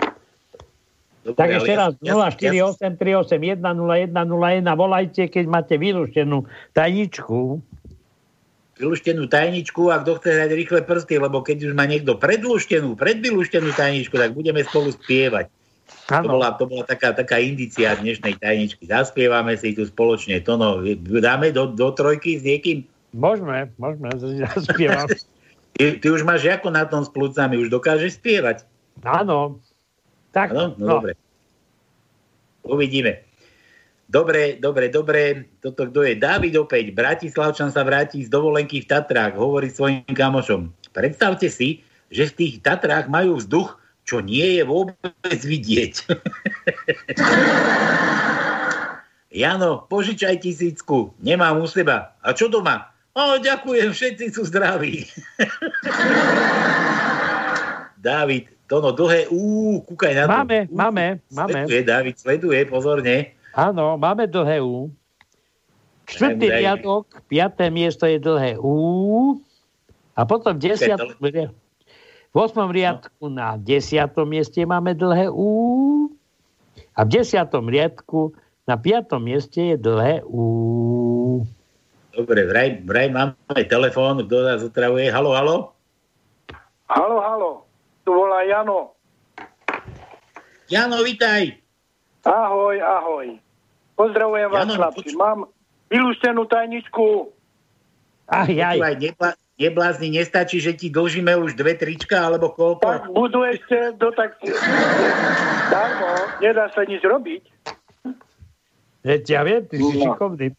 [1.23, 3.63] Dobre, tak ešte raz 0483810101
[4.75, 7.63] volajte, keď máte vylúštenú tajničku.
[8.75, 13.71] Vylúštenú tajničku a kto chce hrať rýchle prsty, lebo keď už má niekto predlúštenú, predvylúštenú
[13.71, 15.47] tajničku, tak budeme spolu spievať.
[16.11, 18.91] To bola, to bola taká, taká indícia dnešnej tajničky.
[18.91, 20.43] Zaspievame si tu spoločne.
[20.43, 20.83] To no,
[21.23, 22.83] dáme do, do trojky s niekým?
[23.15, 24.11] Môžeme, môžeme,
[24.59, 25.07] zaspievam.
[25.77, 27.61] Ty, ty už máš ako na tom s plúcami?
[27.61, 28.65] Už dokážeš spievať?
[29.05, 29.61] Áno.
[30.33, 30.77] Tak, Áno?
[30.77, 30.89] No, no.
[31.01, 31.13] dobre.
[32.63, 33.27] Uvidíme.
[34.13, 35.49] Dobre, dobre, dobre.
[35.65, 36.21] Toto kto je?
[36.21, 36.93] David opäť.
[36.93, 39.41] Bratislavčan sa vráti z dovolenky v Tatrách.
[39.41, 40.69] Hovorí svojim kamošom.
[40.93, 41.81] Predstavte si,
[42.13, 45.95] že v tých Tatrách majú vzduch, čo nie je vôbec vidieť.
[49.33, 52.13] Jano, požičaj tisícku, nemám u seba.
[52.21, 52.92] A čo doma?
[53.13, 55.05] O, ďakujem, všetci sú zdraví.
[58.01, 60.33] David, to no dlhé, ú, kúkaj na to.
[60.33, 61.61] Máme, ú, máme, máme.
[61.69, 63.37] Sleduje, David, sleduje, pozorne.
[63.53, 64.89] Áno, máme dlhé ú.
[66.09, 69.41] Štvrtý riadok, piaté miesto je dlhé ú.
[70.17, 71.17] A potom desiatok,
[72.33, 72.65] v 8.
[72.73, 74.09] riadku na 10.
[74.25, 76.09] mieste máme dlhé U
[76.97, 77.45] a v 10.
[77.69, 78.33] riadku
[78.65, 79.21] na 5.
[79.21, 81.45] mieste je dlhé U.
[82.13, 85.09] Dobre, vraj, vraj máme telefón, kto nás otravuje.
[85.09, 85.57] Halo, halo?
[86.93, 87.51] Halo, halo,
[88.05, 88.93] tu volá Jano.
[90.69, 91.57] Jano, vitaj.
[92.29, 93.41] Ahoj, ahoj.
[93.97, 95.09] Pozdravujem vás, Jano, chlapci.
[95.09, 95.49] Poč- Mám
[95.89, 97.33] vylúštenú tajničku.
[98.29, 98.77] Ach, jaj.
[98.77, 98.97] Počúvaj,
[99.57, 102.85] neblázni, nestačí, že ti dlžíme už dve trička, alebo koľko?
[102.85, 104.37] Tak budú ešte do tak...
[105.73, 106.13] Darmo,
[106.45, 107.45] nedá sa nič robiť.
[109.01, 110.13] Veď ja viem, ty si no.
[110.13, 110.53] šikovný.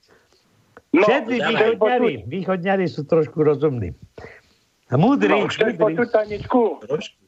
[0.94, 3.98] No, Všetci východňari, východňari sú trošku rozumní.
[4.94, 5.34] A múdri.
[5.34, 6.86] No, chceš počuť taničku?
[6.86, 7.22] Trošku.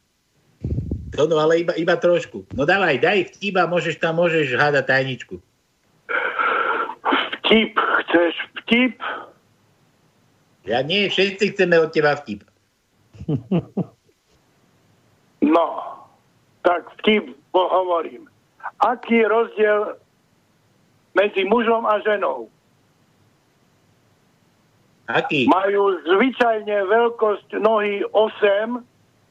[1.18, 2.46] No, no, ale iba, iba trošku.
[2.54, 5.36] No dávaj, daj vtip a môžeš tam, môžeš hádať tajničku.
[7.42, 9.02] Vtip, chceš vtip?
[10.70, 12.46] Ja nie, všetci chceme od teba vtip.
[15.46, 15.66] No,
[16.66, 18.26] tak vtip hovorím.
[18.82, 19.94] Aký je rozdiel
[21.14, 22.50] medzi mužom a ženou?
[25.06, 25.46] Aký?
[25.46, 28.82] Majú zvyčajne veľkosť nohy 8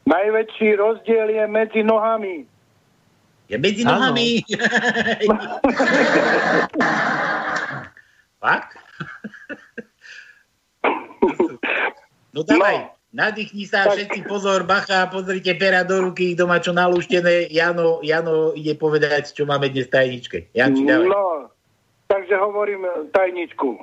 [0.08, 2.48] Najväčší rozdiel je medzi nohami.
[3.52, 4.40] Je medzi nohami?
[8.44, 8.83] Fakt?
[12.34, 12.90] No dávaj, no.
[13.14, 14.02] nadýchni sa tak.
[14.02, 17.54] všetci, pozor, bacha, pozrite pera do ruky, kto má čo nalúštené.
[17.54, 20.38] Jano, Jano ide povedať, čo máme dnes v tajničke.
[20.58, 21.08] Janči, dávaj.
[21.14, 21.54] No,
[22.10, 23.78] takže hovorím tajničku.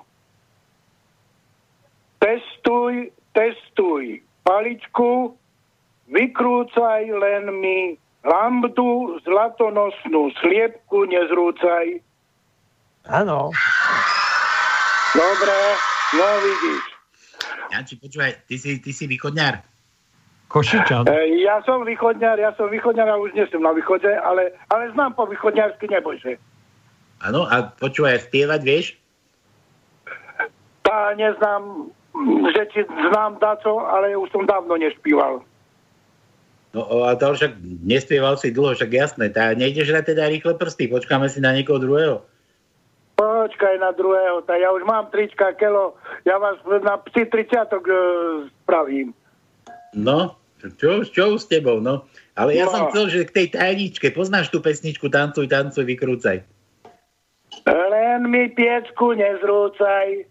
[2.20, 5.34] Testuj testuj paličku,
[6.10, 7.94] vykrúcaj len mi
[8.26, 12.02] lambdu, zlatonosnú sliepku nezrúcaj.
[13.08, 13.54] Áno.
[15.16, 15.58] Dobre,
[16.14, 16.89] no vidíš.
[17.70, 19.62] Janči, počúvaj, ty si, ty si východňar.
[20.50, 21.06] Košičan.
[21.06, 24.90] E, ja som východňar, ja som východňar a už nie som na východe, ale, ale
[24.90, 26.42] znám po východňarsky, nebojže.
[27.22, 28.86] Áno, a počúvaj, spievať vieš?
[30.82, 31.94] Tá neznám
[32.54, 35.42] že ti znám daco, ale už som dávno nešpíval.
[36.70, 39.26] No a to však nespieval si dlho, však jasné.
[39.30, 42.22] Tá, nejdeš na teda rýchle prsty, počkáme si na niekoho druhého.
[43.20, 45.92] Počkaj na druhého, tak ja už mám trička, kelo,
[46.24, 47.92] ja vás na psi tričiatok e,
[48.64, 49.12] spravím.
[49.92, 50.40] No,
[50.80, 52.08] čo, čo s tebou, no.
[52.32, 52.72] Ale ja no.
[52.72, 56.40] som chcel, že k tej tajničke, poznáš tú pesničku Tancuj, tancuj, vykrúcaj.
[57.68, 60.24] Len mi piecku nezrúcaj,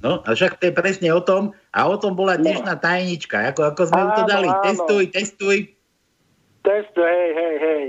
[0.00, 2.80] No, a však to je presne o tom, a o tom bola dnešná no.
[2.80, 4.48] tajnička, ako, ako sme áno, to dali.
[4.48, 4.64] Áno.
[4.64, 5.58] Testuj, testuj.
[6.64, 7.86] Testuj, hej, hej, hej.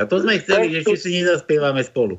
[0.00, 0.74] A to sme chceli, testuj.
[0.74, 2.16] že ešte si nezaspievame spolu.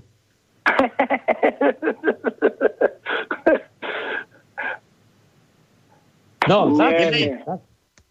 [6.50, 7.38] no, nie.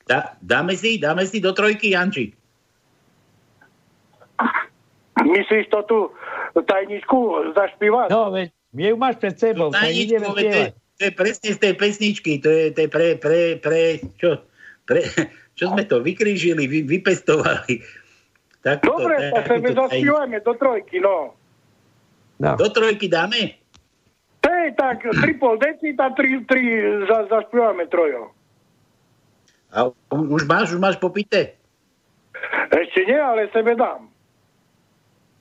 [0.04, 2.36] Dá, dáme si, dáme si do trojky, Janči.
[5.24, 6.12] Myslíš to tu
[6.60, 7.16] tajničku
[7.56, 8.12] zašpívať?
[8.12, 9.70] No, veď my ju máš pred sebou.
[9.72, 12.38] No, ideme to, je, to je presne z tej pesničky.
[12.42, 14.36] To je, to je pre, pre, pre, čo,
[14.84, 15.00] pre,
[15.58, 17.80] čo sme to vykrížili, vy, vypestovali.
[18.64, 21.36] Takto, Dobre, tak sa my zaspívame do trojky, no.
[22.40, 22.56] No.
[22.56, 23.36] Do trojky dáme?
[24.44, 27.40] Hej, hej, tak 3,5 decita, 3, 3 za,
[27.88, 28.32] trojo.
[29.74, 31.58] A už máš, už máš popité?
[32.70, 34.08] Ešte nie, ale sebe dám.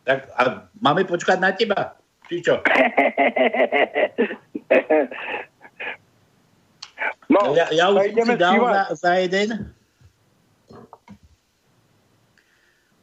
[0.03, 1.95] Tak a máme počkať na teba?
[2.27, 2.59] Či čo?
[7.33, 9.71] no, ja, ja už si dal za, za jeden.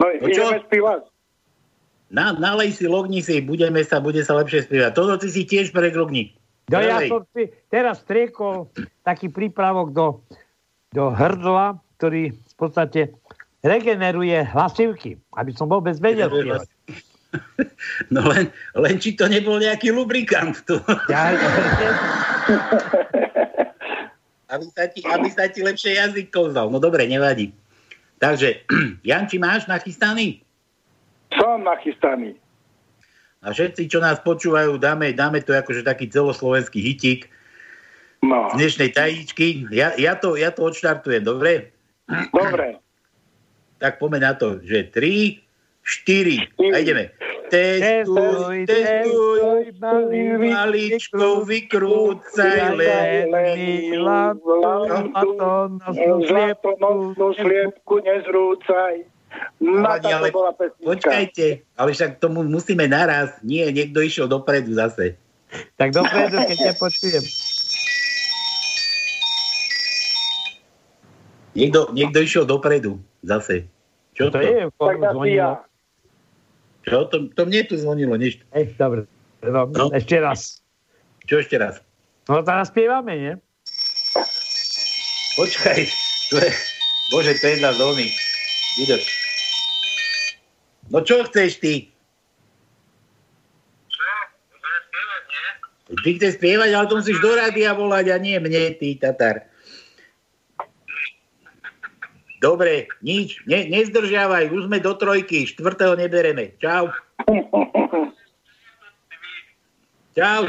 [0.00, 1.09] No, no ideme spívať.
[2.10, 4.92] Na, nalej si, logni si, budeme sa, bude sa lepšie spievať.
[4.98, 6.34] Toto ty si tiež preglogni.
[6.70, 8.70] No ja som si teraz striekol
[9.02, 10.06] taký prípravok do,
[10.94, 13.14] do hrdla, ktorý v podstate
[13.62, 16.30] regeneruje hlasivky, aby som vôbec vedel.
[18.10, 20.82] No len, len či to nebol nejaký lubrikant tu.
[21.06, 21.30] Ja,
[24.50, 26.74] aby, sa ti, aby sa ti lepšie jazyk kozal.
[26.74, 27.54] No dobre, nevadí.
[28.18, 28.66] Takže,
[29.06, 30.42] Janči, máš nachystaný?
[31.38, 32.34] Som nachystaný.
[33.40, 37.24] A všetci, čo nás počúvajú, dáme, dáme to akože taký celoslovenský hitík
[38.20, 38.52] no.
[38.52, 39.64] z dnešnej tajíčky.
[39.72, 41.72] Ja, ja, to, ja to odštartujem, dobre?
[42.36, 42.76] Dobre.
[43.80, 45.40] Tak poďme na to, že 3,
[45.80, 47.04] 4 a ideme.
[47.50, 49.74] Testuj, testuj,
[50.38, 53.26] maličkou vykrúcaj len
[56.28, 59.02] zlato nosnú sliepku nezrúcaj.
[59.60, 60.28] Pani, ale
[60.82, 63.38] počkajte, ale však tomu musíme naraz.
[63.46, 65.14] Nie, niekto išiel dopredu zase.
[65.78, 67.24] Tak dopredu, keď ťa počujem.
[71.54, 73.66] Niekto, niekto išiel dopredu zase.
[74.14, 74.38] Čo to?
[74.38, 74.46] to?
[75.26, 75.46] je?
[76.86, 76.98] Čo?
[77.10, 78.14] To, to mne tu zvonilo.
[78.18, 79.06] Ej, dobre.
[79.44, 79.90] No, no.
[79.94, 80.60] Ešte raz.
[81.26, 81.80] Čo ešte raz?
[82.28, 83.34] No teraz spievame, nie?
[85.36, 85.80] Počkaj.
[86.30, 86.50] To je,
[87.10, 88.06] bože, to je na zóny.
[88.80, 89.04] Vydrž.
[90.88, 91.92] No čo chceš ty?
[95.90, 99.50] Ty chceš spievať, ale to musíš do rádia volať a nie mne, ty Tatar.
[102.40, 106.56] Dobre, nič, ne, nezdržiavaj, už sme do trojky, štvrtého nebereme.
[106.56, 106.88] Čau.
[110.16, 110.48] Čau,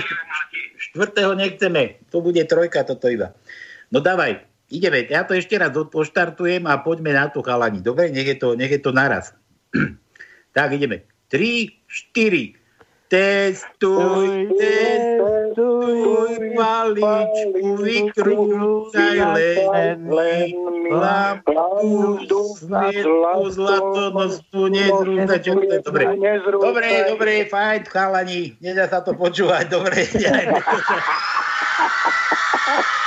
[0.79, 1.99] štvrtého nechceme.
[2.15, 3.35] To bude trojka toto iba.
[3.91, 4.39] No dávaj,
[4.71, 7.83] ideme, ja to ešte raz poštartujem a poďme na to chalani.
[7.83, 9.35] Dobre, nech je to, nech je to naraz.
[10.51, 11.07] Tak ideme.
[11.31, 12.59] 3, 4.
[13.07, 20.07] Testuj, testuj, maličku, vykrúcaj len
[20.91, 22.23] lampu,
[22.55, 26.03] svietku, zlatonosnú, nezrúcaj, čo to dobre.
[26.47, 30.07] Dobre, dobre, fajn, chalani, nedá sa to počúvať, dobre.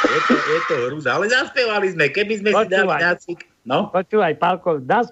[0.05, 3.41] Je to, je to hrúza, ale zaspievali sme, keby sme si dali nácvik.
[3.65, 3.89] No?
[3.91, 5.09] Počúvaj, Pálko, nás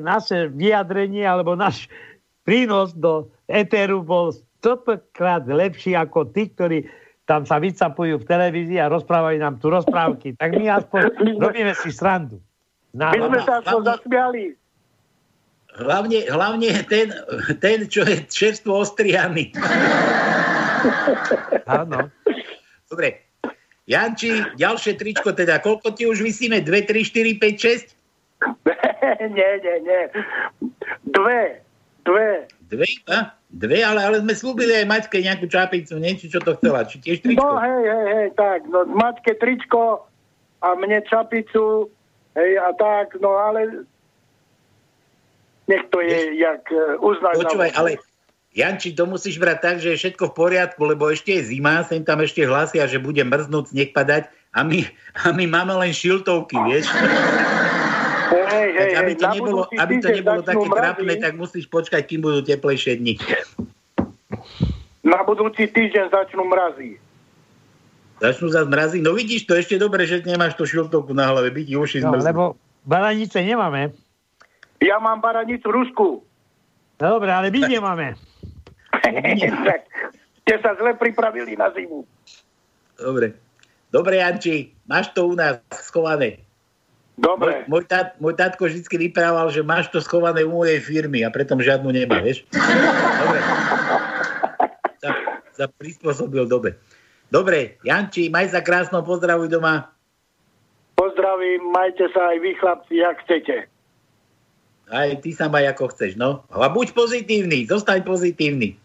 [0.00, 1.90] naše vyjadrenie alebo náš
[2.46, 4.30] prínos do eteru bol
[4.62, 6.86] stokrát lepší ako tí, ktorí
[7.26, 10.38] tam sa vycapujú v televízii a rozprávajú nám tu rozprávky.
[10.38, 11.02] Tak my aspoň
[11.44, 12.38] robíme si srandu.
[12.94, 14.42] Na, my sme sa aspoň zasmiali.
[15.76, 17.12] Hlavne, hlavne ten,
[17.60, 19.52] ten, čo je čerstvo ostrianý.
[21.68, 22.08] Áno.
[22.86, 23.26] Dobre.
[23.86, 25.62] Janči, ďalšie tričko teda.
[25.62, 26.58] Koľko ti už vysíme?
[26.58, 27.54] 2, 3, 4, 5,
[27.86, 27.94] 6?
[29.36, 30.02] nie, nie, nie.
[31.06, 31.62] Dve.
[32.02, 32.50] Dve.
[32.66, 32.86] Dve?
[33.06, 33.30] A?
[33.46, 36.82] Dve, ale, ale sme slúbili aj Maťke nejakú čapicu, niečo, čo to chcela.
[36.82, 37.46] Či tiež tričko?
[37.46, 38.66] No hej, hej, hej, tak.
[38.66, 40.02] No, Maťke tričko
[40.60, 41.86] a mne čapicu,
[42.34, 43.86] hej, a tak, no ale
[45.70, 47.34] nech to je, jak uh, uznať.
[47.38, 48.02] Počúvaj, ale
[48.56, 52.00] Janči, to musíš brať tak, že je všetko v poriadku, lebo ešte je zima, sem
[52.00, 54.80] tam ešte hlasia, že bude mrznúť, sneh padať a my,
[55.28, 56.88] a my máme len šiltovky, vieš?
[58.32, 62.40] Hej, hej, aby to nebolo, aby to nebolo také trápne, tak musíš počkať, kým budú
[62.40, 63.20] teplejšie dni.
[65.04, 66.96] Na budúci týždeň začnú mrazy.
[68.24, 68.98] Začnú zase mrazy?
[69.04, 72.56] No vidíš to, ešte dobre, že nemáš to šiltovku na hlave, byť uši no, lebo
[72.88, 73.92] baranice nemáme.
[74.80, 76.24] Ja mám baranicu Rusku.
[76.96, 78.16] No, dobre, ale my nemáme.
[80.46, 82.06] Ste sa zle pripravili na zimu.
[82.96, 83.34] Dobre.
[83.90, 86.42] Dobre, Janči, máš to u nás schované.
[87.16, 87.64] Dobre.
[87.64, 91.32] Môj, môj, tát, môj tátko vždy vyprával, že máš to schované u mojej firmy a
[91.32, 92.44] preto žiadnu nemá, vieš?
[92.52, 93.38] Dobre.
[95.00, 95.10] Sa,
[95.56, 96.76] sa prispôsobil dobe.
[97.32, 99.90] Dobre, Janči, maj sa krásno, pozdravuj doma.
[100.94, 103.56] Pozdravím, majte sa aj vy chlapci, jak chcete.
[104.86, 106.46] Aj ty sa maj ako chceš, no.
[106.52, 108.78] A buď pozitívny, zostaň pozitívny.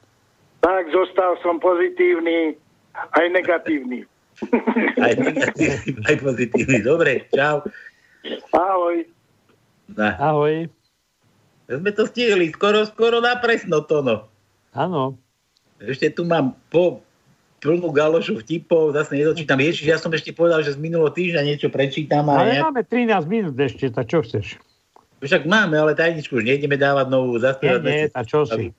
[0.62, 2.56] Tak, zostal som pozitívny,
[2.94, 4.06] aj negatívny.
[5.06, 6.80] aj negatívny, aj pozitívny.
[6.86, 7.66] Dobre, čau.
[8.54, 9.10] Ahoj.
[9.98, 10.16] Na.
[10.22, 10.70] Ahoj.
[11.66, 14.30] Sme to stihli skoro, skoro na presno, Tono.
[14.78, 15.18] Áno.
[15.82, 17.02] Ešte tu mám po,
[17.62, 19.62] plnú galošu vtipov, zase nedočítam.
[19.62, 22.26] Ježiš, ja som ešte povedal, že z minulého týždňa niečo prečítam.
[22.28, 24.58] Ale, ale máme 13 minút ešte, tak čo chceš?
[25.22, 27.82] Však máme, ale tajničku už nejdeme dávať novú zaspievať.
[27.86, 28.74] Nie, nie, a čo si?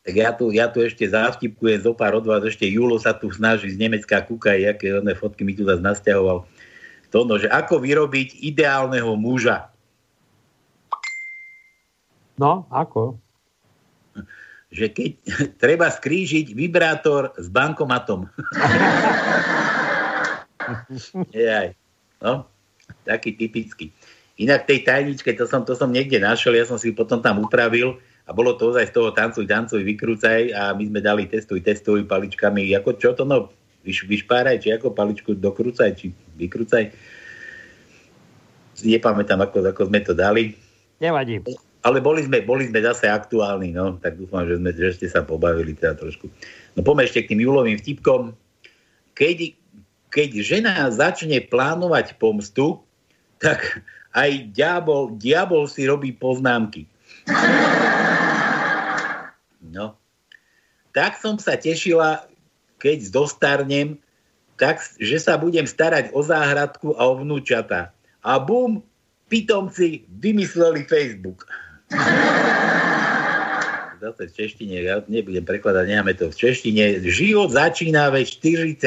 [0.00, 3.28] Tak ja tu, ja tu ešte závtipkujem zo pár od vás, ešte Julo sa tu
[3.28, 6.48] snaží z Nemecka, kúkaj, aké oné fotky mi tu zase nasťahoval.
[7.12, 9.68] To, no, že ako vyrobiť ideálneho muža.
[12.40, 13.20] No, ako?
[14.72, 15.10] Že keď
[15.62, 18.24] treba skrížiť vibrátor s bankomatom.
[21.36, 21.76] Jaj.
[22.24, 22.48] No,
[23.04, 23.92] taký typický.
[24.40, 28.00] Inak tej tajničke, to som, to som niekde našiel, ja som si potom tam upravil
[28.30, 32.06] a bolo to ozaj z toho tancuj, tancuj, vykrúcaj a my sme dali testuj, testuj
[32.06, 33.50] paličkami, ako čo to no,
[33.82, 36.94] vyš, vyšpáraj, či ako paličku dokrúcaj, či vykrúcaj.
[38.86, 40.54] Nepamätám, ako, ako sme to dali.
[41.02, 41.42] Nevadí.
[41.82, 45.26] Ale boli sme, boli sme zase aktuálni, no, tak dúfam, že, sme, že ste sa
[45.26, 46.30] pobavili teda trošku.
[46.78, 48.30] No poďme ešte k tým júlovým vtipkom.
[49.18, 49.58] Keď,
[50.06, 52.78] keď žena začne plánovať pomstu,
[53.42, 53.82] tak
[54.14, 56.86] aj diabol, diabol si robí poznámky.
[59.70, 59.94] No.
[60.90, 62.26] Tak som sa tešila,
[62.82, 63.96] keď dostarnem,
[64.60, 67.96] tak, že sa budem starať o záhradku a o vnúčata.
[68.20, 68.84] A bum,
[69.32, 71.48] pitomci vymysleli Facebook.
[74.00, 77.04] Zase v češtine, ja nebudem prekladať, nemáme to v češtine.
[77.04, 78.80] Život začína ve 40,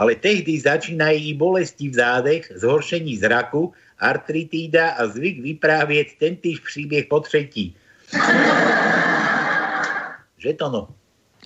[0.00, 7.06] ale tehdy začínajú i bolesti v zádech, zhoršení zraku artritída a zvyk vyprávět tentýž příběh
[7.06, 7.76] po třetí.
[10.38, 10.88] Že to no?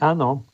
[0.00, 0.44] Áno.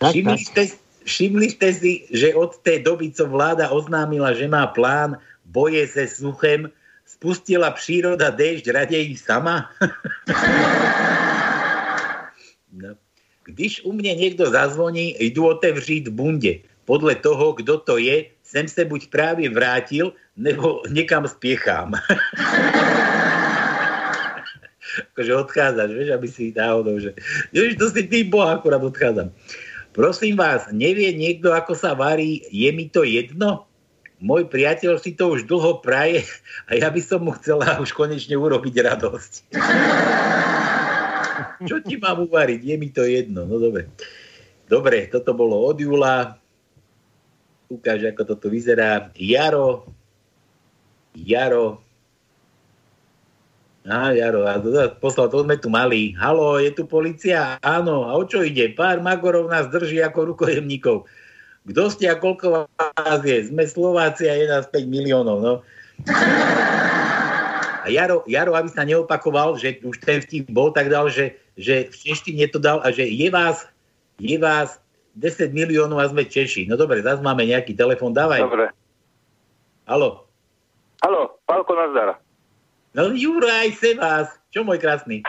[0.00, 0.62] všimli, ste,
[1.04, 6.08] všimli ste si, že od tej doby, co vláda oznámila, že má plán boje se
[6.08, 6.70] suchem,
[7.06, 9.70] spustila příroda déšť raději sama?
[12.72, 12.94] no.
[13.46, 16.66] Když u mne niekto zazvoní, jdu otevřít bunde.
[16.82, 21.92] Podle toho, kdo to je, sem se buď právě vrátil, nebo někam spiechám.
[25.12, 27.10] akože odchádzaš, vieš, aby si náhodou, že
[27.52, 29.32] Ježiš, to si ty boha, akurát odchádzam.
[29.92, 33.64] Prosím vás, nevie niekto, ako sa varí, je mi to jedno?
[34.20, 36.24] Môj priateľ si to už dlho praje
[36.68, 39.32] a ja by som mu chcela už konečne urobiť radosť.
[41.68, 42.60] Čo ti mám uvariť?
[42.64, 43.44] Je mi to jedno.
[43.44, 43.92] No dobre.
[44.68, 46.40] Dobre, toto bolo od júla
[47.70, 49.10] ukáže, ako toto vyzerá.
[49.18, 49.90] Jaro,
[51.16, 51.86] Jaro,
[53.86, 54.58] Á, Jaro, a
[54.98, 56.10] poslal, to sme tu mali.
[56.18, 57.54] Halo, je tu policia?
[57.62, 58.74] Áno, a o čo ide?
[58.74, 61.06] Pár magorov nás drží ako rukojemníkov.
[61.70, 63.46] Kto ste a koľko vás je?
[63.46, 65.54] Sme Slováci a je nás 5 miliónov, no.
[67.82, 71.86] A Jaro, Jaro, aby sa neopakoval, že už ten vtip bol, tak dal, že, že
[71.86, 73.70] v češtine to dal a že je vás,
[74.18, 74.82] je vás
[75.16, 76.68] 10 miliónov a sme Češi.
[76.68, 78.44] No dobre, zase máme nejaký telefon, dávaj.
[78.44, 78.68] Dobre.
[79.88, 80.28] Halo.
[81.00, 82.20] Halo, Pálko Nazdar.
[82.92, 84.28] No Juraj, se vás.
[84.52, 85.24] Čo môj krásny?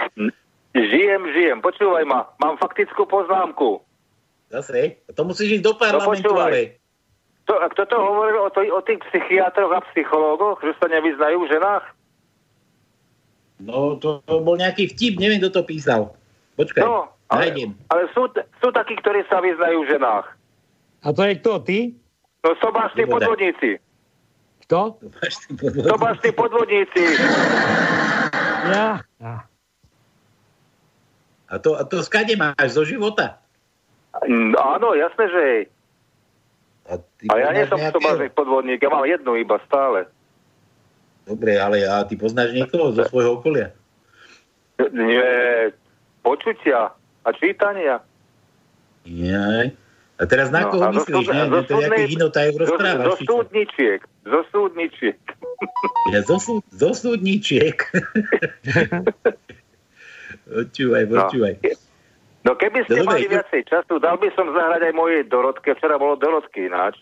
[0.76, 1.58] Žijem, žijem.
[1.64, 2.28] Počúvaj ma.
[2.40, 3.84] Mám faktickú poznámku.
[4.52, 5.04] Zase?
[5.12, 6.80] To musíš ísť do parlamentu, no, ale...
[7.48, 11.48] To, a kto to hovoril o, to, o tých psychiatroch a psychológoch, že sa nevyznajú
[11.48, 11.86] v ženách?
[13.64, 16.16] No, to, to bol nejaký vtip, neviem, kto to písal.
[16.60, 16.84] Počkaj.
[16.84, 17.52] No, ale,
[17.92, 18.32] ale sú,
[18.64, 20.28] sú takí, ktorí sa vyznajú v ženách.
[21.04, 21.78] A to je kto, ty?
[22.44, 23.84] No sobášni podvodníci.
[24.68, 24.96] Kto?
[25.84, 27.04] Sobášni podvodníci.
[28.72, 29.04] Ja.
[29.20, 29.36] ja.
[31.48, 33.40] A to, a to skade máš zo života?
[34.24, 35.62] Mm, áno, jasné, že hej.
[36.88, 36.94] A,
[37.32, 40.08] a ja nie som sobášny podvodník, ja mám jednu iba stále.
[41.28, 43.76] Dobre, ale a ty poznáš niekoho zo svojho okolia?
[44.96, 45.28] Nie,
[46.24, 46.96] počutia
[47.28, 48.00] a čítania.
[49.04, 49.76] Jaj.
[50.18, 51.44] A teraz na no, koho myslíš, ne?
[51.46, 53.06] Zo, to nejaký inotaj rozprávaš?
[53.06, 54.00] Zo, zo súdničiek.
[54.24, 55.20] Zo súdničiek.
[56.14, 57.82] Ja zo, súd, zo súdničiek.
[60.46, 61.54] počúvaj, počúvaj.
[61.66, 61.74] No,
[62.46, 65.74] no keby ste no, mali viacej času, dal by som zahrať aj mojej Dorotke.
[65.74, 67.02] Včera bolo Dorotky ináč.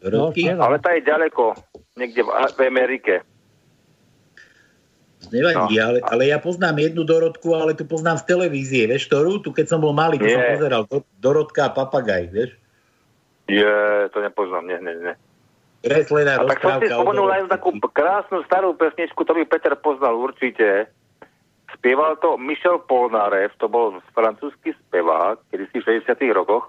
[0.00, 0.54] Dorotky?
[0.54, 1.58] No, ale tá je ďaleko,
[1.98, 3.26] niekde v, v Amerike.
[5.18, 5.82] Nevadí, no.
[5.82, 9.66] ale, ale ja poznám jednu Dorotku, ale tu poznám z televízie, vieš, ktorú, tu keď
[9.66, 12.54] som bol malý, to som pozeral, do, Dorotka a Papagaj, vieš?
[13.50, 13.74] Je,
[14.14, 15.14] to nepoznám, nie, nie, nie.
[15.78, 20.18] Kreslená a tak som si spomenul aj takú krásnu starú pesničku, to by Peter poznal
[20.18, 20.90] určite.
[21.74, 26.66] Spieval to Michel Polnareff, to bol francúzsky spevák, kedy si v 60 rokoch.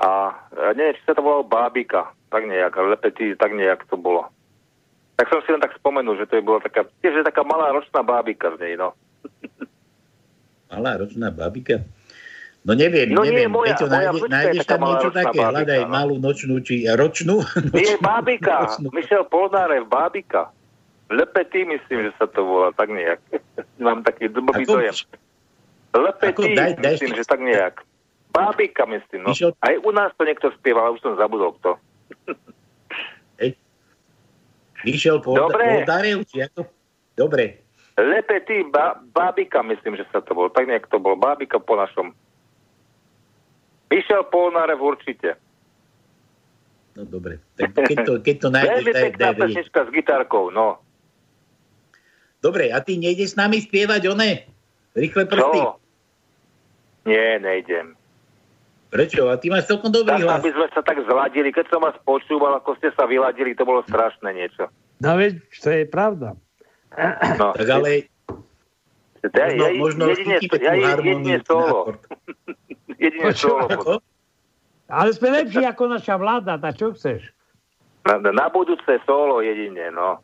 [0.00, 0.32] A
[0.76, 4.28] neviem, či sa to volalo Bábika, tak nejak, lepetí, tak nejak to bolo.
[5.20, 7.68] Tak som si len tak spomenul, že to je bola taká, tiež je taká malá
[7.76, 8.96] ročná bábika z nej, no.
[10.72, 11.84] Malá ročná bábika?
[12.64, 13.44] No neviem, no neviem.
[13.44, 15.36] Nie, moja, Peťo, moja nájde, nájdeš tam niečo také?
[15.36, 15.92] Bábika, Hľadaj no.
[15.92, 17.44] malú nočnú, či ročnú?
[17.76, 18.64] Nie, Bábika.
[18.64, 18.88] Nočnú.
[18.96, 20.48] Michel Polnárev, Bábika.
[21.12, 23.20] Lepety, myslím, že sa to volá, tak nejak.
[23.84, 24.96] Mám taký drbový dojem.
[25.92, 27.74] Lepety, daj, daj, myslím, daj, že tak nejak.
[28.32, 29.36] Bábika, myslím, no.
[29.36, 29.52] Michel...
[29.60, 31.76] Aj u nás to niekto spieval, už som zabudol kto.
[34.84, 36.64] Michel Polnárev, či ako?
[37.16, 37.60] Dobre.
[38.00, 40.48] Lepety, ba, Bábika, myslím, že sa to bolo.
[40.48, 41.20] Tak nejak to bolo.
[41.20, 42.16] Bábika po našom.
[43.92, 45.36] Michel Polnarev určite.
[46.98, 50.82] No dobre, tak keď to, keď to nájdeš, Veľmi pekná pesnička s gitarkou, no.
[52.42, 54.48] Dobre, a ty nejdeš s nami spievať one?
[54.96, 55.60] Rýchle prsty?
[55.60, 55.78] Čo?
[57.06, 57.99] Nie, nejdem.
[58.90, 59.30] Prečo?
[59.30, 60.38] A ty máš celkom dobrý tak, hlas.
[60.42, 61.54] aby sme sa tak zladili.
[61.54, 64.66] Keď som vás počúval, ako ste sa vyladili, to bolo strašné niečo.
[64.98, 66.34] No veď, to je pravda.
[67.38, 68.10] No, tak ale...
[69.22, 71.94] možno, možno jedine, ja, jedine solo.
[73.04, 74.02] jedine solo.
[74.90, 77.30] Ale sme lepší ako naša vláda, tak čo chceš?
[78.02, 80.18] Na, na budúce solo jedine, no.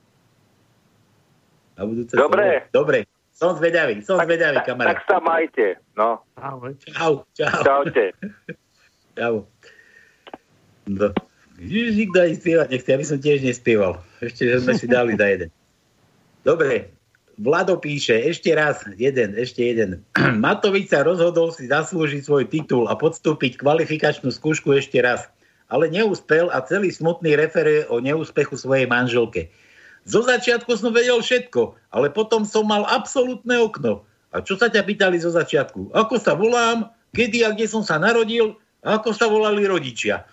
[1.79, 2.67] Na budúce Dobre.
[2.67, 2.83] Solo.
[2.83, 2.99] Dobre.
[3.37, 4.97] Som zvedavý, som tak, zvedavý, kamarát.
[4.97, 6.25] Tak sa majte, no.
[6.89, 7.61] Čau, čau.
[7.61, 8.17] Čaute.
[9.13, 9.45] čau.
[10.89, 11.13] No.
[11.61, 13.93] Ježiš, nikto aj spievať nechce, ja by som tiež nespieval.
[14.25, 15.49] Ešte, že sme si dali za jeden.
[16.49, 16.97] Dobre,
[17.37, 20.01] Vlado píše, ešte raz, jeden, ešte jeden.
[20.45, 25.29] Matovič sa rozhodol si zaslúžiť svoj titul a podstúpiť kvalifikačnú skúšku ešte raz.
[25.69, 29.53] Ale neúspel a celý smutný referuje o neúspechu svojej manželke.
[30.07, 34.07] Zo začiatku som vedel všetko, ale potom som mal absolútne okno.
[34.31, 35.91] A čo sa ťa pýtali zo začiatku?
[35.91, 38.55] Ako sa volám, kedy a kde som sa narodil,
[38.87, 40.23] a ako sa volali rodičia.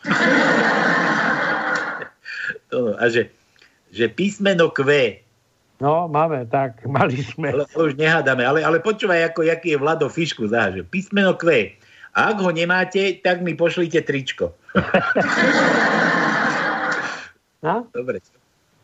[3.02, 3.34] a že,
[3.90, 4.86] že písmeno Q
[5.82, 7.50] No, máme, tak, mali sme.
[7.50, 10.86] Ale už nehádame, ale, ale počúvaj, ako, jaký je Vlado Fišku záže.
[10.86, 11.74] Písmeno Q.
[12.14, 14.54] A ak ho nemáte, tak mi pošlite tričko.
[17.64, 17.88] No?
[17.96, 18.20] Dobre.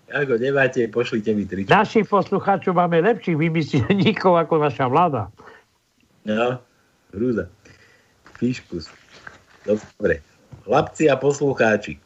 [0.10, 1.70] Ak ho nemáte, pošlite mi tričko.
[1.70, 5.30] Našich poslucháčov máme lepších vymysleníkov ako naša vláda.
[6.26, 6.58] No,
[7.14, 7.46] hrúza.
[8.42, 8.90] Fiškus.
[9.64, 10.26] Dobre.
[10.66, 12.02] Chlapci a poslucháči.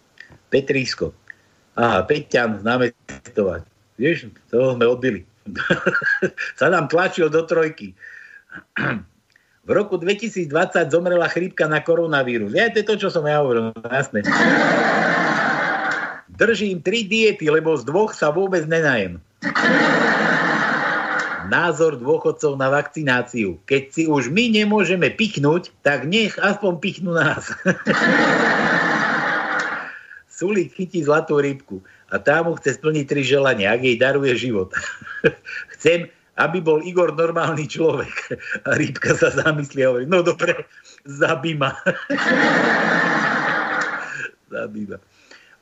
[0.52, 1.16] Petrisko.
[1.80, 3.62] Aha, Peťan z námestovať.
[3.98, 5.26] Vieš, toho sme odbili.
[6.60, 7.96] sa nám tlačil do trojky.
[9.64, 10.52] v roku 2020
[10.92, 12.52] zomrela chrípka na koronavírus.
[12.52, 14.28] Ja, to je to, čo som ja hovoril, jasné.
[16.34, 19.22] Držím tri diety, lebo z dvoch sa vôbec nenajem.
[21.46, 23.62] Názor dôchodcov na vakcináciu.
[23.70, 27.54] Keď si už my nemôžeme pichnúť, tak nech aspoň pichnú nás.
[30.34, 34.74] Sulík chytí zlatú rybku a tá mu chce splniť tri želania, ak jej daruje život.
[35.78, 36.10] Chcem,
[36.42, 38.42] aby bol Igor normálny človek.
[38.66, 40.66] A rybka sa zamyslí a hovorí, no dobre,
[41.06, 41.78] zabí ma.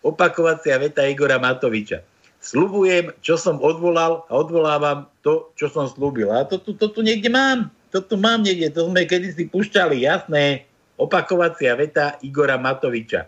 [0.02, 2.02] Opakovacia veta Igora Matoviča.
[2.42, 6.34] Slubujem, čo som odvolal a odvolávam to, čo som slúbil.
[6.34, 7.70] A to, to, to tu niekde mám.
[7.94, 8.74] To tu mám niekde.
[8.74, 10.66] To sme kedysi pušťali, jasné.
[10.98, 13.26] Opakovacia veta Igora Matoviča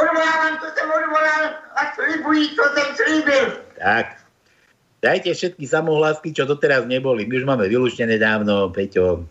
[0.00, 1.44] Odvolávam, to som odvolal
[1.76, 3.46] a slibují, to som slíbil.
[3.76, 4.16] Tak.
[5.00, 7.28] Dajte všetky samohlásky, čo doteraz neboli.
[7.28, 9.24] My už máme vylúčené dávno, Peťo.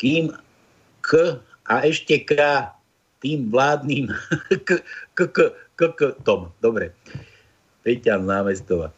[0.00, 0.32] Kým
[1.04, 2.32] K a ešte K
[3.18, 4.08] tým vládnym
[4.66, 4.82] k,
[5.14, 5.38] k, k,
[5.74, 6.50] k, k, tom.
[6.62, 6.94] Dobre.
[7.82, 8.90] Peťan námestova.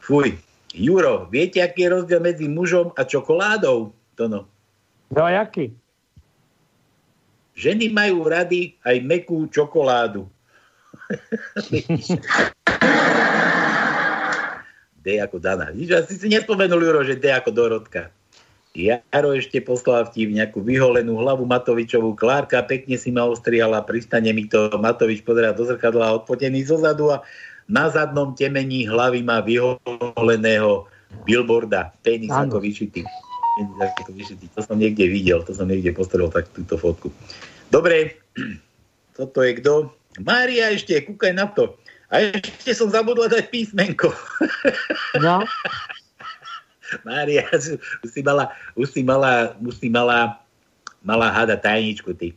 [0.00, 0.38] Fuj.
[0.76, 3.96] Juro, viete, aký je rozdiel medzi mužom a čokoládou?
[4.20, 4.44] To no.
[5.08, 5.72] No, jaký?
[7.56, 10.28] Ženy majú rady aj mekú čokoládu.
[15.06, 15.70] D ako Dana.
[15.70, 18.10] Víš, asi si nespomenul, Juro, že D ako Dorotka.
[18.76, 22.12] Jaro ešte poslal vtip nejakú vyholenú hlavu Matovičovú.
[22.12, 24.68] Klárka pekne si ma ostrihala, pristane mi to.
[24.76, 27.24] Matovič pozerá do zrkadla odpotený zo zadu a
[27.72, 30.84] na zadnom temení hlavy má vyholeného
[31.24, 31.96] billboarda.
[32.04, 33.02] Penis ako vyšitý.
[34.52, 37.08] To som niekde videl, to som niekde postrel tak túto fotku.
[37.72, 38.20] Dobre,
[39.16, 39.88] toto je kto?
[40.20, 41.80] Mária ešte, kúkaj na to.
[42.12, 44.12] A ešte som zabudla dať písmenko.
[45.16, 45.40] No.
[47.04, 47.44] Mária,
[48.04, 50.40] už si mala, už si mala, už si mala,
[51.02, 52.32] mala hada tajničku ty.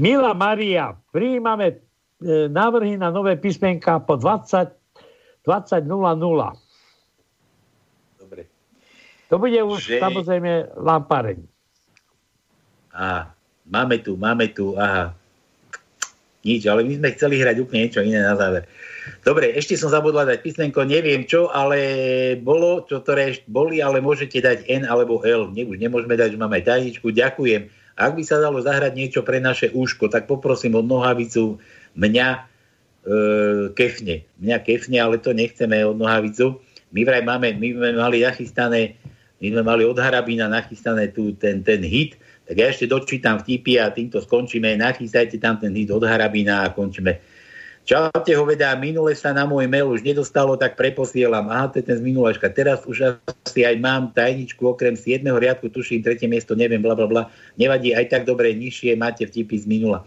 [0.00, 1.76] Milá Maria, prijímame e,
[2.48, 4.82] návrhy na nové písmenka po 20
[5.42, 5.90] 20.00.
[8.20, 8.46] Dobre.
[9.26, 9.98] To bude už že...
[9.98, 11.42] samozrejme lampareň.
[12.94, 13.34] Á,
[13.66, 15.16] máme tu, máme tu, aha.
[16.42, 18.66] Nič, ale my sme chceli hrať úplne niečo iné na záver.
[19.22, 21.78] Dobre, ešte som zabudla dať písmenko, neviem čo, ale
[22.38, 25.54] bolo, čo ktoré boli, ale môžete dať N alebo L.
[25.54, 27.14] Ne, už nemôžeme dať, že máme aj tajničku.
[27.14, 27.70] Ďakujem.
[27.94, 31.62] Ak by sa dalo zahrať niečo pre naše úško, tak poprosím od nohavicu
[31.94, 32.38] mňa e,
[33.78, 34.26] kefne.
[34.42, 36.58] Mňa kefne, ale to nechceme od nohavicu.
[36.90, 38.98] My vraj máme, my sme mali nachystané,
[39.38, 42.18] my sme mali od Harabína nachystané tu ten, ten hit,
[42.52, 44.76] tak ja ešte dočítam vtipy a týmto skončíme.
[44.76, 47.16] Nachystajte tam ten hit od Harabína a končíme.
[47.88, 51.48] Čaute ho vedá, minule sa na môj mail už nedostalo, tak preposielam.
[51.48, 52.52] Aha, to je ten z minuleška.
[52.52, 55.24] Teraz už asi aj mám tajničku, okrem 7.
[55.32, 57.22] riadku, tuším, tretie miesto, neviem, bla, bla, bla.
[57.56, 60.04] Nevadí, aj tak dobre, nižšie máte vtipy z minula.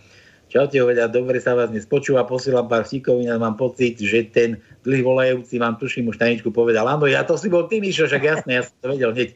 [0.53, 4.61] Čaute ho vedá, dobre sa vás dnes počúva, posielam pár vtipkov, mám pocit, že ten
[4.85, 6.85] dlhý volajúci vám, tuším, už tajničku povedal.
[6.85, 9.33] Áno, ja to si bol ty, Mišo, však jasné, ja som to vedel hneď.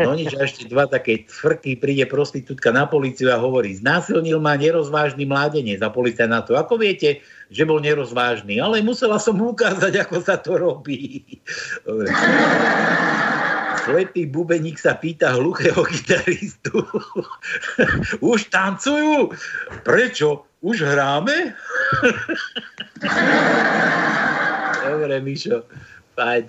[0.00, 5.28] No nič, ešte dva také tvrky, príde prostitútka na policiu a hovorí, znásilnil ma nerozvážny
[5.28, 6.56] mládenec a policia na to.
[6.56, 7.20] Ako viete,
[7.52, 11.20] že bol nerozvážny, ale musela som mu ukázať, ako sa to robí.
[11.84, 12.08] Dobre.
[13.82, 16.86] Slepý bubeník sa pýta hluchého gitaristu.
[18.22, 19.34] Už tancujú?
[19.82, 20.46] Prečo?
[20.62, 21.58] Už hráme?
[24.86, 25.66] Dobre, Mišo.
[26.14, 26.46] Fajn.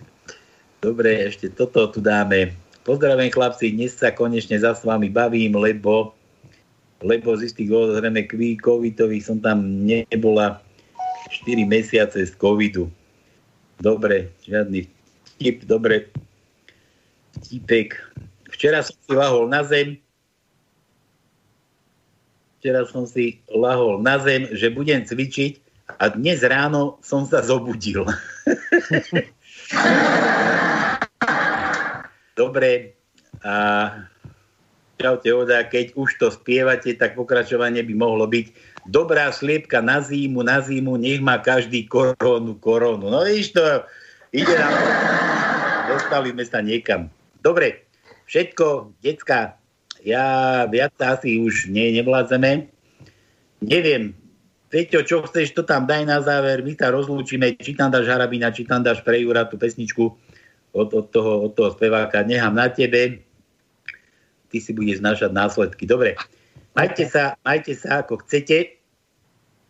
[0.83, 2.62] Dobre, ešte toto tu dáme.
[2.83, 6.11] Pozdravujem chlapci, dnes sa konečne za s vami bavím, lebo,
[6.99, 8.27] lebo z istých zrejme
[8.59, 10.59] covidových som tam nebola
[11.31, 12.91] 4 mesiace z covidu.
[13.79, 14.91] Dobre, žiadny
[15.31, 16.11] vtip, dobre.
[17.39, 17.95] Vtipek.
[18.51, 19.95] Včera som si lahol na zem,
[22.59, 25.63] včera som si lahol na zem, že budem cvičiť
[26.03, 28.03] a dnes ráno som sa zobudil.
[32.33, 32.97] Dobre.
[33.43, 33.53] A
[34.97, 38.55] čaute Oda, keď už to spievate, tak pokračovanie by mohlo byť
[38.87, 43.11] dobrá sliepka na zimu, na zimu, nech má každý koronu, koronu.
[43.11, 43.61] No víš to,
[44.31, 44.73] ide nám
[45.83, 47.11] Dostali sme sa niekam.
[47.43, 47.83] Dobre,
[48.31, 49.59] všetko, decka,
[50.01, 52.71] ja viac asi už nie, nevládzeme.
[53.63, 54.15] Neviem,
[54.73, 58.49] Peťo, čo chceš, to tam daj na záver, my sa rozlúčime, či tam dáš Harabina,
[58.49, 60.17] či tam dáš pre Jura tú pesničku
[60.73, 63.21] od, od, toho, od toho speváka nechám na tebe.
[64.49, 65.85] Ty si budeš znašať následky.
[65.85, 66.17] Dobre,
[66.73, 68.83] majte sa, majte sa ako chcete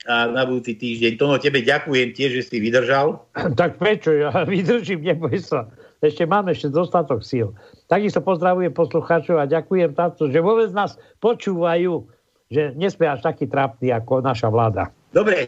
[0.03, 1.15] a na budúci týždeň.
[1.15, 3.23] Tono, tebe ďakujem tiež, že si vydržal.
[3.59, 4.11] Tak prečo?
[4.11, 5.71] Ja vydržím, neboj sa.
[6.03, 7.55] Ešte máme ešte dostatok síl.
[7.87, 12.03] Takisto pozdravujem poslucháčov a ďakujem táto, že vôbec nás počúvajú,
[12.51, 14.91] že nesme až taký trápny ako naša vláda.
[15.15, 15.47] Dobre,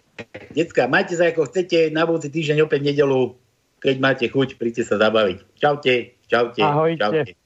[0.56, 1.92] decka, majte sa ako chcete.
[1.92, 3.36] Na budúci týždeň opäť nedelu
[3.86, 5.62] keď máte chuť, príďte sa zabaviť.
[5.62, 6.98] Čaute, čaute, Ahojte.
[6.98, 7.45] čaute.